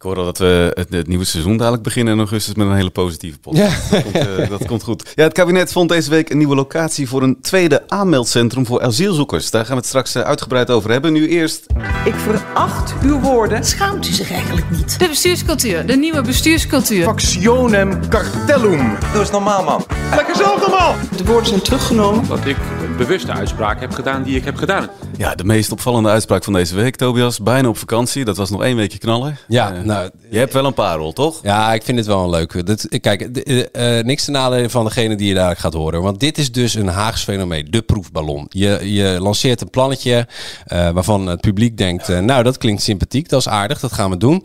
Ik 0.00 0.06
hoor 0.06 0.16
al 0.16 0.24
dat 0.24 0.38
we 0.38 0.72
het, 0.74 0.90
het, 0.90 1.06
nieuwe 1.06 1.24
seizoen 1.24 1.56
dadelijk 1.56 1.82
beginnen 1.82 2.12
in 2.12 2.18
augustus 2.18 2.54
met 2.54 2.66
een 2.66 2.74
hele 2.74 2.90
positieve 2.90 3.38
podcast. 3.38 3.90
Ja. 3.90 3.96
Dat, 3.96 4.02
komt, 4.02 4.16
uh, 4.16 4.48
dat, 4.58 4.66
komt, 4.66 4.82
goed. 4.82 5.12
Ja, 5.14 5.22
het 5.22 5.32
kabinet 5.32 5.72
vond 5.72 5.88
deze 5.88 6.10
week 6.10 6.30
een 6.30 6.38
nieuwe 6.38 6.54
locatie 6.54 7.08
voor 7.08 7.22
een 7.22 7.40
tweede 7.40 7.82
aanmeldcentrum 7.88 8.66
voor 8.66 8.82
asielzoekers. 8.82 9.50
Daar 9.50 9.64
gaan 9.64 9.74
we 9.74 9.78
het 9.78 9.86
straks 9.86 10.16
uh, 10.16 10.22
uitgebreid 10.22 10.70
over 10.70 10.90
hebben. 10.90 11.12
Nu 11.12 11.28
eerst. 11.28 11.66
Ik 12.04 12.14
veracht 12.14 12.94
uw 13.02 13.20
woorden. 13.20 13.64
Schaamt 13.64 14.08
u 14.08 14.12
zich 14.12 14.32
eigenlijk 14.32 14.70
niet? 14.70 14.98
De 14.98 15.08
bestuurscultuur, 15.08 15.86
de 15.86 15.96
nieuwe 15.96 16.22
bestuurscultuur. 16.22 17.04
Factionem 17.04 18.08
cartellum. 18.08 18.96
Doe 19.12 19.20
eens 19.20 19.30
normaal, 19.30 19.64
man. 19.64 19.84
Lekker 20.14 20.36
zo 20.36 20.58
normaal. 20.58 20.94
De 21.16 21.24
woorden 21.24 21.48
zijn 21.48 21.62
teruggenomen. 21.62 22.28
Dat 22.28 22.46
ik 22.46 22.56
een 22.82 22.96
bewuste 22.96 23.32
uitspraak 23.32 23.80
heb 23.80 23.92
gedaan 23.92 24.22
die 24.22 24.36
ik 24.36 24.44
heb 24.44 24.56
gedaan. 24.56 24.88
Ja, 25.20 25.34
de 25.34 25.44
meest 25.44 25.72
opvallende 25.72 26.08
uitspraak 26.08 26.44
van 26.44 26.52
deze 26.52 26.74
week, 26.74 26.96
Tobias. 26.96 27.38
Bijna 27.38 27.68
op 27.68 27.76
vakantie. 27.76 28.24
Dat 28.24 28.36
was 28.36 28.50
nog 28.50 28.62
één 28.62 28.76
weekje 28.76 28.98
knallen. 28.98 29.38
Ja, 29.48 29.74
uh, 29.74 29.82
nou, 29.82 30.10
je 30.30 30.38
hebt 30.38 30.52
wel 30.52 30.64
een 30.64 30.74
parel, 30.74 31.12
toch? 31.12 31.40
Ja, 31.42 31.72
ik 31.74 31.82
vind 31.82 31.98
het 31.98 32.06
wel 32.06 32.22
een 32.22 32.30
leuke. 32.30 32.62
Dat, 32.62 32.88
kijk, 33.00 33.28
uh, 33.44 34.02
niks 34.02 34.24
te 34.24 34.30
nadelen 34.30 34.70
van 34.70 34.84
degene 34.84 35.16
die 35.16 35.28
je 35.28 35.34
daar 35.34 35.56
gaat 35.56 35.74
horen. 35.74 36.02
Want 36.02 36.20
dit 36.20 36.38
is 36.38 36.52
dus 36.52 36.74
een 36.74 36.88
Haags 36.88 37.24
fenomeen, 37.24 37.66
de 37.70 37.82
proefballon. 37.82 38.46
Je, 38.48 38.92
je 38.92 39.16
lanceert 39.20 39.60
een 39.60 39.70
plannetje 39.70 40.26
uh, 40.72 40.90
waarvan 40.90 41.26
het 41.26 41.40
publiek 41.40 41.76
denkt... 41.76 42.08
nou, 42.08 42.42
dat 42.42 42.58
klinkt 42.58 42.82
sympathiek, 42.82 43.28
dat 43.28 43.40
is 43.40 43.48
aardig, 43.48 43.80
dat 43.80 43.92
gaan 43.92 44.10
we 44.10 44.16
doen. 44.16 44.44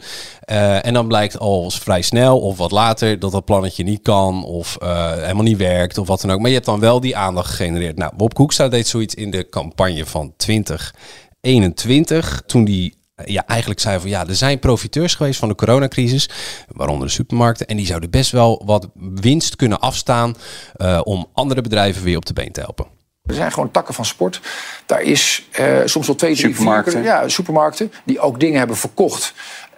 en 0.82 0.94
dan 0.94 1.08
blijkt 1.08 1.40
al 1.40 1.72
vrij 1.72 2.02
snel 2.02 2.40
of 2.40 2.58
wat 2.58 2.72
later 2.72 3.20
dat 3.20 3.32
dat 3.32 3.46
plannetje 3.46 3.84
niet 3.84 4.02
kan... 4.02 4.44
of 4.44 4.78
helemaal 4.82 5.44
niet 5.44 5.58
werkt 5.58 5.98
of 5.98 6.08
wat 6.08 6.22
dan 6.22 6.32
ook. 6.32 6.40
Maar 6.40 6.50
je 6.50 6.56
hebt 6.56 6.66
dan 6.66 6.80
wel 6.80 7.00
die 7.00 7.18
aandacht 7.18 7.50
gegenereerd. 7.50 7.98
Nou, 7.98 8.12
Bob 8.16 8.34
Koekstra 8.34 8.68
deed 8.68 8.88
zoiets 8.88 9.16
in 9.16 9.32
de 9.32 9.50
campagne 9.50 10.06
van 10.06 10.34
2021... 10.66 12.44
toen 12.46 12.66
die 12.66 13.04
ja, 13.24 13.44
eigenlijk 13.48 13.80
zei 13.80 14.00
van 14.00 14.10
ja, 14.10 14.28
er 14.28 14.36
zijn 14.36 14.60
profiteurs 14.60 15.16
geweest 15.16 15.40
van 15.40 15.50
de 15.50 15.56
coronacrisis, 15.56 16.30
waaronder 16.68 17.08
de 17.08 17.14
supermarkten, 17.14 17.68
en 17.68 17.78
die 17.78 17.86
zouden 17.86 18.10
best 18.10 18.32
wel 18.32 18.62
wat 18.66 18.90
winst 18.96 19.56
kunnen 19.56 19.80
afstaan 19.80 20.36
uh, 20.78 21.02
om 21.04 21.28
andere 21.34 21.62
bedrijven 21.62 22.04
weer 22.04 22.18
op 22.18 22.26
de 22.26 22.34
been 22.34 22.52
te 22.52 22.60
helpen. 22.60 22.86
Er 23.24 23.34
zijn 23.34 23.52
gewoon 23.52 23.72
takken 23.72 23.94
van 23.94 24.06
sport. 24.06 24.42
Daar 24.86 25.02
is 25.02 25.48
uh, 25.60 25.78
soms 25.86 26.08
wel 26.08 26.16
twee, 26.16 26.36
drie, 26.36 26.52
supermarkten. 26.52 26.94
Vier, 26.94 27.04
ja, 27.04 27.28
supermarkten 27.28 27.92
die 28.04 28.20
ook 28.20 28.40
dingen 28.40 28.58
hebben 28.58 28.78
verkocht. 28.78 29.34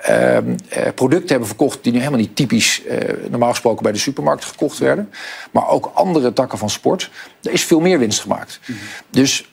Uh, 0.10 0.38
uh, 0.38 0.42
producten 0.96 1.30
hebben 1.30 1.48
verkocht 1.48 1.84
die 1.84 1.92
nu 1.92 1.98
helemaal 1.98 2.20
niet 2.20 2.36
typisch 2.36 2.82
normaal 3.30 3.50
gesproken 3.50 3.84
bij 3.84 3.92
de 3.92 3.98
supermarkt 3.98 4.46
gekocht 4.46 4.78
werden. 4.78 5.10
Maar 5.52 5.68
ook 5.68 5.92
andere 5.94 6.34
takken 6.34 6.58
van 6.58 6.70
sport. 6.70 7.10
Er 7.44 7.52
is 7.52 7.64
veel 7.64 7.80
meer 7.80 8.00
winst 8.00 8.20
gemaakt. 8.20 8.60
Mm 8.66 8.76
-hmm. 8.76 8.88
Dus 9.10 9.46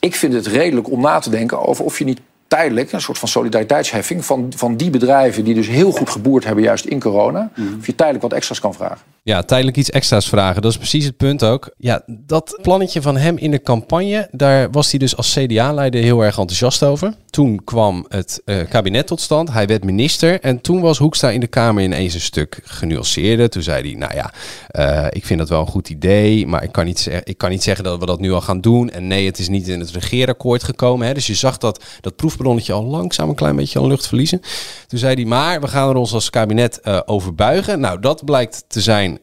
ik 0.00 0.14
vind 0.14 0.32
het 0.32 0.46
redelijk 0.46 0.90
om 0.90 1.00
na 1.00 1.18
te 1.18 1.30
denken 1.30 1.66
over 1.66 1.84
of 1.84 1.98
je 1.98 2.04
niet 2.04 2.20
tijdelijk 2.48 2.92
een 2.92 3.00
soort 3.00 3.18
van 3.18 3.28
solidariteitsheffing 3.28 4.24
van, 4.24 4.52
van 4.56 4.76
die 4.76 4.90
bedrijven 4.90 5.44
die 5.44 5.54
dus 5.54 5.66
heel 5.66 5.92
goed 5.92 6.10
geboerd 6.10 6.44
hebben, 6.44 6.64
juist 6.64 6.84
in 6.84 7.00
corona. 7.00 7.50
Mm. 7.54 7.76
Of 7.78 7.86
je 7.86 7.94
tijdelijk 7.94 8.22
wat 8.22 8.32
extra's 8.32 8.60
kan 8.60 8.74
vragen. 8.74 8.98
Ja, 9.22 9.42
tijdelijk 9.42 9.76
iets 9.76 9.90
extra's 9.90 10.28
vragen. 10.28 10.62
Dat 10.62 10.70
is 10.70 10.76
precies 10.76 11.04
het 11.04 11.16
punt 11.16 11.44
ook. 11.44 11.70
Ja, 11.76 12.02
dat 12.06 12.58
plannetje 12.62 13.02
van 13.02 13.16
hem 13.16 13.36
in 13.36 13.50
de 13.50 13.62
campagne, 13.62 14.28
daar 14.30 14.70
was 14.70 14.90
hij 14.90 14.98
dus 14.98 15.16
als 15.16 15.32
CDA-leider 15.32 16.02
heel 16.02 16.20
erg 16.20 16.38
enthousiast 16.38 16.82
over. 16.82 17.14
Toen 17.38 17.64
kwam 17.64 18.04
het 18.08 18.42
uh, 18.44 18.68
kabinet 18.68 19.06
tot 19.06 19.20
stand. 19.20 19.52
Hij 19.52 19.66
werd 19.66 19.84
minister. 19.84 20.40
En 20.40 20.60
toen 20.60 20.80
was 20.80 20.98
Hoekstra 20.98 21.30
in 21.30 21.40
de 21.40 21.46
Kamer 21.46 21.82
ineens 21.82 22.14
een 22.14 22.20
stuk 22.20 22.60
genuanceerder. 22.64 23.50
Toen 23.50 23.62
zei 23.62 23.88
hij, 23.88 23.98
nou 23.98 24.14
ja, 24.14 24.32
uh, 24.72 25.06
ik 25.10 25.26
vind 25.26 25.38
dat 25.38 25.48
wel 25.48 25.60
een 25.60 25.66
goed 25.66 25.88
idee. 25.88 26.46
Maar 26.46 26.62
ik 26.62 26.72
kan, 26.72 26.84
niet 26.84 27.10
ik 27.24 27.38
kan 27.38 27.50
niet 27.50 27.62
zeggen 27.62 27.84
dat 27.84 27.98
we 27.98 28.06
dat 28.06 28.20
nu 28.20 28.32
al 28.32 28.40
gaan 28.40 28.60
doen. 28.60 28.90
En 28.90 29.06
nee, 29.06 29.26
het 29.26 29.38
is 29.38 29.48
niet 29.48 29.68
in 29.68 29.80
het 29.80 29.90
regeerakkoord 29.90 30.62
gekomen. 30.62 31.06
Hè. 31.06 31.14
Dus 31.14 31.26
je 31.26 31.34
zag 31.34 31.58
dat, 31.58 31.84
dat 32.00 32.16
proefballonnetje 32.16 32.72
al 32.72 32.84
langzaam 32.84 33.28
een 33.28 33.34
klein 33.34 33.56
beetje 33.56 33.78
aan 33.78 33.86
lucht 33.86 34.06
verliezen. 34.06 34.40
Toen 34.86 34.98
zei 34.98 35.14
hij, 35.14 35.24
maar 35.24 35.60
we 35.60 35.68
gaan 35.68 35.88
er 35.88 35.96
ons 35.96 36.12
als 36.12 36.30
kabinet 36.30 36.80
uh, 36.84 37.00
over 37.06 37.34
buigen. 37.34 37.80
Nou, 37.80 38.00
dat 38.00 38.24
blijkt 38.24 38.64
te 38.68 38.80
zijn 38.80 39.18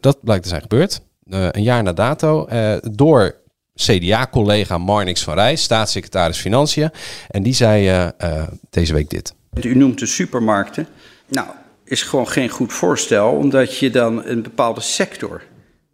dat 0.00 0.18
blijkt 0.22 0.42
te 0.42 0.48
zijn 0.48 0.62
gebeurd. 0.62 1.00
Een 1.28 1.62
jaar 1.62 1.82
na 1.82 1.92
dato. 1.92 2.48
door 2.90 3.36
CDA-collega 3.78 4.78
Marnix 4.78 5.22
van 5.22 5.34
Rij, 5.34 5.56
staatssecretaris 5.56 6.38
Financiën. 6.38 6.90
En 7.28 7.42
die 7.42 7.54
zei 7.54 8.10
deze 8.70 8.92
week 8.92 9.10
dit. 9.10 9.34
U 9.62 9.74
noemt 9.74 9.98
de 9.98 10.06
supermarkten. 10.06 10.88
Nou, 11.28 11.46
is 11.84 12.02
gewoon 12.02 12.28
geen 12.28 12.48
goed 12.48 12.72
voorstel, 12.72 13.30
omdat 13.30 13.78
je 13.78 13.90
dan 13.90 14.24
een 14.24 14.42
bepaalde 14.42 14.80
sector 14.80 15.42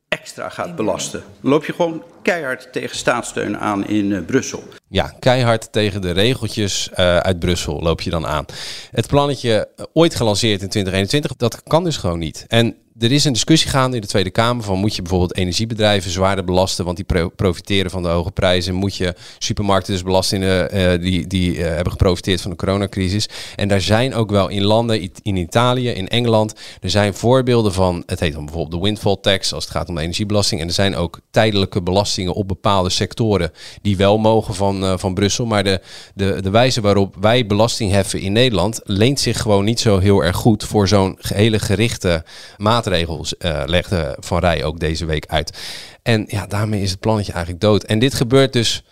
extra 0.09 0.49
gaat 0.49 0.77
belasten. 0.77 1.23
Dan 1.41 1.51
loop 1.51 1.65
je 1.65 1.73
gewoon 1.73 2.03
keihard 2.23 2.73
tegen 2.73 2.97
staatssteun 2.97 3.59
aan 3.59 3.87
in 3.87 4.11
uh, 4.11 4.25
Brussel. 4.25 4.63
Ja, 4.89 5.15
keihard 5.19 5.73
tegen 5.73 6.01
de 6.01 6.11
regeltjes 6.11 6.89
uh, 6.93 7.17
uit 7.17 7.39
Brussel 7.39 7.81
loop 7.83 8.01
je 8.01 8.11
dan 8.11 8.27
aan. 8.27 8.45
Het 8.91 9.07
plannetje 9.07 9.69
uh, 9.77 9.85
ooit 9.93 10.15
gelanceerd 10.15 10.63
in 10.63 10.69
2021, 10.69 11.37
dat 11.37 11.63
kan 11.63 11.85
dus 11.85 11.97
gewoon 11.97 12.19
niet. 12.19 12.45
En 12.49 12.77
er 12.99 13.13
is 13.13 13.25
een 13.25 13.33
discussie 13.33 13.71
gaande 13.71 13.97
in 13.97 14.03
de 14.03 14.09
Tweede 14.09 14.31
Kamer 14.31 14.65
van 14.65 14.79
moet 14.79 14.95
je 14.95 15.03
bijvoorbeeld 15.03 15.37
energiebedrijven 15.37 16.11
zwaarder 16.11 16.45
belasten, 16.45 16.85
want 16.85 16.97
die 16.97 17.07
pro 17.07 17.29
profiteren 17.29 17.91
van 17.91 18.03
de 18.03 18.09
hoge 18.09 18.31
prijzen. 18.31 18.75
Moet 18.75 18.97
je 18.97 19.15
supermarkten 19.39 19.93
dus 19.93 20.03
belasten 20.03 20.43
uh, 20.43 21.01
die, 21.01 21.27
die 21.27 21.57
uh, 21.57 21.65
hebben 21.65 21.91
geprofiteerd 21.91 22.41
van 22.41 22.51
de 22.51 22.57
coronacrisis. 22.57 23.29
En 23.57 23.69
daar 23.69 23.81
zijn 23.81 24.15
ook 24.15 24.31
wel 24.31 24.49
in 24.49 24.63
landen, 24.63 25.11
in 25.23 25.37
Italië, 25.37 25.89
in 25.89 26.09
Engeland, 26.09 26.55
er 26.81 26.91
zijn 26.91 27.15
voorbeelden 27.15 27.73
van, 27.73 28.03
het 28.07 28.21
heet 28.21 28.33
dan 28.33 28.45
bijvoorbeeld 28.45 28.81
de 28.83 28.87
windfall 28.87 29.17
tax 29.21 29.53
als 29.53 29.65
het 29.65 29.73
gaat 29.73 29.89
om 29.89 29.95
de 29.95 30.01
energiebelasting. 30.01 30.61
En 30.61 30.67
er 30.67 30.73
zijn 30.73 30.97
ook 30.97 31.21
tijdelijke 31.31 31.83
belastingen 31.83 32.33
op 32.33 32.49
bepaalde 32.49 32.91
sectoren 32.91 33.51
die 33.83 33.97
wel 33.97 34.19
mogen 34.19 34.55
van, 34.55 34.85
uh, 34.85 34.93
van 34.97 35.15
Brussel. 35.15 35.47
Maar 35.47 35.65
de, 35.65 35.81
de, 36.15 36.43
de 36.43 36.51
wijze 36.51 36.81
waarop 36.81 37.17
wij 37.21 37.47
belasting 37.47 37.91
heffen 37.91 38.21
in 38.21 38.33
Nederland 38.33 38.81
leent 38.85 39.21
zich 39.21 39.41
gewoon 39.41 39.65
niet 39.65 39.81
zo 39.81 39.99
heel 39.99 40.25
erg 40.25 40.37
goed 40.37 40.65
voor 40.65 40.89
zo'n 40.89 41.19
hele 41.21 41.59
gerichte 41.59 42.25
maatregel 42.57 42.83
maatregels 42.85 43.35
uh, 43.39 43.63
legde 43.67 44.17
Van 44.21 44.39
Rij 44.39 44.65
ook 44.65 44.79
deze 44.79 45.05
week 45.05 45.27
uit. 45.27 45.59
En 46.03 46.25
ja, 46.29 46.47
daarmee 46.47 46.83
is 46.83 46.91
het 46.91 47.01
plannetje 47.01 47.33
eigenlijk 47.33 47.63
dood. 47.63 47.85
En 47.85 47.99
dit 47.99 48.15
gebeurt 48.15 48.53
dus 48.53 48.83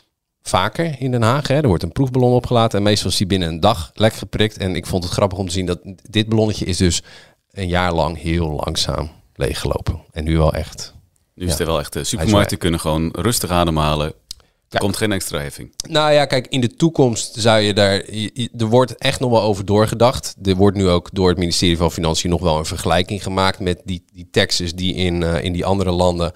vaker 0.43 0.97
in 0.99 1.11
Den 1.11 1.23
Haag. 1.23 1.49
Hè. 1.49 1.55
Er 1.55 1.69
wordt 1.69 1.83
een 1.83 1.93
proefballon 1.93 2.33
opgelaten 2.33 2.79
en 2.79 2.85
meestal 2.85 3.11
is 3.11 3.17
die 3.17 3.27
binnen 3.27 3.49
een 3.49 3.61
dag 3.61 3.91
lek 3.95 4.15
geprikt. 4.15 4.59
En 4.59 4.77
ik 4.77 4.87
vond 4.87 5.05
het 5.05 5.13
grappig 5.13 5.39
om 5.39 5.47
te 5.47 5.53
zien 5.53 5.67
dat 5.67 5.81
dit 6.11 6.29
ballonnetje 6.29 6.65
is 6.65 6.77
dus 6.77 7.03
een 7.51 7.69
jaar 7.69 7.93
lang 7.93 8.21
heel 8.21 8.51
langzaam 8.65 9.11
leeggelopen. 9.35 10.01
En 10.13 10.25
nu 10.25 10.37
wel 10.37 10.55
echt. 10.55 10.95
Nu 11.35 11.47
is 11.47 11.53
ja, 11.53 11.59
er 11.59 11.67
wel 11.67 11.79
echt. 11.79 11.93
De 11.93 12.05
supermarkten 12.05 12.59
kunnen 12.59 12.81
gewoon 12.81 13.09
rustig 13.13 13.51
ademhalen. 13.51 14.13
Er 14.73 14.79
komt 14.79 14.97
geen 14.97 15.13
extra 15.13 15.39
heffing. 15.39 15.73
Nou 15.89 16.13
ja, 16.13 16.25
kijk, 16.25 16.47
in 16.47 16.61
de 16.61 16.75
toekomst 16.75 17.35
zou 17.39 17.61
je 17.61 17.75
daar. 17.75 18.03
Er 18.59 18.67
wordt 18.67 18.97
echt 18.97 19.21
nog 19.21 19.31
wel 19.31 19.43
over 19.43 19.65
doorgedacht. 19.65 20.35
Er 20.43 20.57
wordt 20.57 20.77
nu 20.77 20.89
ook 20.89 21.09
door 21.13 21.29
het 21.29 21.39
ministerie 21.39 21.77
van 21.77 21.93
Financiën 21.93 22.31
nog 22.31 22.41
wel 22.41 22.59
een 22.59 22.65
vergelijking 22.65 23.23
gemaakt 23.23 23.59
met 23.59 23.81
die, 23.85 24.05
die 24.13 24.29
taxes 24.31 24.75
die 24.75 24.95
in, 24.95 25.21
uh, 25.21 25.45
in 25.45 25.53
die 25.53 25.65
andere 25.65 25.91
landen 25.91 26.33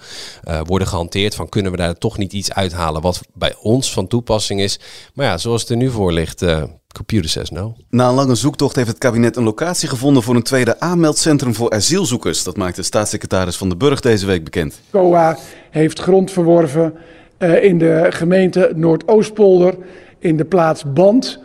uh, 0.47 0.59
worden 0.63 0.87
gehanteerd. 0.87 1.35
Van 1.35 1.49
kunnen 1.49 1.71
we 1.71 1.77
daar 1.77 1.97
toch 1.97 2.17
niet 2.17 2.33
iets 2.33 2.53
uithalen 2.53 3.01
wat 3.01 3.21
bij 3.33 3.55
ons 3.61 3.93
van 3.93 4.07
toepassing 4.07 4.61
is. 4.61 4.79
Maar 5.13 5.25
ja, 5.25 5.37
zoals 5.37 5.61
het 5.61 5.69
er 5.69 5.77
nu 5.77 5.89
voor 5.89 6.11
ligt. 6.11 6.41
Uh, 6.41 6.63
Computer 6.97 7.29
says 7.29 7.49
no. 7.49 7.75
Na 7.89 8.09
een 8.09 8.15
lange 8.15 8.35
zoektocht 8.35 8.75
heeft 8.75 8.87
het 8.87 8.97
kabinet 8.97 9.35
een 9.35 9.43
locatie 9.43 9.89
gevonden 9.89 10.23
voor 10.23 10.35
een 10.35 10.43
tweede 10.43 10.79
aanmeldcentrum 10.79 11.55
voor 11.55 11.71
asielzoekers. 11.71 12.43
Dat 12.43 12.57
maakte 12.57 12.83
staatssecretaris 12.83 13.57
Van 13.57 13.69
den 13.69 13.77
Burg 13.77 13.99
deze 13.99 14.25
week 14.25 14.43
bekend. 14.43 14.79
COA 14.91 15.37
heeft 15.69 15.99
grond 15.99 16.31
verworven 16.31 16.93
uh, 17.39 17.63
in 17.63 17.77
de 17.77 18.05
gemeente 18.09 18.71
Noordoostpolder. 18.75 19.73
in 20.19 20.37
de 20.37 20.45
plaats 20.45 20.93
Band. 20.93 21.39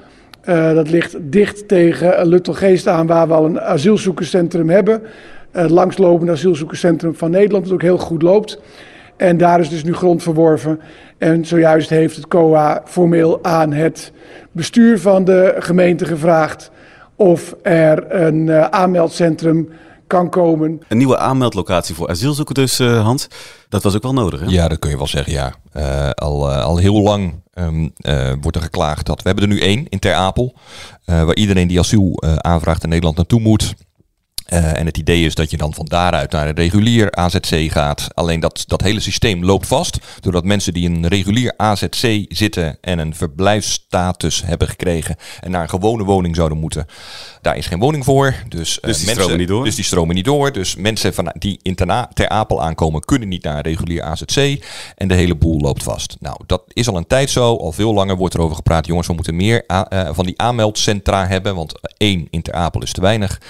Uh, 0.49 0.75
dat 0.75 0.91
ligt 0.91 1.17
dicht 1.21 1.69
tegen 1.69 2.27
Luttelgeest 2.27 2.87
aan, 2.87 3.07
waar 3.07 3.29
we 3.29 3.35
al 3.35 3.45
een 3.45 3.61
asielzoekerscentrum 3.61 4.69
hebben. 4.69 5.03
Het 5.51 5.71
langslopende 5.71 6.33
asielzoekerscentrum 6.33 7.15
van 7.15 7.31
Nederland, 7.31 7.65
dat 7.65 7.73
ook 7.73 7.83
heel 7.83 7.99
goed 7.99 8.23
loopt. 8.23 8.61
En 9.17 9.37
daar 9.37 9.61
is 9.61 9.69
dus 9.69 9.85
nu 9.85 9.95
grond 9.95 10.23
verworven. 10.23 10.81
En 11.19 11.45
zojuist 11.45 11.91
heeft 11.91 12.17
het 12.17 12.29
COA 12.29 12.83
formeel 12.85 13.45
aan 13.45 13.73
het 13.73 14.13
bestuur 14.53 14.99
van 15.01 15.25
de 15.25 15.55
gemeente 15.59 16.05
gevraagd 16.05 16.71
of 17.17 17.57
er 17.63 18.23
een 18.23 18.47
uh, 18.47 18.65
aanmeldcentrum 18.65 19.69
kan 20.13 20.31
komen. 20.31 20.81
Een 20.89 20.97
nieuwe 20.97 21.19
aanmeldlocatie 21.19 21.95
voor 21.95 22.09
asielzoekers 22.09 22.77
dus, 22.77 22.89
uh, 22.89 23.05
Hans. 23.05 23.29
Dat 23.69 23.83
was 23.83 23.95
ook 23.95 24.03
wel 24.03 24.13
nodig, 24.13 24.41
hè? 24.41 24.47
Ja, 24.47 24.69
dat 24.69 24.79
kun 24.79 24.91
je 24.91 24.97
wel 24.97 25.07
zeggen, 25.07 25.33
ja. 25.33 25.55
Uh, 25.77 26.11
al, 26.11 26.51
uh, 26.51 26.65
al 26.65 26.77
heel 26.77 27.03
lang 27.03 27.43
um, 27.55 27.93
wordt 28.41 28.57
er 28.57 28.63
geklaagd 28.63 29.07
dat... 29.07 29.23
We 29.23 29.29
hebben 29.29 29.45
er 29.45 29.55
nu 29.55 29.61
één 29.61 29.89
in 29.89 29.99
Ter 29.99 30.15
Apel. 30.15 30.55
waar 31.05 31.35
iedereen 31.35 31.69
die 31.69 31.79
asiel 31.79 32.23
aanvraagt 32.23 32.83
in 32.83 32.89
Nederland 32.89 33.17
naartoe 33.17 33.41
moet. 33.41 33.75
Uh, 34.49 34.79
en 34.79 34.87
het 34.87 34.99
idee 34.99 35.25
is 35.25 35.35
dat 35.35 35.51
je 35.51 35.57
dan 35.57 35.75
van 35.75 35.87
daaruit 35.87 36.33
naar 36.33 36.49
een 36.49 36.55
regulier 36.55 37.13
AZC 37.13 37.71
gaat. 37.71 38.09
Alleen 38.15 38.41
dat, 38.41 38.65
dat 38.67 38.81
hele 38.81 39.01
systeem 39.01 39.45
loopt 39.45 39.67
vast. 39.67 39.99
Doordat 40.21 40.45
mensen 40.45 40.73
die 40.73 40.89
een 40.89 41.09
regulier 41.09 41.55
AZC 41.57 42.25
zitten 42.29 42.79
en 42.81 42.99
een 42.99 43.15
verblijfsstatus 43.15 44.43
hebben 44.45 44.69
gekregen. 44.69 45.17
en 45.41 45.51
naar 45.51 45.63
een 45.63 45.69
gewone 45.69 46.05
woning 46.05 46.37
zouden 46.37 46.59
moeten. 46.59 46.87
Daar 47.41 47.57
is 47.57 47.67
geen 47.67 47.79
woning 47.79 48.05
voor. 48.05 48.35
Dus, 48.49 48.79
uh, 48.79 48.85
dus 48.85 48.97
die 48.97 49.07
mensen, 49.07 49.13
stromen 49.13 49.39
niet 49.39 49.49
door? 49.49 49.65
Dus 49.65 49.75
die 49.75 49.85
stromen 49.85 50.15
niet 50.15 50.25
door. 50.25 50.53
Dus 50.53 50.77
mensen 50.77 51.15
van, 51.15 51.33
die 51.39 51.59
in 51.63 51.75
ter, 51.75 52.07
ter 52.13 52.29
Apel 52.29 52.63
aankomen 52.63 53.01
kunnen 53.01 53.29
niet 53.29 53.43
naar 53.43 53.57
een 53.57 53.63
regulier 53.63 54.03
AZC. 54.03 54.65
En 54.97 55.09
de 55.09 55.15
hele 55.15 55.35
boel 55.35 55.61
loopt 55.61 55.83
vast. 55.83 56.17
Nou, 56.21 56.37
dat 56.47 56.63
is 56.69 56.89
al 56.89 56.97
een 56.97 57.07
tijd 57.07 57.31
zo. 57.31 57.57
Al 57.57 57.73
veel 57.73 57.95
langer 57.95 58.17
wordt 58.17 58.35
er 58.35 58.41
over 58.41 58.57
gepraat. 58.57 58.87
Jongens, 58.87 59.07
we 59.07 59.15
moeten 59.15 59.37
meer 59.37 59.65
uh, 59.69 60.09
van 60.11 60.25
die 60.25 60.41
aanmeldcentra 60.41 61.27
hebben. 61.27 61.55
Want 61.55 61.73
één 61.97 62.27
in 62.31 62.43
ter 62.43 62.55
Apel 62.55 62.83
is 62.83 62.93
te 62.93 63.01
weinig. 63.01 63.41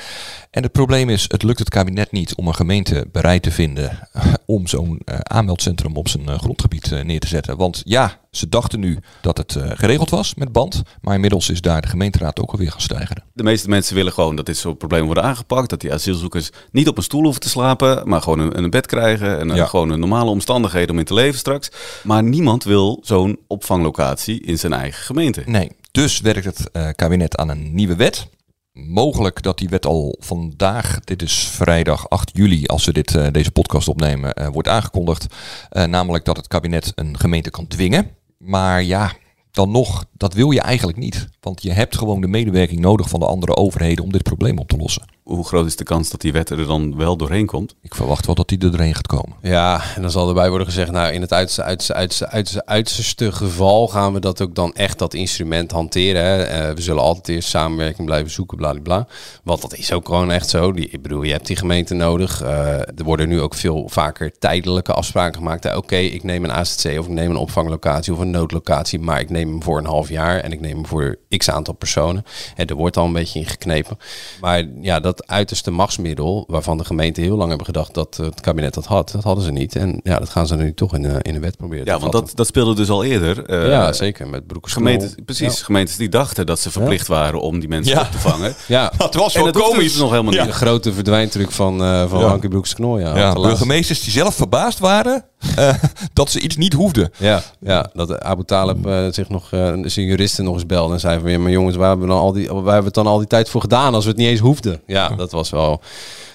En 0.52 0.62
het 0.62 0.72
probleem 0.72 1.08
is, 1.08 1.24
het 1.28 1.42
lukt 1.42 1.58
het 1.58 1.68
kabinet 1.68 2.12
niet 2.12 2.34
om 2.34 2.46
een 2.46 2.54
gemeente 2.54 3.08
bereid 3.12 3.42
te 3.42 3.50
vinden 3.50 4.08
om 4.46 4.66
zo'n 4.66 5.00
uh, 5.04 5.18
aanmeldcentrum 5.18 5.96
op 5.96 6.08
zijn 6.08 6.22
uh, 6.28 6.38
grondgebied 6.38 6.90
uh, 6.90 7.02
neer 7.02 7.20
te 7.20 7.26
zetten. 7.26 7.56
Want 7.56 7.82
ja, 7.84 8.20
ze 8.30 8.48
dachten 8.48 8.80
nu 8.80 8.98
dat 9.20 9.36
het 9.36 9.56
geregeld 9.58 10.10
was 10.10 10.34
met 10.34 10.52
band, 10.52 10.82
maar 11.00 11.14
inmiddels 11.14 11.50
is 11.50 11.60
daar 11.60 11.80
de 11.80 11.88
gemeenteraad 11.88 12.40
ook 12.40 12.50
alweer 12.50 12.70
gaan 12.70 12.80
stijgen. 12.80 13.24
De 13.32 13.42
meeste 13.42 13.68
mensen 13.68 13.94
willen 13.94 14.12
gewoon 14.12 14.36
dat 14.36 14.46
dit 14.46 14.56
soort 14.56 14.78
problemen 14.78 15.06
worden 15.06 15.24
aangepakt, 15.24 15.70
dat 15.70 15.80
die 15.80 15.92
asielzoekers 15.92 16.50
niet 16.70 16.88
op 16.88 16.96
een 16.96 17.02
stoel 17.02 17.22
hoeven 17.22 17.40
te 17.40 17.48
slapen, 17.48 18.08
maar 18.08 18.22
gewoon 18.22 18.38
een, 18.38 18.58
een 18.58 18.70
bed 18.70 18.86
krijgen 18.86 19.38
en 19.38 19.54
ja. 19.54 19.66
gewoon 19.66 19.90
een 19.90 20.00
normale 20.00 20.30
omstandigheden 20.30 20.90
om 20.90 20.98
in 20.98 21.04
te 21.04 21.14
leven 21.14 21.38
straks. 21.38 21.70
Maar 22.02 22.22
niemand 22.22 22.64
wil 22.64 23.00
zo'n 23.02 23.38
opvanglocatie 23.46 24.40
in 24.40 24.58
zijn 24.58 24.72
eigen 24.72 25.02
gemeente. 25.02 25.42
Nee, 25.46 25.70
dus 25.90 26.20
werkt 26.20 26.44
het 26.44 26.70
kabinet 26.96 27.36
aan 27.36 27.48
een 27.48 27.74
nieuwe 27.74 27.96
wet 27.96 28.28
mogelijk 28.72 29.42
dat 29.42 29.58
die 29.58 29.68
wet 29.68 29.86
al 29.86 30.16
vandaag, 30.18 31.00
dit 31.00 31.22
is 31.22 31.48
vrijdag 31.48 32.08
8 32.08 32.30
juli, 32.34 32.66
als 32.66 32.84
we 32.84 32.92
dit, 32.92 33.14
uh, 33.14 33.26
deze 33.30 33.50
podcast 33.50 33.88
opnemen, 33.88 34.40
uh, 34.40 34.46
wordt 34.46 34.68
aangekondigd. 34.68 35.26
Uh, 35.70 35.84
namelijk 35.84 36.24
dat 36.24 36.36
het 36.36 36.48
kabinet 36.48 36.92
een 36.94 37.18
gemeente 37.18 37.50
kan 37.50 37.66
dwingen. 37.66 38.10
Maar 38.38 38.82
ja, 38.82 39.12
dan 39.50 39.70
nog, 39.70 40.04
dat 40.12 40.34
wil 40.34 40.50
je 40.50 40.60
eigenlijk 40.60 40.98
niet. 40.98 41.28
Want 41.42 41.62
je 41.62 41.72
hebt 41.72 41.98
gewoon 41.98 42.20
de 42.20 42.26
medewerking 42.26 42.80
nodig 42.80 43.08
van 43.08 43.20
de 43.20 43.26
andere 43.26 43.56
overheden 43.56 44.04
om 44.04 44.12
dit 44.12 44.22
probleem 44.22 44.58
op 44.58 44.68
te 44.68 44.76
lossen. 44.76 45.02
Hoe 45.22 45.44
groot 45.44 45.66
is 45.66 45.76
de 45.76 45.84
kans 45.84 46.10
dat 46.10 46.20
die 46.20 46.32
wet 46.32 46.50
er 46.50 46.66
dan 46.66 46.96
wel 46.96 47.16
doorheen 47.16 47.46
komt? 47.46 47.74
Ik 47.82 47.94
verwacht 47.94 48.26
wel 48.26 48.34
dat 48.34 48.48
die 48.48 48.58
er 48.58 48.70
doorheen 48.70 48.94
gaat 48.94 49.06
komen. 49.06 49.36
Ja, 49.42 49.82
en 49.94 50.02
dan 50.02 50.10
zal 50.10 50.28
erbij 50.28 50.48
worden 50.48 50.66
gezegd, 50.66 50.90
nou 50.90 51.12
in 51.12 51.20
het 51.20 51.32
uiterste, 51.32 51.62
uiterste, 51.62 51.94
uiterste, 51.94 52.28
uiterste, 52.28 52.66
uiterste 52.66 53.32
geval 53.32 53.88
gaan 53.88 54.12
we 54.12 54.20
dat 54.20 54.42
ook 54.42 54.54
dan 54.54 54.74
echt 54.74 54.98
dat 54.98 55.14
instrument 55.14 55.70
hanteren. 55.70 56.24
Hè. 56.24 56.68
Uh, 56.68 56.74
we 56.74 56.82
zullen 56.82 57.02
altijd 57.02 57.28
eerst 57.28 57.48
samenwerking 57.48 58.06
blijven 58.06 58.30
zoeken, 58.30 58.56
bla 58.56 58.72
bla. 58.82 59.06
Want 59.44 59.60
dat 59.60 59.76
is 59.76 59.92
ook 59.92 60.06
gewoon 60.06 60.30
echt 60.30 60.48
zo. 60.48 60.72
Die, 60.72 60.88
ik 60.88 61.02
bedoel, 61.02 61.22
je 61.22 61.32
hebt 61.32 61.46
die 61.46 61.56
gemeente 61.56 61.94
nodig. 61.94 62.42
Uh, 62.42 62.78
er 62.78 63.04
worden 63.04 63.28
nu 63.28 63.40
ook 63.40 63.54
veel 63.54 63.88
vaker 63.88 64.38
tijdelijke 64.38 64.92
afspraken 64.92 65.38
gemaakt. 65.38 65.66
Oké, 65.66 65.76
okay, 65.76 66.04
ik 66.04 66.22
neem 66.22 66.44
een 66.44 66.52
AZC 66.52 66.98
of 66.98 67.06
ik 67.06 67.12
neem 67.12 67.30
een 67.30 67.36
opvanglocatie 67.36 68.12
of 68.12 68.18
een 68.18 68.30
noodlocatie, 68.30 68.98
maar 68.98 69.20
ik 69.20 69.30
neem 69.30 69.48
hem 69.48 69.62
voor 69.62 69.78
een 69.78 69.86
half 69.86 70.08
jaar 70.08 70.40
en 70.40 70.52
ik 70.52 70.60
neem 70.60 70.74
hem 70.74 70.86
voor 70.86 71.16
x 71.36 71.50
aantal 71.50 71.74
personen. 71.74 72.24
En 72.56 72.66
er 72.66 72.74
wordt 72.74 72.96
al 72.96 73.04
een 73.04 73.12
beetje 73.12 73.38
ingeknepen. 73.38 73.98
Maar 74.40 74.64
ja, 74.80 75.00
dat 75.00 75.26
uiterste 75.26 75.70
machtsmiddel, 75.70 76.44
waarvan 76.46 76.78
de 76.78 76.84
gemeente 76.84 77.20
heel 77.20 77.36
lang 77.36 77.48
hebben 77.48 77.66
gedacht 77.66 77.94
dat 77.94 78.16
het 78.16 78.40
kabinet 78.40 78.74
dat 78.74 78.86
had, 78.86 79.10
dat 79.10 79.22
hadden 79.22 79.44
ze 79.44 79.50
niet. 79.50 79.76
En 79.76 80.00
ja, 80.02 80.18
dat 80.18 80.28
gaan 80.28 80.46
ze 80.46 80.56
nu 80.56 80.74
toch 80.74 80.94
in, 80.94 81.04
uh, 81.04 81.16
in 81.22 81.34
de 81.34 81.40
wet 81.40 81.56
proberen 81.56 81.84
Ja, 81.84 81.98
want 81.98 82.12
dat, 82.12 82.32
dat 82.34 82.46
speelde 82.46 82.74
dus 82.74 82.90
al 82.90 83.04
eerder. 83.04 83.50
Uh, 83.50 83.68
ja, 83.68 83.92
zeker, 83.92 84.28
met 84.28 84.46
broekers. 84.46 84.72
Gemeentes, 84.72 85.14
precies, 85.24 85.58
ja. 85.58 85.64
gemeentes 85.64 85.96
die 85.96 86.08
dachten 86.08 86.46
dat 86.46 86.60
ze 86.60 86.70
verplicht 86.70 87.06
ja. 87.06 87.14
waren 87.14 87.40
om 87.40 87.60
die 87.60 87.68
mensen 87.68 87.94
ja. 87.94 88.00
op 88.00 88.10
te 88.10 88.18
vangen. 88.18 88.54
ja, 88.66 88.92
dat 88.98 89.14
was 89.14 89.34
en 89.34 89.42
wel 89.42 89.52
dat 89.52 89.62
komisch. 89.62 89.92
Dus 89.92 90.00
nog 90.00 90.10
helemaal 90.10 90.32
niet. 90.32 90.44
De 90.44 90.52
grote 90.52 90.92
verdwijntruc 90.92 91.50
van, 91.50 91.82
uh, 91.82 92.08
van 92.08 92.18
ja. 92.18 92.26
Hankie 92.26 92.48
Broeks 92.48 92.74
Knol, 92.74 92.98
ja. 92.98 93.16
ja 93.16 93.32
burgemeesters 93.32 94.00
die 94.00 94.12
zelf 94.12 94.34
verbaasd 94.34 94.78
waren 94.78 95.24
uh, 95.58 95.74
dat 96.12 96.30
ze 96.30 96.40
iets 96.40 96.56
niet 96.56 96.72
hoefden. 96.72 97.12
Ja, 97.16 97.42
ja 97.60 97.90
dat 97.94 98.20
Abu 98.20 98.44
Talib 98.44 98.86
uh, 98.86 99.06
zich 99.10 99.28
nog, 99.28 99.52
uh, 99.52 99.72
zijn 99.84 100.06
juristen 100.06 100.44
nog 100.44 100.54
eens 100.54 100.66
belde 100.66 100.94
en 100.94 101.00
zei 101.00 101.20
van, 101.20 101.30
ja, 101.30 101.38
maar 101.38 101.50
jongens, 101.50 101.76
waar 101.76 101.88
hebben, 101.88 102.06
we 102.06 102.12
dan 102.12 102.22
al 102.22 102.32
die, 102.32 102.46
waar 102.46 102.54
hebben 102.54 102.78
we 102.78 102.84
het 102.84 102.94
dan 102.94 103.06
al 103.06 103.18
die 103.18 103.26
tijd 103.26 103.48
voor 103.48 103.60
gedaan 103.60 103.94
als 103.94 104.04
we 104.04 104.10
het 104.10 104.18
niet 104.18 104.28
eens 104.28 104.40
hoefden? 104.40 104.80
Ja, 104.86 105.08
dat 105.16 105.30
was 105.30 105.50
wel... 105.50 105.80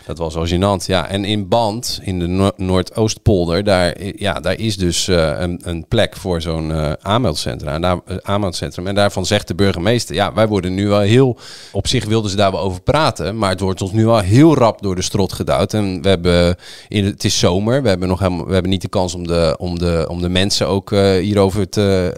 Dat 0.08 0.18
was 0.18 0.34
wel 0.34 0.48
gênant. 0.48 0.86
Ja, 0.86 1.08
en 1.08 1.26
in 1.26 1.48
Band, 1.48 2.00
in 2.04 2.20
de 2.20 2.28
no 2.28 2.52
Noordoostpolder, 2.56 3.64
daar, 3.64 3.96
ja, 4.16 4.34
daar 4.34 4.60
is 4.60 4.78
dus 4.78 5.08
uh, 5.08 5.40
een, 5.40 5.62
een, 5.64 5.86
plek 5.88 6.16
voor 6.16 6.42
zo'n 6.42 6.70
uh, 6.70 6.92
aanmeldcentrum. 7.02 7.74
En, 7.74 7.82
daar, 7.82 8.00
aanmeldcentrum. 8.22 8.88
en 8.88 8.96
daarvan 8.96 9.26
zegt 9.26 9.48
de 9.48 9.56
burgemeester, 9.56 10.16
ja, 10.16 10.34
wij 10.34 10.48
worden 10.48 10.74
nu 10.74 10.88
wel 10.88 11.00
heel... 11.00 11.38
Op 11.72 11.88
zich 11.88 12.06
wilden 12.06 12.32
ze 12.32 12.36
daar 12.36 12.52
wel 12.52 12.60
over 12.60 12.82
praten, 12.82 13.38
maar 13.38 13.50
het 13.50 13.60
wordt 13.60 13.82
ons 13.82 13.92
nu 13.92 14.08
al 14.08 14.20
heel 14.20 14.56
rap 14.56 14.82
door 14.82 14.96
de 14.96 15.02
strot 15.02 15.34
geduwd. 15.34 15.74
En 15.74 16.02
we 16.02 16.10
hebben, 16.10 16.56
in, 16.88 17.06
het 17.06 17.24
is 17.24 17.40
zomer, 17.40 17.82
we 17.82 17.90
hebben, 17.90 18.08
nog 18.08 18.20
helemaal, 18.20 18.46
we 18.46 18.54
hebben 18.54 18.72
niet 18.72 18.82
de 18.82 18.88
kans 18.88 19.16
om 19.16 19.28
de, 19.28 19.56
om 19.60 19.80
de, 19.80 20.06
om 20.10 20.22
de 20.22 20.30
mensen 20.30 20.68
ook 20.68 20.90
hierover 21.20 21.70
te, 21.70 22.12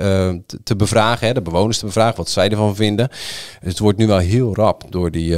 te, 0.46 0.60
te, 0.64 0.76
bevragen, 0.76 1.28
hè, 1.28 1.34
de 1.34 1.42
bewoners 1.42 1.78
te 1.78 1.86
bevragen, 1.86 2.18
wat 2.18 2.30
zij 2.30 2.50
ervan 2.50 2.76
vinden. 2.76 3.08
Dus 3.60 3.70
het 3.70 3.80
wordt 3.80 3.98
nu 3.98 4.08
wel 4.08 4.18
heel 4.18 4.56
rap 4.56 4.84
door, 4.90 5.12
die, 5.12 5.36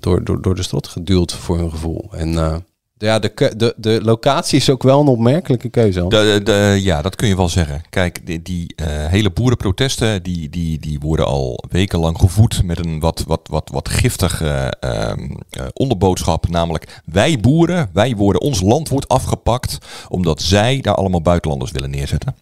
door, 0.00 0.24
door, 0.24 0.42
door 0.42 0.54
de 0.54 0.62
strot 0.62 0.88
geduwd 0.88 1.32
voor 1.32 1.53
hun 1.58 1.70
gevoel. 1.70 2.10
En 2.12 2.32
uh, 2.32 2.56
ja, 2.96 3.18
de, 3.18 3.52
de, 3.56 3.74
de 3.76 4.00
locatie 4.02 4.58
is 4.58 4.70
ook 4.70 4.82
wel 4.82 5.00
een 5.00 5.06
opmerkelijke 5.06 5.68
keuze. 5.68 6.06
De, 6.08 6.40
de, 6.44 6.78
ja, 6.82 7.02
dat 7.02 7.16
kun 7.16 7.28
je 7.28 7.36
wel 7.36 7.48
zeggen. 7.48 7.82
Kijk, 7.90 8.26
die, 8.26 8.42
die 8.42 8.74
uh, 8.76 8.86
hele 8.86 9.30
boerenprotesten, 9.30 10.22
die, 10.22 10.48
die, 10.48 10.78
die 10.78 10.98
worden 11.00 11.26
al 11.26 11.64
wekenlang 11.68 12.18
gevoed 12.18 12.62
met 12.62 12.84
een 12.84 13.00
wat, 13.00 13.24
wat, 13.26 13.40
wat, 13.50 13.70
wat 13.72 13.88
giftige 13.88 14.74
uh, 14.84 15.12
onderboodschap. 15.72 16.48
Namelijk, 16.48 17.02
wij 17.04 17.40
boeren, 17.40 17.90
wij 17.92 18.16
worden, 18.16 18.40
ons 18.42 18.60
land 18.60 18.88
wordt 18.88 19.08
afgepakt 19.08 19.78
omdat 20.08 20.42
zij 20.42 20.80
daar 20.80 20.94
allemaal 20.94 21.22
buitenlanders 21.22 21.70
willen 21.70 21.90
neerzetten. 21.90 22.34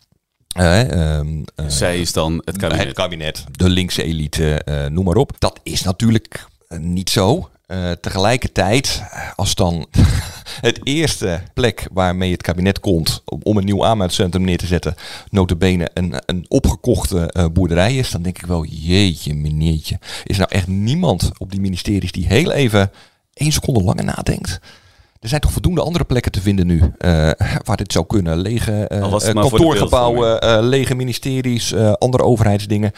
Uh, 0.59 1.18
um, 1.18 1.44
uh, 1.57 1.66
Zij 1.68 2.01
is 2.01 2.12
dan 2.12 2.42
het 2.44 2.57
kabinet. 2.57 2.87
Het 2.87 2.94
kabinet, 2.94 3.44
de 3.53 3.68
linkse 3.68 4.03
elite, 4.03 4.62
uh, 4.64 4.87
noem 4.87 5.05
maar 5.05 5.16
op. 5.16 5.33
Dat 5.38 5.61
is 5.62 5.83
natuurlijk 5.83 6.46
niet 6.79 7.11
zo. 7.11 7.48
Uh, 7.72 7.90
tegelijkertijd, 7.90 9.02
als 9.37 9.54
dan 9.54 9.87
het 10.61 10.80
eerste 10.85 11.40
plek 11.54 11.88
waarmee 11.92 12.32
het 12.32 12.42
kabinet 12.42 12.80
komt 12.80 13.22
om, 13.42 13.56
een 13.56 13.64
nieuw 13.64 13.85
aanmeldcentrum 13.85 14.44
neer 14.44 14.58
te 14.58 14.66
zetten, 14.66 14.94
notabene 15.30 15.90
een, 15.94 16.14
een 16.26 16.44
opgekochte 16.48 17.35
uh, 17.37 17.44
boerderij 17.52 17.96
is, 17.96 18.11
dan 18.11 18.22
denk 18.22 18.38
ik 18.38 18.46
wel, 18.46 18.64
jeetje 18.64 19.35
meneertje. 19.35 19.98
Is 20.24 20.37
nou 20.37 20.50
echt 20.52 20.66
niemand 20.66 21.30
op 21.38 21.50
die 21.50 21.61
ministeries 21.61 22.12
die 22.12 22.26
heel 22.26 22.52
even 22.52 22.90
één 23.35 23.52
seconde 23.52 23.82
langer 23.82 24.04
nadenkt? 24.04 24.61
Er 25.20 25.28
zijn 25.28 25.40
toch 25.40 25.52
voldoende 25.52 25.82
andere 25.82 26.04
plekken 26.04 26.32
te 26.32 26.40
vinden 26.40 26.66
nu 26.66 26.78
uh, 26.78 26.90
waar 27.64 27.76
dit 27.76 27.92
zou 27.92 28.06
kunnen. 28.06 28.38
Lege 28.38 28.87
kantoorgebouwen, 29.32 30.62
lege 30.64 30.94
ministeries, 30.94 31.74
andere 31.74 32.22
overheidsdingen. 32.22 32.92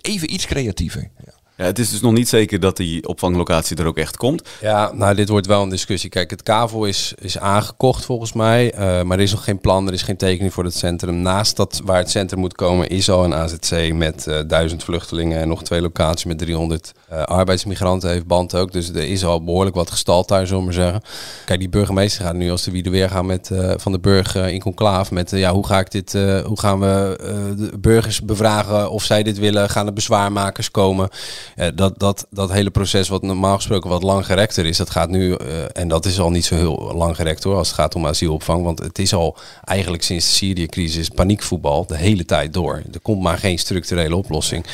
Even 0.00 0.32
iets 0.32 0.46
creatiever. 0.46 1.10
Ja. 1.24 1.40
Het 1.62 1.78
is 1.78 1.90
dus 1.90 2.00
nog 2.00 2.12
niet 2.12 2.28
zeker 2.28 2.60
dat 2.60 2.76
die 2.76 3.08
opvanglocatie 3.08 3.76
er 3.76 3.86
ook 3.86 3.96
echt 3.96 4.16
komt. 4.16 4.48
Ja, 4.60 4.92
nou, 4.94 5.14
dit 5.14 5.28
wordt 5.28 5.46
wel 5.46 5.62
een 5.62 5.68
discussie. 5.68 6.10
Kijk, 6.10 6.30
het 6.30 6.42
KAVO 6.42 6.84
is, 6.84 7.14
is 7.20 7.38
aangekocht 7.38 8.04
volgens 8.04 8.32
mij. 8.32 8.74
Uh, 8.74 9.02
maar 9.02 9.16
er 9.16 9.22
is 9.22 9.30
nog 9.30 9.44
geen 9.44 9.60
plan, 9.60 9.86
er 9.86 9.92
is 9.92 10.02
geen 10.02 10.16
tekening 10.16 10.52
voor 10.52 10.64
het 10.64 10.76
centrum. 10.76 11.22
Naast 11.22 11.56
dat 11.56 11.80
waar 11.84 11.98
het 11.98 12.10
centrum 12.10 12.40
moet 12.40 12.54
komen, 12.54 12.88
is 12.88 13.10
al 13.10 13.24
een 13.24 13.34
AZC 13.34 13.92
met 13.92 14.26
uh, 14.28 14.38
duizend 14.46 14.84
vluchtelingen 14.84 15.40
en 15.40 15.48
nog 15.48 15.62
twee 15.62 15.80
locaties 15.80 16.24
met 16.24 16.38
300 16.38 16.92
uh, 17.12 17.22
arbeidsmigranten. 17.22 18.10
Heeft 18.10 18.26
band 18.26 18.54
ook. 18.54 18.72
Dus 18.72 18.88
er 18.88 19.08
is 19.08 19.24
al 19.24 19.44
behoorlijk 19.44 19.76
wat 19.76 19.90
gestald 19.90 20.28
daar, 20.28 20.46
zullen 20.46 20.60
we 20.60 20.64
maar 20.64 20.74
zeggen. 20.74 21.02
Kijk, 21.44 21.58
die 21.58 21.68
burgemeester 21.68 22.24
gaat 22.24 22.34
nu 22.34 22.50
als 22.50 22.62
de 22.62 22.70
wie 22.70 22.82
weer 22.82 23.10
gaan 23.10 23.26
met 23.26 23.50
van 23.76 23.92
de 23.92 24.00
burger 24.00 24.48
in 24.48 24.60
conclaaf. 24.60 25.10
Met 25.10 25.30
ja, 25.30 25.52
hoe 25.52 25.66
ga 25.66 25.78
ik 25.78 25.90
dit, 25.90 26.12
hoe 26.44 26.60
gaan 26.60 26.80
we 26.80 27.16
de 27.56 27.78
burgers 27.78 28.22
bevragen 28.22 28.90
of 28.90 29.04
zij 29.04 29.22
dit 29.22 29.38
willen? 29.38 29.70
Gaan 29.70 29.86
er 29.86 29.92
bezwaarmakers 29.92 30.70
komen? 30.70 31.08
Eh, 31.56 31.68
dat, 31.74 31.98
dat, 31.98 32.26
dat 32.30 32.52
hele 32.52 32.70
proces 32.70 33.08
wat 33.08 33.22
normaal 33.22 33.56
gesproken 33.56 33.90
wat 33.90 34.02
langgerekter 34.02 34.66
is, 34.66 34.76
dat 34.76 34.90
gaat 34.90 35.08
nu, 35.08 35.34
eh, 35.34 35.46
en 35.72 35.88
dat 35.88 36.04
is 36.04 36.20
al 36.20 36.30
niet 36.30 36.44
zo 36.44 36.54
heel 36.54 36.92
langgerekt 36.94 37.42
hoor, 37.44 37.56
als 37.56 37.68
het 37.68 37.76
gaat 37.76 37.94
om 37.94 38.06
asielopvang. 38.06 38.64
Want 38.64 38.78
het 38.78 38.98
is 38.98 39.14
al 39.14 39.36
eigenlijk 39.64 40.02
sinds 40.02 40.26
de 40.26 40.32
Syrië-crisis 40.32 41.08
paniekvoetbal 41.08 41.86
de 41.86 41.96
hele 41.96 42.24
tijd 42.24 42.52
door. 42.52 42.82
Er 42.92 43.00
komt 43.00 43.22
maar 43.22 43.38
geen 43.38 43.58
structurele 43.58 44.16
oplossing. 44.16 44.64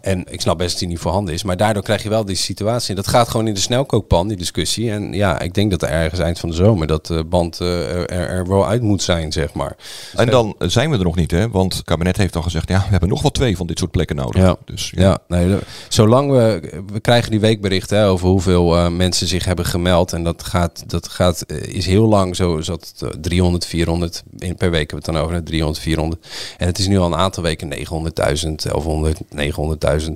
En 0.00 0.24
ik 0.30 0.40
snap 0.40 0.58
best 0.58 0.70
dat 0.70 0.78
die 0.78 0.88
niet 0.88 0.98
voorhanden 0.98 1.34
is, 1.34 1.42
maar 1.42 1.56
daardoor 1.56 1.82
krijg 1.82 2.02
je 2.02 2.08
wel 2.08 2.24
die 2.24 2.36
situatie. 2.36 2.94
Dat 2.94 3.06
gaat 3.06 3.28
gewoon 3.28 3.46
in 3.48 3.54
de 3.54 3.60
snelkookpan, 3.60 4.28
die 4.28 4.36
discussie. 4.36 4.90
En 4.90 5.12
ja, 5.12 5.40
ik 5.40 5.54
denk 5.54 5.70
dat 5.70 5.82
er 5.82 5.88
ergens 5.88 6.20
eind 6.20 6.38
van 6.38 6.48
de 6.48 6.54
zomer 6.54 6.86
dat 6.86 7.06
de 7.06 7.24
band 7.24 7.60
eh, 7.60 7.90
er, 7.90 8.10
er 8.10 8.46
wel 8.48 8.66
uit 8.66 8.82
moet 8.82 9.02
zijn, 9.02 9.32
zeg 9.32 9.52
maar. 9.52 9.76
En 10.14 10.26
dan 10.30 10.54
zijn 10.58 10.90
we 10.90 10.98
er 10.98 11.04
nog 11.04 11.16
niet, 11.16 11.30
hè? 11.30 11.48
Want 11.50 11.74
het 11.74 11.84
kabinet 11.84 12.16
heeft 12.16 12.36
al 12.36 12.42
gezegd, 12.42 12.68
ja, 12.68 12.78
we 12.78 12.90
hebben 12.90 13.08
nog 13.08 13.22
wel 13.22 13.30
twee 13.30 13.56
van 13.56 13.66
dit 13.66 13.78
soort 13.78 13.90
plekken 13.90 14.16
nodig. 14.16 14.42
Ja, 14.42 14.56
Dus 14.64 14.92
ja. 14.94 15.18
nee, 15.28 15.46
de- 15.48 15.60
we, 16.24 17.00
krijgen 17.00 17.30
die 17.30 17.40
weekberichten 17.40 18.04
over 18.04 18.28
hoeveel 18.28 18.76
eh, 18.76 18.88
mensen 18.88 19.26
zich 19.26 19.44
hebben 19.44 19.64
gemeld. 19.64 20.12
En 20.12 20.24
dat 20.24 20.42
gaat, 20.42 20.84
dat 20.86 21.08
gaat, 21.08 21.40
eh, 21.40 21.56
is 21.62 21.86
heel 21.86 22.06
lang 22.06 22.36
zo, 22.36 22.56
is 22.56 22.66
dat 22.66 22.94
eh, 22.98 23.08
300, 23.20 23.66
400, 23.66 24.22
in, 24.38 24.56
per 24.56 24.70
week 24.70 24.90
hebben 24.90 24.90
we 24.90 24.96
het 24.96 25.04
dan 25.04 25.16
over, 25.16 25.34
hè, 25.34 25.42
300, 25.42 25.82
400. 25.82 26.26
En 26.58 26.66
het 26.66 26.78
is 26.78 26.86
nu 26.86 26.98
al 26.98 27.06
een 27.06 27.18
aantal 27.18 27.42
weken 27.42 27.68
900.000, 27.68 28.62
1100, 28.62 29.20
900.000. 29.30 30.12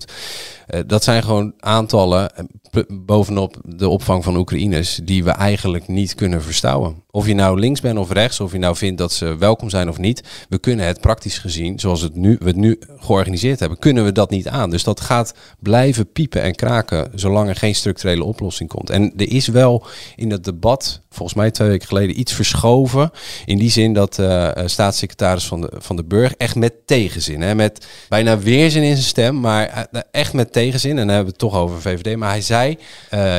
Eh, 0.70 0.80
dat 0.86 1.04
zijn 1.04 1.22
gewoon 1.22 1.52
aantallen 1.58 2.36
eh, 2.36 2.44
bovenop 2.88 3.56
de 3.64 3.88
opvang 3.88 4.24
van 4.24 4.36
Oekraïners 4.36 5.00
die 5.04 5.24
we 5.24 5.30
eigenlijk 5.30 5.88
niet 5.88 6.14
kunnen 6.14 6.42
verstouwen. 6.42 7.02
Of 7.10 7.26
je 7.26 7.34
nou 7.34 7.58
links 7.58 7.80
bent 7.80 7.98
of 7.98 8.12
rechts, 8.12 8.40
of 8.40 8.52
je 8.52 8.58
nou 8.58 8.76
vindt 8.76 8.98
dat 8.98 9.12
ze 9.12 9.36
welkom 9.36 9.70
zijn 9.70 9.88
of 9.88 9.98
niet, 9.98 10.46
we 10.48 10.58
kunnen 10.58 10.86
het 10.86 11.00
praktisch 11.00 11.38
gezien, 11.38 11.78
zoals 11.78 12.00
het 12.00 12.14
nu, 12.14 12.36
we 12.38 12.46
het 12.46 12.56
nu 12.56 12.78
georganiseerd 12.96 13.60
hebben, 13.60 13.78
kunnen 13.78 14.04
we 14.04 14.12
dat 14.12 14.30
niet 14.30 14.48
aan. 14.48 14.70
Dus 14.70 14.84
dat 14.84 15.00
gaat 15.00 15.34
blijven 15.58 16.12
piepen 16.12 16.42
en 16.42 16.54
kraken 16.54 17.10
zolang 17.14 17.48
er 17.48 17.56
geen 17.56 17.74
structurele 17.74 18.24
oplossing 18.24 18.68
komt. 18.68 18.90
En 18.90 19.12
er 19.16 19.32
is 19.32 19.46
wel 19.46 19.86
in 20.16 20.30
het 20.30 20.44
debat, 20.44 21.00
volgens 21.10 21.38
mij 21.38 21.50
twee 21.50 21.68
weken 21.68 21.88
geleden, 21.88 22.20
iets 22.20 22.32
verschoven. 22.32 23.10
In 23.44 23.58
die 23.58 23.70
zin 23.70 23.92
dat 23.92 24.18
eh, 24.18 24.56
eh, 24.56 24.66
staatssecretaris 24.66 25.46
van 25.46 25.60
de, 25.60 25.72
van 25.78 25.96
de 25.96 26.04
Burg 26.04 26.32
echt 26.32 26.54
met 26.54 26.86
tegenzin, 26.86 27.40
hè, 27.40 27.54
met 27.54 27.86
bijna 28.08 28.38
weerzin 28.38 28.82
in 28.82 28.94
zijn 28.94 29.04
stem, 29.04 29.40
maar 29.40 29.88
eh, 29.92 30.00
echt 30.10 30.32
met 30.32 30.52
tegenzin. 30.52 30.90
En 30.90 30.96
dan 30.96 31.08
hebben 31.08 31.24
we 31.24 31.30
het 31.30 31.38
toch 31.38 31.54
over 31.54 31.80
VVD. 31.80 32.16
Maar 32.16 32.30
hij 32.30 32.42
zei 32.42 32.78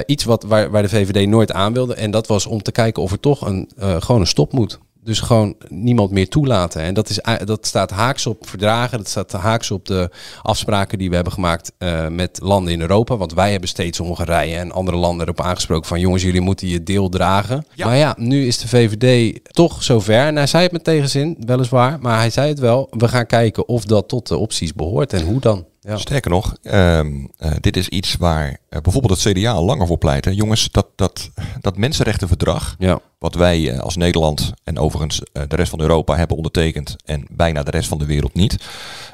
iets 0.05 0.23
wat, 0.23 0.43
waar, 0.43 0.69
waar 0.69 0.81
de 0.81 0.89
VVD 0.89 1.27
nooit 1.27 1.51
aan 1.51 1.73
wilde. 1.73 1.93
En 1.93 2.11
dat 2.11 2.27
was 2.27 2.45
om 2.45 2.61
te 2.61 2.71
kijken 2.71 3.03
of 3.03 3.11
er 3.11 3.19
toch 3.19 3.41
een, 3.41 3.69
eh, 3.77 4.01
gewoon 4.01 4.21
een 4.21 4.27
stop 4.27 4.53
moet. 4.53 4.79
Dus 5.03 5.19
gewoon 5.19 5.55
niemand 5.69 6.11
meer 6.11 6.29
toelaten. 6.29 6.81
En 6.81 6.93
dat, 6.93 7.09
is, 7.09 7.27
a- 7.27 7.37
dat 7.45 7.65
staat 7.65 7.89
haaks 7.91 8.25
op 8.27 8.47
verdragen. 8.47 8.97
Dat 8.97 9.07
staat 9.07 9.31
haaks 9.31 9.71
op 9.71 9.85
de 9.85 10.09
afspraken 10.41 10.97
die 10.97 11.09
we 11.09 11.15
hebben 11.15 11.33
gemaakt 11.33 11.71
eh, 11.77 12.07
met 12.07 12.39
landen 12.43 12.73
in 12.73 12.81
Europa. 12.81 13.17
Want 13.17 13.33
wij 13.33 13.51
hebben 13.51 13.69
steeds 13.69 13.97
Hongarije 13.97 14.55
en 14.57 14.71
andere 14.71 14.97
landen 14.97 15.25
erop 15.25 15.41
aangesproken 15.41 15.87
van 15.87 15.99
jongens, 15.99 16.23
jullie 16.23 16.41
moeten 16.41 16.67
je 16.67 16.83
deel 16.83 17.09
dragen. 17.09 17.65
Maar 17.85 17.97
ja, 17.97 18.15
nu 18.17 18.45
is 18.47 18.57
de 18.57 18.67
VVD 18.67 19.39
toch 19.53 19.83
zover. 19.83 20.25
En 20.25 20.35
hij 20.35 20.47
zei 20.47 20.63
het 20.63 20.71
met 20.71 20.83
tegenzin, 20.83 21.37
weliswaar. 21.45 21.97
Maar 22.01 22.17
hij 22.17 22.29
zei 22.29 22.49
het 22.49 22.59
wel. 22.59 22.87
We 22.91 23.07
gaan 23.07 23.25
kijken 23.25 23.67
of 23.67 23.85
dat 23.85 24.07
tot 24.07 24.27
de 24.27 24.37
opties 24.37 24.73
behoort 24.73 25.13
en 25.13 25.25
hoe 25.25 25.39
dan. 25.39 25.65
Ja. 25.83 25.97
Sterker 25.97 26.31
nog, 26.31 26.55
ehm, 26.61 27.25
eh, 27.37 27.51
dit 27.59 27.77
is 27.77 27.87
iets 27.87 28.15
waar 28.15 28.57
eh, 28.69 28.81
bijvoorbeeld 28.81 29.23
het 29.23 29.33
CDA 29.33 29.51
al 29.51 29.65
langer 29.65 29.87
voor 29.87 29.97
pleit. 29.97 30.25
Hè. 30.25 30.31
Jongens, 30.31 30.71
dat, 30.71 30.87
dat, 30.95 31.29
dat 31.61 31.77
mensenrechtenverdrag, 31.77 32.75
Ja. 32.79 32.99
wat 33.19 33.35
wij 33.35 33.69
eh, 33.71 33.79
als 33.79 33.95
Nederland 33.95 34.51
en 34.63 34.79
overigens 34.79 35.21
de 35.31 35.55
rest 35.55 35.69
van 35.69 35.81
Europa 35.81 36.15
hebben 36.15 36.37
ondertekend 36.37 36.95
en 37.05 37.25
bijna 37.31 37.63
de 37.63 37.71
rest 37.71 37.87
van 37.87 37.97
de 37.97 38.05
wereld 38.05 38.33
niet, 38.33 38.57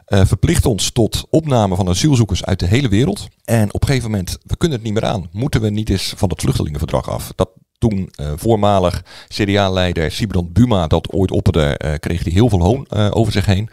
verplicht 0.06 0.66
ons 0.66 0.92
tot 0.92 1.26
opname 1.30 1.76
van 1.76 1.90
asielzoekers 1.90 2.46
uit 2.46 2.60
de 2.60 2.66
hele 2.68 2.88
wereld. 2.90 3.28
En 3.46 3.74
op 3.74 3.82
een 3.82 3.88
gegeven 3.88 4.10
moment, 4.12 4.38
we 4.44 4.58
kunnen 4.58 4.78
het 4.78 4.86
niet 4.86 4.96
meer 4.96 5.06
aan. 5.10 5.30
Moeten 5.32 5.62
we 5.62 5.70
niet 5.70 5.90
eens 5.90 6.14
van 6.18 6.30
het 6.30 6.42
vluchtelingenverdrag 6.42 7.10
af? 7.10 7.32
Dat 7.36 7.50
toen 7.78 8.10
eh, 8.16 8.32
voormalig 8.36 9.04
CDA-leider 9.28 10.12
Sibrand 10.12 10.54
Buma 10.54 10.88
dat 10.88 11.12
ooit 11.12 11.32
opperde, 11.32 11.78
eh, 11.78 11.94
kreeg 12.00 12.24
hij 12.24 12.34
heel 12.34 12.50
veel 12.50 12.62
hoon 12.62 12.86
eh, 12.90 13.08
over 13.12 13.32
zich 13.34 13.46
heen. 13.46 13.70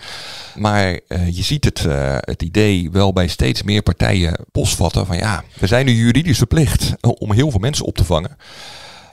Maar 0.54 1.00
je 1.08 1.42
ziet 1.42 1.64
het, 1.64 1.86
het 2.20 2.42
idee 2.42 2.90
wel 2.90 3.12
bij 3.12 3.28
steeds 3.28 3.62
meer 3.62 3.82
partijen 3.82 4.40
postvatten 4.52 5.06
van 5.06 5.16
ja, 5.16 5.44
we 5.58 5.66
zijn 5.66 5.86
nu 5.86 5.92
juridisch 5.92 6.38
verplicht 6.38 6.92
om 7.00 7.32
heel 7.32 7.50
veel 7.50 7.60
mensen 7.60 7.86
op 7.86 7.96
te 7.96 8.04
vangen. 8.04 8.36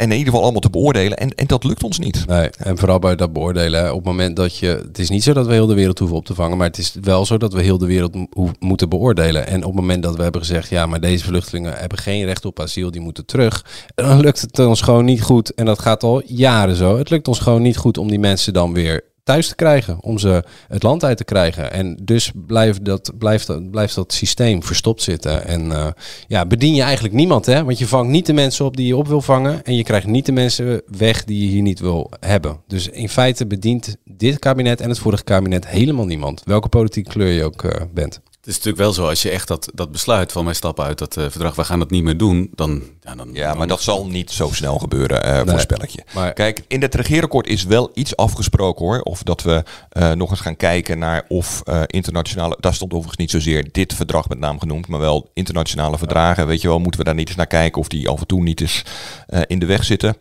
En 0.02 0.12
in 0.12 0.18
ieder 0.18 0.26
geval 0.26 0.42
allemaal 0.42 0.62
te 0.62 0.70
beoordelen. 0.70 1.18
En, 1.18 1.36
en 1.36 1.48
dat 1.48 1.64
lukt 1.64 1.84
ons 1.84 2.00
niet. 2.00 2.28
Nee, 2.28 2.50
en 2.50 2.78
vooral 2.78 3.00
bij 3.00 3.16
dat 3.16 3.34
beoordelen. 3.34 3.90
Op 3.90 3.98
het 3.98 4.06
moment 4.06 4.36
dat 4.36 4.58
je. 4.58 4.68
Het 4.68 5.00
is 5.00 5.10
niet 5.10 5.24
zo 5.24 5.34
dat 5.34 5.48
we 5.48 5.54
heel 5.54 5.68
de 5.68 5.74
wereld 5.74 6.00
hoeven 6.00 6.18
op 6.18 6.26
te 6.26 6.36
vangen. 6.36 6.58
Maar 6.58 6.68
het 6.68 6.78
is 6.78 6.96
wel 7.02 7.26
zo 7.26 7.38
dat 7.38 7.54
we 7.54 7.62
heel 7.62 7.78
de 7.78 7.86
wereld 7.86 8.16
moeten 8.60 8.90
beoordelen. 8.90 9.48
En 9.48 9.58
op 9.58 9.72
het 9.72 9.80
moment 9.82 10.04
dat 10.04 10.16
we 10.16 10.24
hebben 10.24 10.42
gezegd. 10.42 10.70
Ja, 10.70 10.86
maar 10.86 11.00
deze 11.00 11.24
vluchtelingen 11.24 11.74
hebben 11.74 11.98
geen 11.98 12.26
recht 12.26 12.46
op 12.46 12.60
asiel. 12.60 12.92
Die 12.92 13.02
moeten 13.02 13.26
terug. 13.26 13.66
Dan 13.96 14.20
lukt 14.20 14.42
het 14.42 14.60
ons 14.60 14.82
gewoon 14.82 15.06
niet 15.06 15.22
goed. 15.22 15.54
En 15.54 15.66
dat 15.66 15.80
gaat 15.80 16.04
al 16.04 16.22
jaren 16.26 16.76
zo. 16.76 16.98
Het 16.98 17.10
lukt 17.10 17.28
ons 17.28 17.40
gewoon 17.40 17.62
niet 17.62 17.78
goed 17.78 17.98
om 17.98 18.08
die 18.08 18.20
mensen 18.20 18.54
dan 18.54 18.74
weer 18.74 19.04
thuis 19.24 19.48
te 19.48 19.56
krijgen. 19.56 19.98
Om 20.02 20.20
ze 20.20 20.44
het 20.68 20.84
land 20.84 21.04
uit 21.04 21.18
te 21.18 21.24
krijgen. 21.24 21.72
En 21.72 21.98
dus 22.04 22.32
blijft 22.36 22.86
dat, 22.86 23.12
blijft 23.18 23.72
blijft 23.72 23.96
dat 23.96 24.14
systeem 24.14 24.64
verstopt 24.64 25.02
zitten. 25.02 25.46
En 25.46 25.72
eh, 25.72 25.88
ja, 26.28 26.46
bedien 26.46 26.76
je 26.76 26.82
eigenlijk 26.82 27.14
niemand. 27.14 27.46
Hè? 27.46 27.64
Want 27.64 27.80
je 27.80 27.88
vangt 27.88 28.12
niet 28.12 28.26
de 28.26 28.34
mensen 28.34 28.66
op 28.66 28.78
die 28.78 28.88
je 28.88 28.98
op 28.98 29.08
wil 29.08 29.22
vangen. 29.22 29.64
En 29.64 29.76
je 29.76 29.84
krijgt 29.84 30.08
niet 30.08 30.26
de 30.26 30.32
mensen 30.32 30.82
weg 30.86 31.24
die 31.24 31.46
je 31.46 31.52
hier 31.52 31.62
niet 31.62 31.80
wil 31.80 32.12
hebben. 32.20 32.60
Dus 32.68 32.88
in 32.88 33.10
feite 33.10 33.48
bedient 33.48 33.96
dit 34.06 34.40
kabinet 34.40 34.82
en 34.82 34.90
het 34.90 35.00
vorige 35.00 35.24
kabinet 35.24 35.68
helemaal 35.68 36.06
niemand. 36.06 36.42
Welke 36.46 36.70
politieke 36.70 37.10
kleur 37.10 37.32
je 37.32 37.44
ook 37.44 37.64
eh, 37.64 37.82
bent. 37.94 38.22
Het 38.42 38.50
is 38.50 38.56
natuurlijk 38.56 38.84
wel 38.84 38.94
zo, 38.94 39.08
als 39.08 39.22
je 39.22 39.30
echt 39.30 39.48
dat, 39.48 39.70
dat 39.74 39.92
besluit 39.92 40.32
van 40.32 40.46
wij 40.46 40.54
stappen 40.54 40.86
uit 40.86 40.98
dat 40.98 41.18
eh, 41.18 41.24
verdrag, 41.30 41.56
wij 41.56 41.66
gaan 41.66 41.80
dat 41.80 41.90
niet 41.90 42.04
meer 42.04 42.18
doen, 42.18 42.50
dan... 42.56 42.84
Ja, 43.02 43.16
dan, 43.16 43.30
Ja, 43.34 43.54
maar 43.54 43.68
dat 43.68 43.82
zal 43.82 44.06
niet 44.08 44.32
zo 44.32 44.50
snel 44.54 44.78
gebeuren, 44.80 45.24
eh 45.24 45.36
Nee, 45.36 45.46
voorspelletje. 45.46 46.04
maar- 46.14 46.34
Kijk, 46.34 46.64
in 46.68 46.82
het 46.82 46.96
regeerakkoord 46.96 47.48
is 47.48 47.64
wel 47.64 47.92
iets 47.94 48.16
afgesproken 48.16 48.86
hoor. 48.86 49.02
Of 49.02 49.24
dat 49.24 49.42
we 49.42 49.64
eh, 49.90 50.12
nog 50.12 50.30
eens 50.30 50.40
gaan 50.40 50.56
kijken 50.56 51.00
naar 51.00 51.26
of 51.28 51.62
eh, 51.66 51.82
internationale... 51.88 52.58
Daar 52.60 52.74
stond 52.74 52.92
overigens 52.92 53.20
niet 53.20 53.32
zozeer 53.32 53.70
dit 53.72 53.94
verdrag 53.94 54.30
met 54.30 54.40
naam 54.40 54.60
genoemd, 54.60 54.88
maar 54.88 55.00
wel 55.00 55.30
internationale 55.34 55.98
verdragen. 55.98 56.48
Weet 56.48 56.62
je 56.62 56.68
wel, 56.68 56.80
moeten 56.80 57.00
we 57.00 57.06
daar 57.06 57.16
niet 57.16 57.28
eens 57.28 57.38
naar 57.38 57.48
kijken 57.48 57.82
of 57.82 57.88
die 57.88 58.10
af 58.10 58.20
en 58.20 58.28
toe 58.28 58.42
niet 58.42 58.62
eens 58.62 58.84
eh, 59.28 59.42
in 59.48 59.60
de 59.60 59.66
weg 59.66 59.84
zitten. 59.84 60.16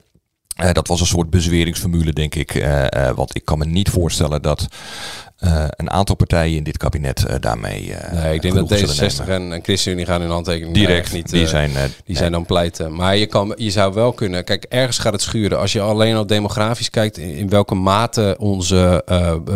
Eh, 0.56 0.72
dat 0.72 0.88
was 0.88 1.00
een 1.00 1.06
soort 1.06 1.30
bezweringsformule, 1.30 2.12
denk 2.12 2.34
ik. 2.34 2.54
eh, 2.54 3.08
eh, 3.08 3.16
want 3.16 3.36
ik 3.36 3.44
kan 3.44 3.58
me 3.58 3.64
niet 3.64 3.88
voorstellen 3.90 4.42
dat 4.42 4.66
eh, 5.40 5.64
een 5.68 5.90
aantal 5.90 6.14
partijen 6.14 6.56
in 6.56 6.62
dit 6.64 6.76
kabinet 6.76 7.24
eh, 7.24 7.34
daarmee. 7.40 7.94
eh, 7.94 8.12
Nee, 8.22 8.34
ik 8.34 8.42
denk 8.42 8.54
dat 8.54 8.68
genoegen 8.72 8.94
zullen 8.94 9.12
D66 9.12 9.16
nemen. 9.18 9.34
en, 9.46 9.52
en 9.52 9.62
ChristenUnie 9.62 10.06
gaan 10.06 10.20
hun 10.20 10.30
handtekening 10.30 10.74
Direct, 10.74 11.12
niet. 11.12 11.30
die 11.30 11.46
zijn, 11.46 11.70
die 12.04 12.16
zijn 12.16 12.32
dan 12.32 12.46
pleiten. 12.46 12.94
Maar 12.94 13.16
je, 13.16 13.26
kan, 13.26 13.52
je 13.56 13.70
zou 13.70 13.94
wel 13.94 14.12
kunnen. 14.12 14.44
Kijk, 14.44 14.64
ergens 14.68 14.98
gaat 14.98 15.12
het 15.12 15.22
schuren. 15.22 15.58
Als 15.58 15.72
je 15.72 15.80
alleen 15.80 16.14
al 16.16 16.26
demografisch 16.26 16.90
kijkt, 16.90 17.18
in, 17.18 17.34
in 17.34 17.48
welke 17.48 17.74
mate 17.74 18.36
onze 18.38 19.04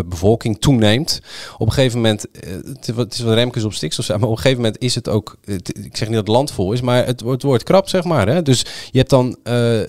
bevolking 0.06 0.60
toeneemt. 0.60 1.20
Op 1.58 1.66
een 1.66 1.72
gegeven 1.72 1.96
moment, 2.00 2.26
het, 2.74 2.86
het 2.96 3.12
is 3.14 3.20
wat 3.20 3.34
Remkes 3.34 3.64
op 3.64 3.72
stikstof 3.74 4.04
zei, 4.04 4.18
maar 4.18 4.28
op 4.28 4.34
een 4.36 4.40
gegeven 4.42 4.62
moment 4.62 4.82
is 4.82 4.94
het 4.94 5.08
ook. 5.08 5.36
het- 5.44 5.78
ik 5.84 5.96
zeg 5.96 6.08
niet 6.08 6.16
dat 6.16 6.26
het 6.26 6.36
land 6.36 6.50
vol 6.50 6.72
is, 6.72 6.80
maar 6.80 7.06
het, 7.06 7.20
wordt- 7.20 7.32
het 7.42 7.42
wordt 7.42 7.62
krap, 7.64 7.88
zeg 7.88 8.04
maar. 8.04 8.28
Hè? 8.28 8.42
Dus 8.42 8.60
je 8.90 8.98
hebt 8.98 9.10
dan 9.10 9.36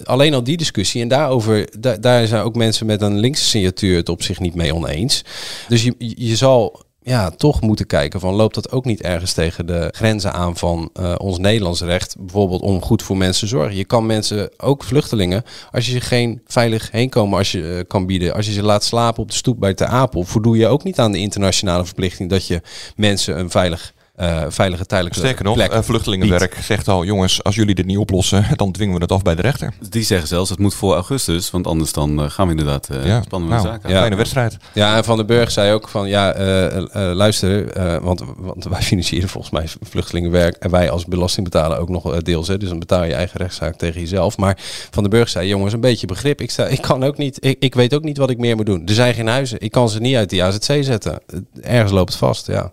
alleen 0.04 0.34
al 0.34 0.44
die 0.44 0.58
discussie. 0.58 1.02
En 1.02 1.08
daarover, 1.08 1.68
da- 1.80 1.98
daar 1.98 2.28
zijn 2.28 2.42
ook 2.44 2.56
mensen 2.56 2.86
met 2.86 3.02
een 3.02 3.18
linkse 3.20 3.44
signatuur 3.46 3.96
het 3.98 4.10
op 4.10 4.24
zich 4.24 4.40
niet 4.40 4.56
mee 4.56 4.76
oneens. 4.76 5.22
Dus 5.68 5.84
je, 5.86 5.96
je 6.28 6.36
zal 6.36 6.86
ja, 7.06 7.30
toch 7.30 7.62
moeten 7.62 7.86
kijken 7.86 8.20
van 8.20 8.34
loopt 8.34 8.56
dat 8.56 8.72
ook 8.72 8.86
niet 8.86 9.02
ergens 9.02 9.34
tegen 9.34 9.66
de 9.66 9.90
grenzen 9.92 10.34
aan 10.34 10.58
van 10.58 10.90
eh, 10.94 11.16
ons 11.18 11.38
Nederlands 11.38 11.82
recht, 11.82 12.16
bijvoorbeeld 12.20 12.62
om 12.62 12.82
goed 12.82 13.04
voor 13.04 13.18
mensen 13.18 13.48
te 13.48 13.56
zorgen. 13.56 13.76
Je 13.76 13.86
kan 13.86 14.06
mensen, 14.06 14.50
ook 14.58 14.84
vluchtelingen, 14.84 15.44
als 15.72 15.86
je 15.86 15.92
ze 15.92 16.02
geen 16.02 16.42
veilig 16.46 16.92
heenkomen 16.92 17.38
als 17.38 17.52
je 17.52 17.76
eh, 17.76 17.88
kan 17.88 18.06
bieden, 18.06 18.34
als 18.34 18.46
je 18.46 18.52
ze 18.52 18.64
laat 18.64 18.84
slapen 18.84 19.22
op 19.22 19.30
de 19.30 19.36
stoep 19.36 19.60
bij 19.60 19.74
Ter 19.74 19.88
Apel, 19.88 20.24
voldoe 20.24 20.58
je 20.58 20.68
ook 20.68 20.84
niet 20.84 21.00
aan 21.00 21.12
de 21.12 21.18
internationale 21.18 21.86
verplichting 21.86 22.30
dat 22.30 22.48
je 22.48 22.62
mensen 22.96 23.40
een 23.40 23.50
veilig, 23.50 23.94
eh, 24.16 24.44
veilige 24.48 24.86
tijdelijke 24.86 25.20
Sterker 25.20 25.44
nog, 25.44 25.56
plek 25.56 25.72
eh, 25.72 25.82
vluchtelingenwerk 25.82 26.58
zegt 26.62 26.88
al, 26.88 27.06
jongens, 27.06 27.44
als 27.44 27.56
jullie 27.56 27.76
dit 27.76 27.86
niet 27.86 27.98
oplossen, 27.98 28.46
dan 28.56 28.72
dwingen 28.72 28.96
we 28.96 29.02
het 29.02 29.12
af 29.12 29.22
bij 29.22 29.36
de 29.36 29.42
rechter. 29.42 29.74
Die 29.90 30.04
zeggen 30.04 30.28
zelfs, 30.28 30.50
het 30.50 30.60
moet 30.60 30.74
voor 30.74 30.94
augustus, 30.94 31.52
want 31.52 31.68
anders 31.68 31.92
dan 31.92 32.22
eh, 32.22 32.30
gaan 32.30 32.46
we 32.46 32.52
inderdaad 32.52 32.90
eh 32.90 33.06
Ja, 33.06 33.22
spannen 33.22 33.50
we 33.50 33.56
nou, 33.56 33.68
ja. 33.68 34.00
Fijne 34.00 34.16
wedstrijd. 34.16 34.58
Ja, 34.74 34.98
en 34.98 35.04
Van 35.04 35.18
den 35.18 35.26
Burg 35.26 35.52
zei 35.52 35.74
ook 35.74 35.90
van 35.90 36.08
ja, 36.08 36.34
eh, 36.34 36.66
eh, 36.66 36.78
eh, 36.92 37.16
luister, 37.16 37.72
eh, 37.72 37.98
want, 37.98 38.24
want 38.38 38.64
wij 38.64 38.82
financieren 38.92 39.30
volgens 39.30 39.54
mij 39.54 39.68
vluchtelingenwerk 39.90 40.56
en 40.56 40.72
wij 40.72 40.90
als 40.90 41.06
belastingbetaler 41.06 41.78
ook 41.78 41.90
nog 41.90 42.22
deels. 42.22 42.48
Hè, 42.48 42.58
dus 42.58 42.70
dan 42.70 42.80
betaal 42.80 43.04
je 43.04 43.14
eigen 43.14 43.40
rechtszaak 43.40 43.76
tegen 43.76 44.02
jezelf. 44.02 44.38
Maar 44.38 44.58
Van 44.92 45.04
den 45.04 45.12
Burg 45.12 45.30
zei, 45.30 45.48
jongens, 45.48 45.74
een 45.74 45.80
beetje 45.80 46.08
begrip. 46.08 46.42
Ik, 46.42 46.52
sta, 46.52 46.66
ik 46.66 46.82
kan 46.82 47.04
ook 47.04 47.18
niet, 47.18 47.46
ik, 47.46 47.56
ik 47.60 47.76
weet 47.76 47.94
ook 47.94 48.04
niet 48.04 48.18
wat 48.18 48.30
ik 48.30 48.38
meer 48.38 48.56
moet 48.56 48.66
doen. 48.66 48.88
Er 48.88 48.94
zijn 48.94 49.14
geen 49.14 49.28
huizen. 49.28 49.62
Ik 49.62 49.72
kan 49.72 49.90
ze 49.90 50.00
niet 50.00 50.16
uit 50.16 50.30
die 50.30 50.44
AZC 50.44 50.78
zetten. 50.84 51.20
Ergens 51.62 51.92
loopt 51.92 52.10
het 52.10 52.20
vast. 52.20 52.48
Ja, 52.48 52.72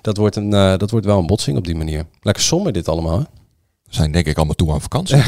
dat 0.00 0.16
wordt, 0.16 0.36
een, 0.36 0.52
eh, 0.52 0.77
dat 0.78 0.90
wordt 0.90 1.06
wel 1.06 1.18
een 1.18 1.26
botsing 1.26 1.56
op 1.56 1.64
die 1.66 1.74
manier. 1.76 2.04
Lekker 2.22 2.42
somber 2.42 2.72
dit 2.72 2.88
allemaal. 2.88 3.18
Hè? 3.18 3.24
We 3.84 3.94
zijn 3.94 4.12
denk 4.12 4.26
ik 4.26 4.36
allemaal 4.36 4.54
toe 4.54 4.72
aan 4.72 4.80
vakantie. 4.80 5.16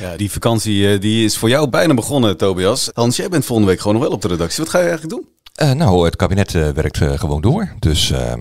Ja, 0.00 0.16
die 0.16 0.30
vakantie 0.30 0.92
eh, 0.92 1.00
die 1.00 1.24
is 1.24 1.36
voor 1.36 1.48
jou 1.48 1.68
bijna 1.68 1.94
begonnen, 1.94 2.36
Tobias. 2.36 2.90
Hans, 2.94 3.16
jij 3.16 3.28
bent 3.28 3.44
volgende 3.44 3.70
week 3.70 3.80
gewoon 3.80 3.96
nog 3.96 4.04
wel 4.04 4.12
op 4.14 4.22
de 4.22 4.28
redactie. 4.28 4.62
Wat 4.64 4.72
ga 4.72 4.78
je 4.78 4.88
eigenlijk 4.88 5.14
doen? 5.14 5.26
Eh, 5.54 5.70
nou, 5.72 6.04
het 6.04 6.16
kabinet 6.16 6.54
eh, 6.54 6.68
werkt 6.68 7.00
eh, 7.00 7.18
gewoon 7.18 7.40
door. 7.40 7.72
Dus 7.78 8.10
eh, 8.10 8.32
eh, 8.32 8.38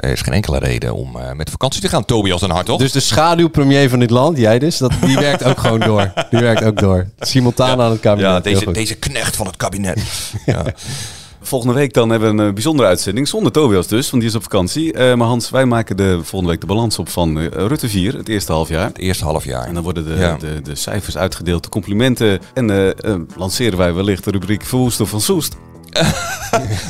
er 0.00 0.04
is 0.10 0.20
geen 0.20 0.34
enkele 0.34 0.58
reden 0.58 0.94
om 0.94 1.16
eh, 1.16 1.32
met 1.32 1.50
vakantie 1.50 1.80
te 1.80 1.88
gaan. 1.88 2.04
Tobias 2.04 2.42
en 2.42 2.50
Hartog. 2.50 2.78
Dus 2.78 2.92
de 2.92 3.00
schaduwpremier 3.00 3.88
van 3.88 3.98
dit 3.98 4.10
land, 4.10 4.38
jij 4.38 4.58
dus, 4.58 4.78
dat, 4.78 4.92
die 5.04 5.16
werkt 5.18 5.44
ook 5.44 5.58
gewoon 5.58 5.80
door. 5.80 6.12
Die 6.30 6.40
werkt 6.40 6.62
ook 6.64 6.78
door. 6.78 7.06
Simultaan 7.18 7.80
aan 7.80 7.90
het 7.90 8.00
kabinet. 8.00 8.30
ja, 8.30 8.40
deze, 8.40 8.70
deze 8.70 8.94
knecht 8.94 9.36
van 9.36 9.46
het 9.46 9.56
kabinet. 9.56 10.02
ja. 10.46 10.64
Volgende 11.42 11.74
week 11.74 11.92
dan 11.92 12.10
hebben 12.10 12.36
we 12.36 12.42
een 12.42 12.48
eh, 12.48 12.54
bijzondere 12.54 12.88
uitzending. 12.88 13.28
Zonder 13.28 13.52
Tobias 13.52 13.86
dus, 13.86 14.10
want 14.10 14.22
die 14.22 14.30
is 14.30 14.36
op 14.36 14.42
vakantie. 14.42 14.92
Eh, 14.92 15.14
maar 15.14 15.26
Hans, 15.26 15.50
wij 15.50 15.64
maken 15.64 15.96
de, 15.96 16.18
volgende 16.22 16.50
week 16.50 16.60
de 16.60 16.66
balans 16.66 16.98
op 16.98 17.08
van 17.08 17.38
eh, 17.38 17.46
Rutte 17.50 17.88
4, 17.88 18.16
het 18.16 18.28
eerste 18.28 18.52
halfjaar. 18.52 18.86
Het 18.86 18.98
eerste 18.98 19.24
halfjaar. 19.24 19.66
En 19.66 19.74
dan 19.74 19.82
worden 19.82 20.04
de, 20.04 20.14
Ja. 20.14 20.36
de, 20.36 20.60
de 20.62 20.74
cijfers 20.74 21.16
uitgedeeld, 21.16 21.62
de 21.62 21.68
complimenten. 21.68 22.40
En 22.54 22.94
lanceren 23.36 23.78
wij 23.78 23.94
wellicht 23.94 24.24
de 24.24 24.30
rubriek 24.30 24.64
Verwoest 24.64 25.00
of 25.00 25.08
van 25.08 25.20
Soest. 25.20 25.56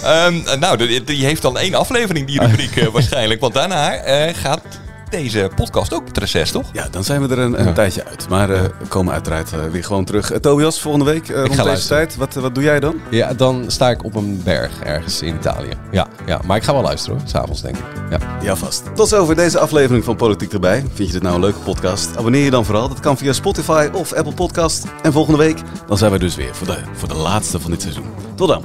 Ehm, 0.02 0.58
nou, 0.58 1.02
die, 1.04 1.24
heeft 1.24 1.42
dan 1.42 1.58
één 1.58 1.74
aflevering, 1.74 2.26
die 2.26 2.40
rubriek 2.40 2.84
waarschijnlijk. 2.92 3.40
Want 3.40 3.54
daarna 3.54 3.92
gaat 4.32 4.62
deze 5.10 5.50
podcast 5.54 5.94
ook 5.94 6.06
het 6.06 6.18
reces, 6.18 6.50
toch? 6.50 6.66
Ja, 6.72 6.88
dan 6.90 7.04
zijn 7.04 7.28
we 7.28 7.34
er 7.34 7.38
een, 7.38 7.66
een 7.66 7.74
tijdje 7.74 8.04
uit. 8.04 8.28
Maar 8.28 8.50
eh, 8.50 8.62
we 8.62 8.86
komen 8.88 9.12
uiteraard 9.12 9.52
eh, 9.52 9.58
weer 9.70 9.84
gewoon 9.84 10.04
terug. 10.04 10.32
Eh, 10.32 10.38
Tobias, 10.38 10.80
volgende 10.80 11.06
week 11.06 11.28
rond 11.28 11.48
deze 11.48 11.64
luisteren. 11.64 11.96
tijd. 12.06 12.16
Wat, 12.16 12.34
wat 12.34 12.54
doe 12.54 12.64
jij 12.64 12.80
dan? 12.80 12.94
Ja, 13.10 13.34
dan 13.34 13.64
sta 13.66 13.90
ik 13.90 14.04
op 14.04 14.14
een 14.14 14.40
berg 14.44 14.80
ergens 14.82 15.22
in 15.22 15.34
Italië. 15.34 15.72
Ja, 15.90 16.06
ja. 16.26 16.40
maar 16.46 16.56
ik 16.56 16.62
ga 16.62 16.72
wel 16.72 16.82
luisteren 16.82 17.18
hoor, 17.18 17.28
s'avonds 17.28 17.62
denk 17.62 17.76
ik. 17.76 17.84
Ja. 18.10 18.18
Ja, 18.42 18.56
vast. 18.56 18.82
Tot 18.94 19.08
zover 19.08 19.34
deze 19.34 19.58
aflevering 19.58 20.04
van 20.04 20.16
Politiek 20.16 20.52
erbij. 20.52 20.84
Vind 20.94 21.08
je 21.08 21.14
dit 21.14 21.22
nou 21.22 21.34
een 21.34 21.40
leuke 21.40 21.58
podcast? 21.58 22.16
Abonneer 22.16 22.44
je 22.44 22.50
dan 22.50 22.64
vooral. 22.64 22.88
Dat 22.88 23.00
kan 23.00 23.16
via 23.16 23.32
Spotify 23.32 23.88
of 23.92 24.12
Apple 24.12 24.34
Podcast. 24.34 24.84
En 25.02 25.12
volgende 25.12 25.38
week 25.38 25.58
dan 25.86 25.98
zijn 25.98 26.12
we 26.12 26.18
dus 26.18 26.34
weer 26.34 26.54
voor 26.54 26.66
de, 26.66 26.78
voor 26.92 27.08
de 27.08 27.14
laatste 27.14 27.60
van 27.60 27.70
dit 27.70 27.82
seizoen. 27.82 28.06
Tot 28.34 28.48
dan. 28.48 28.64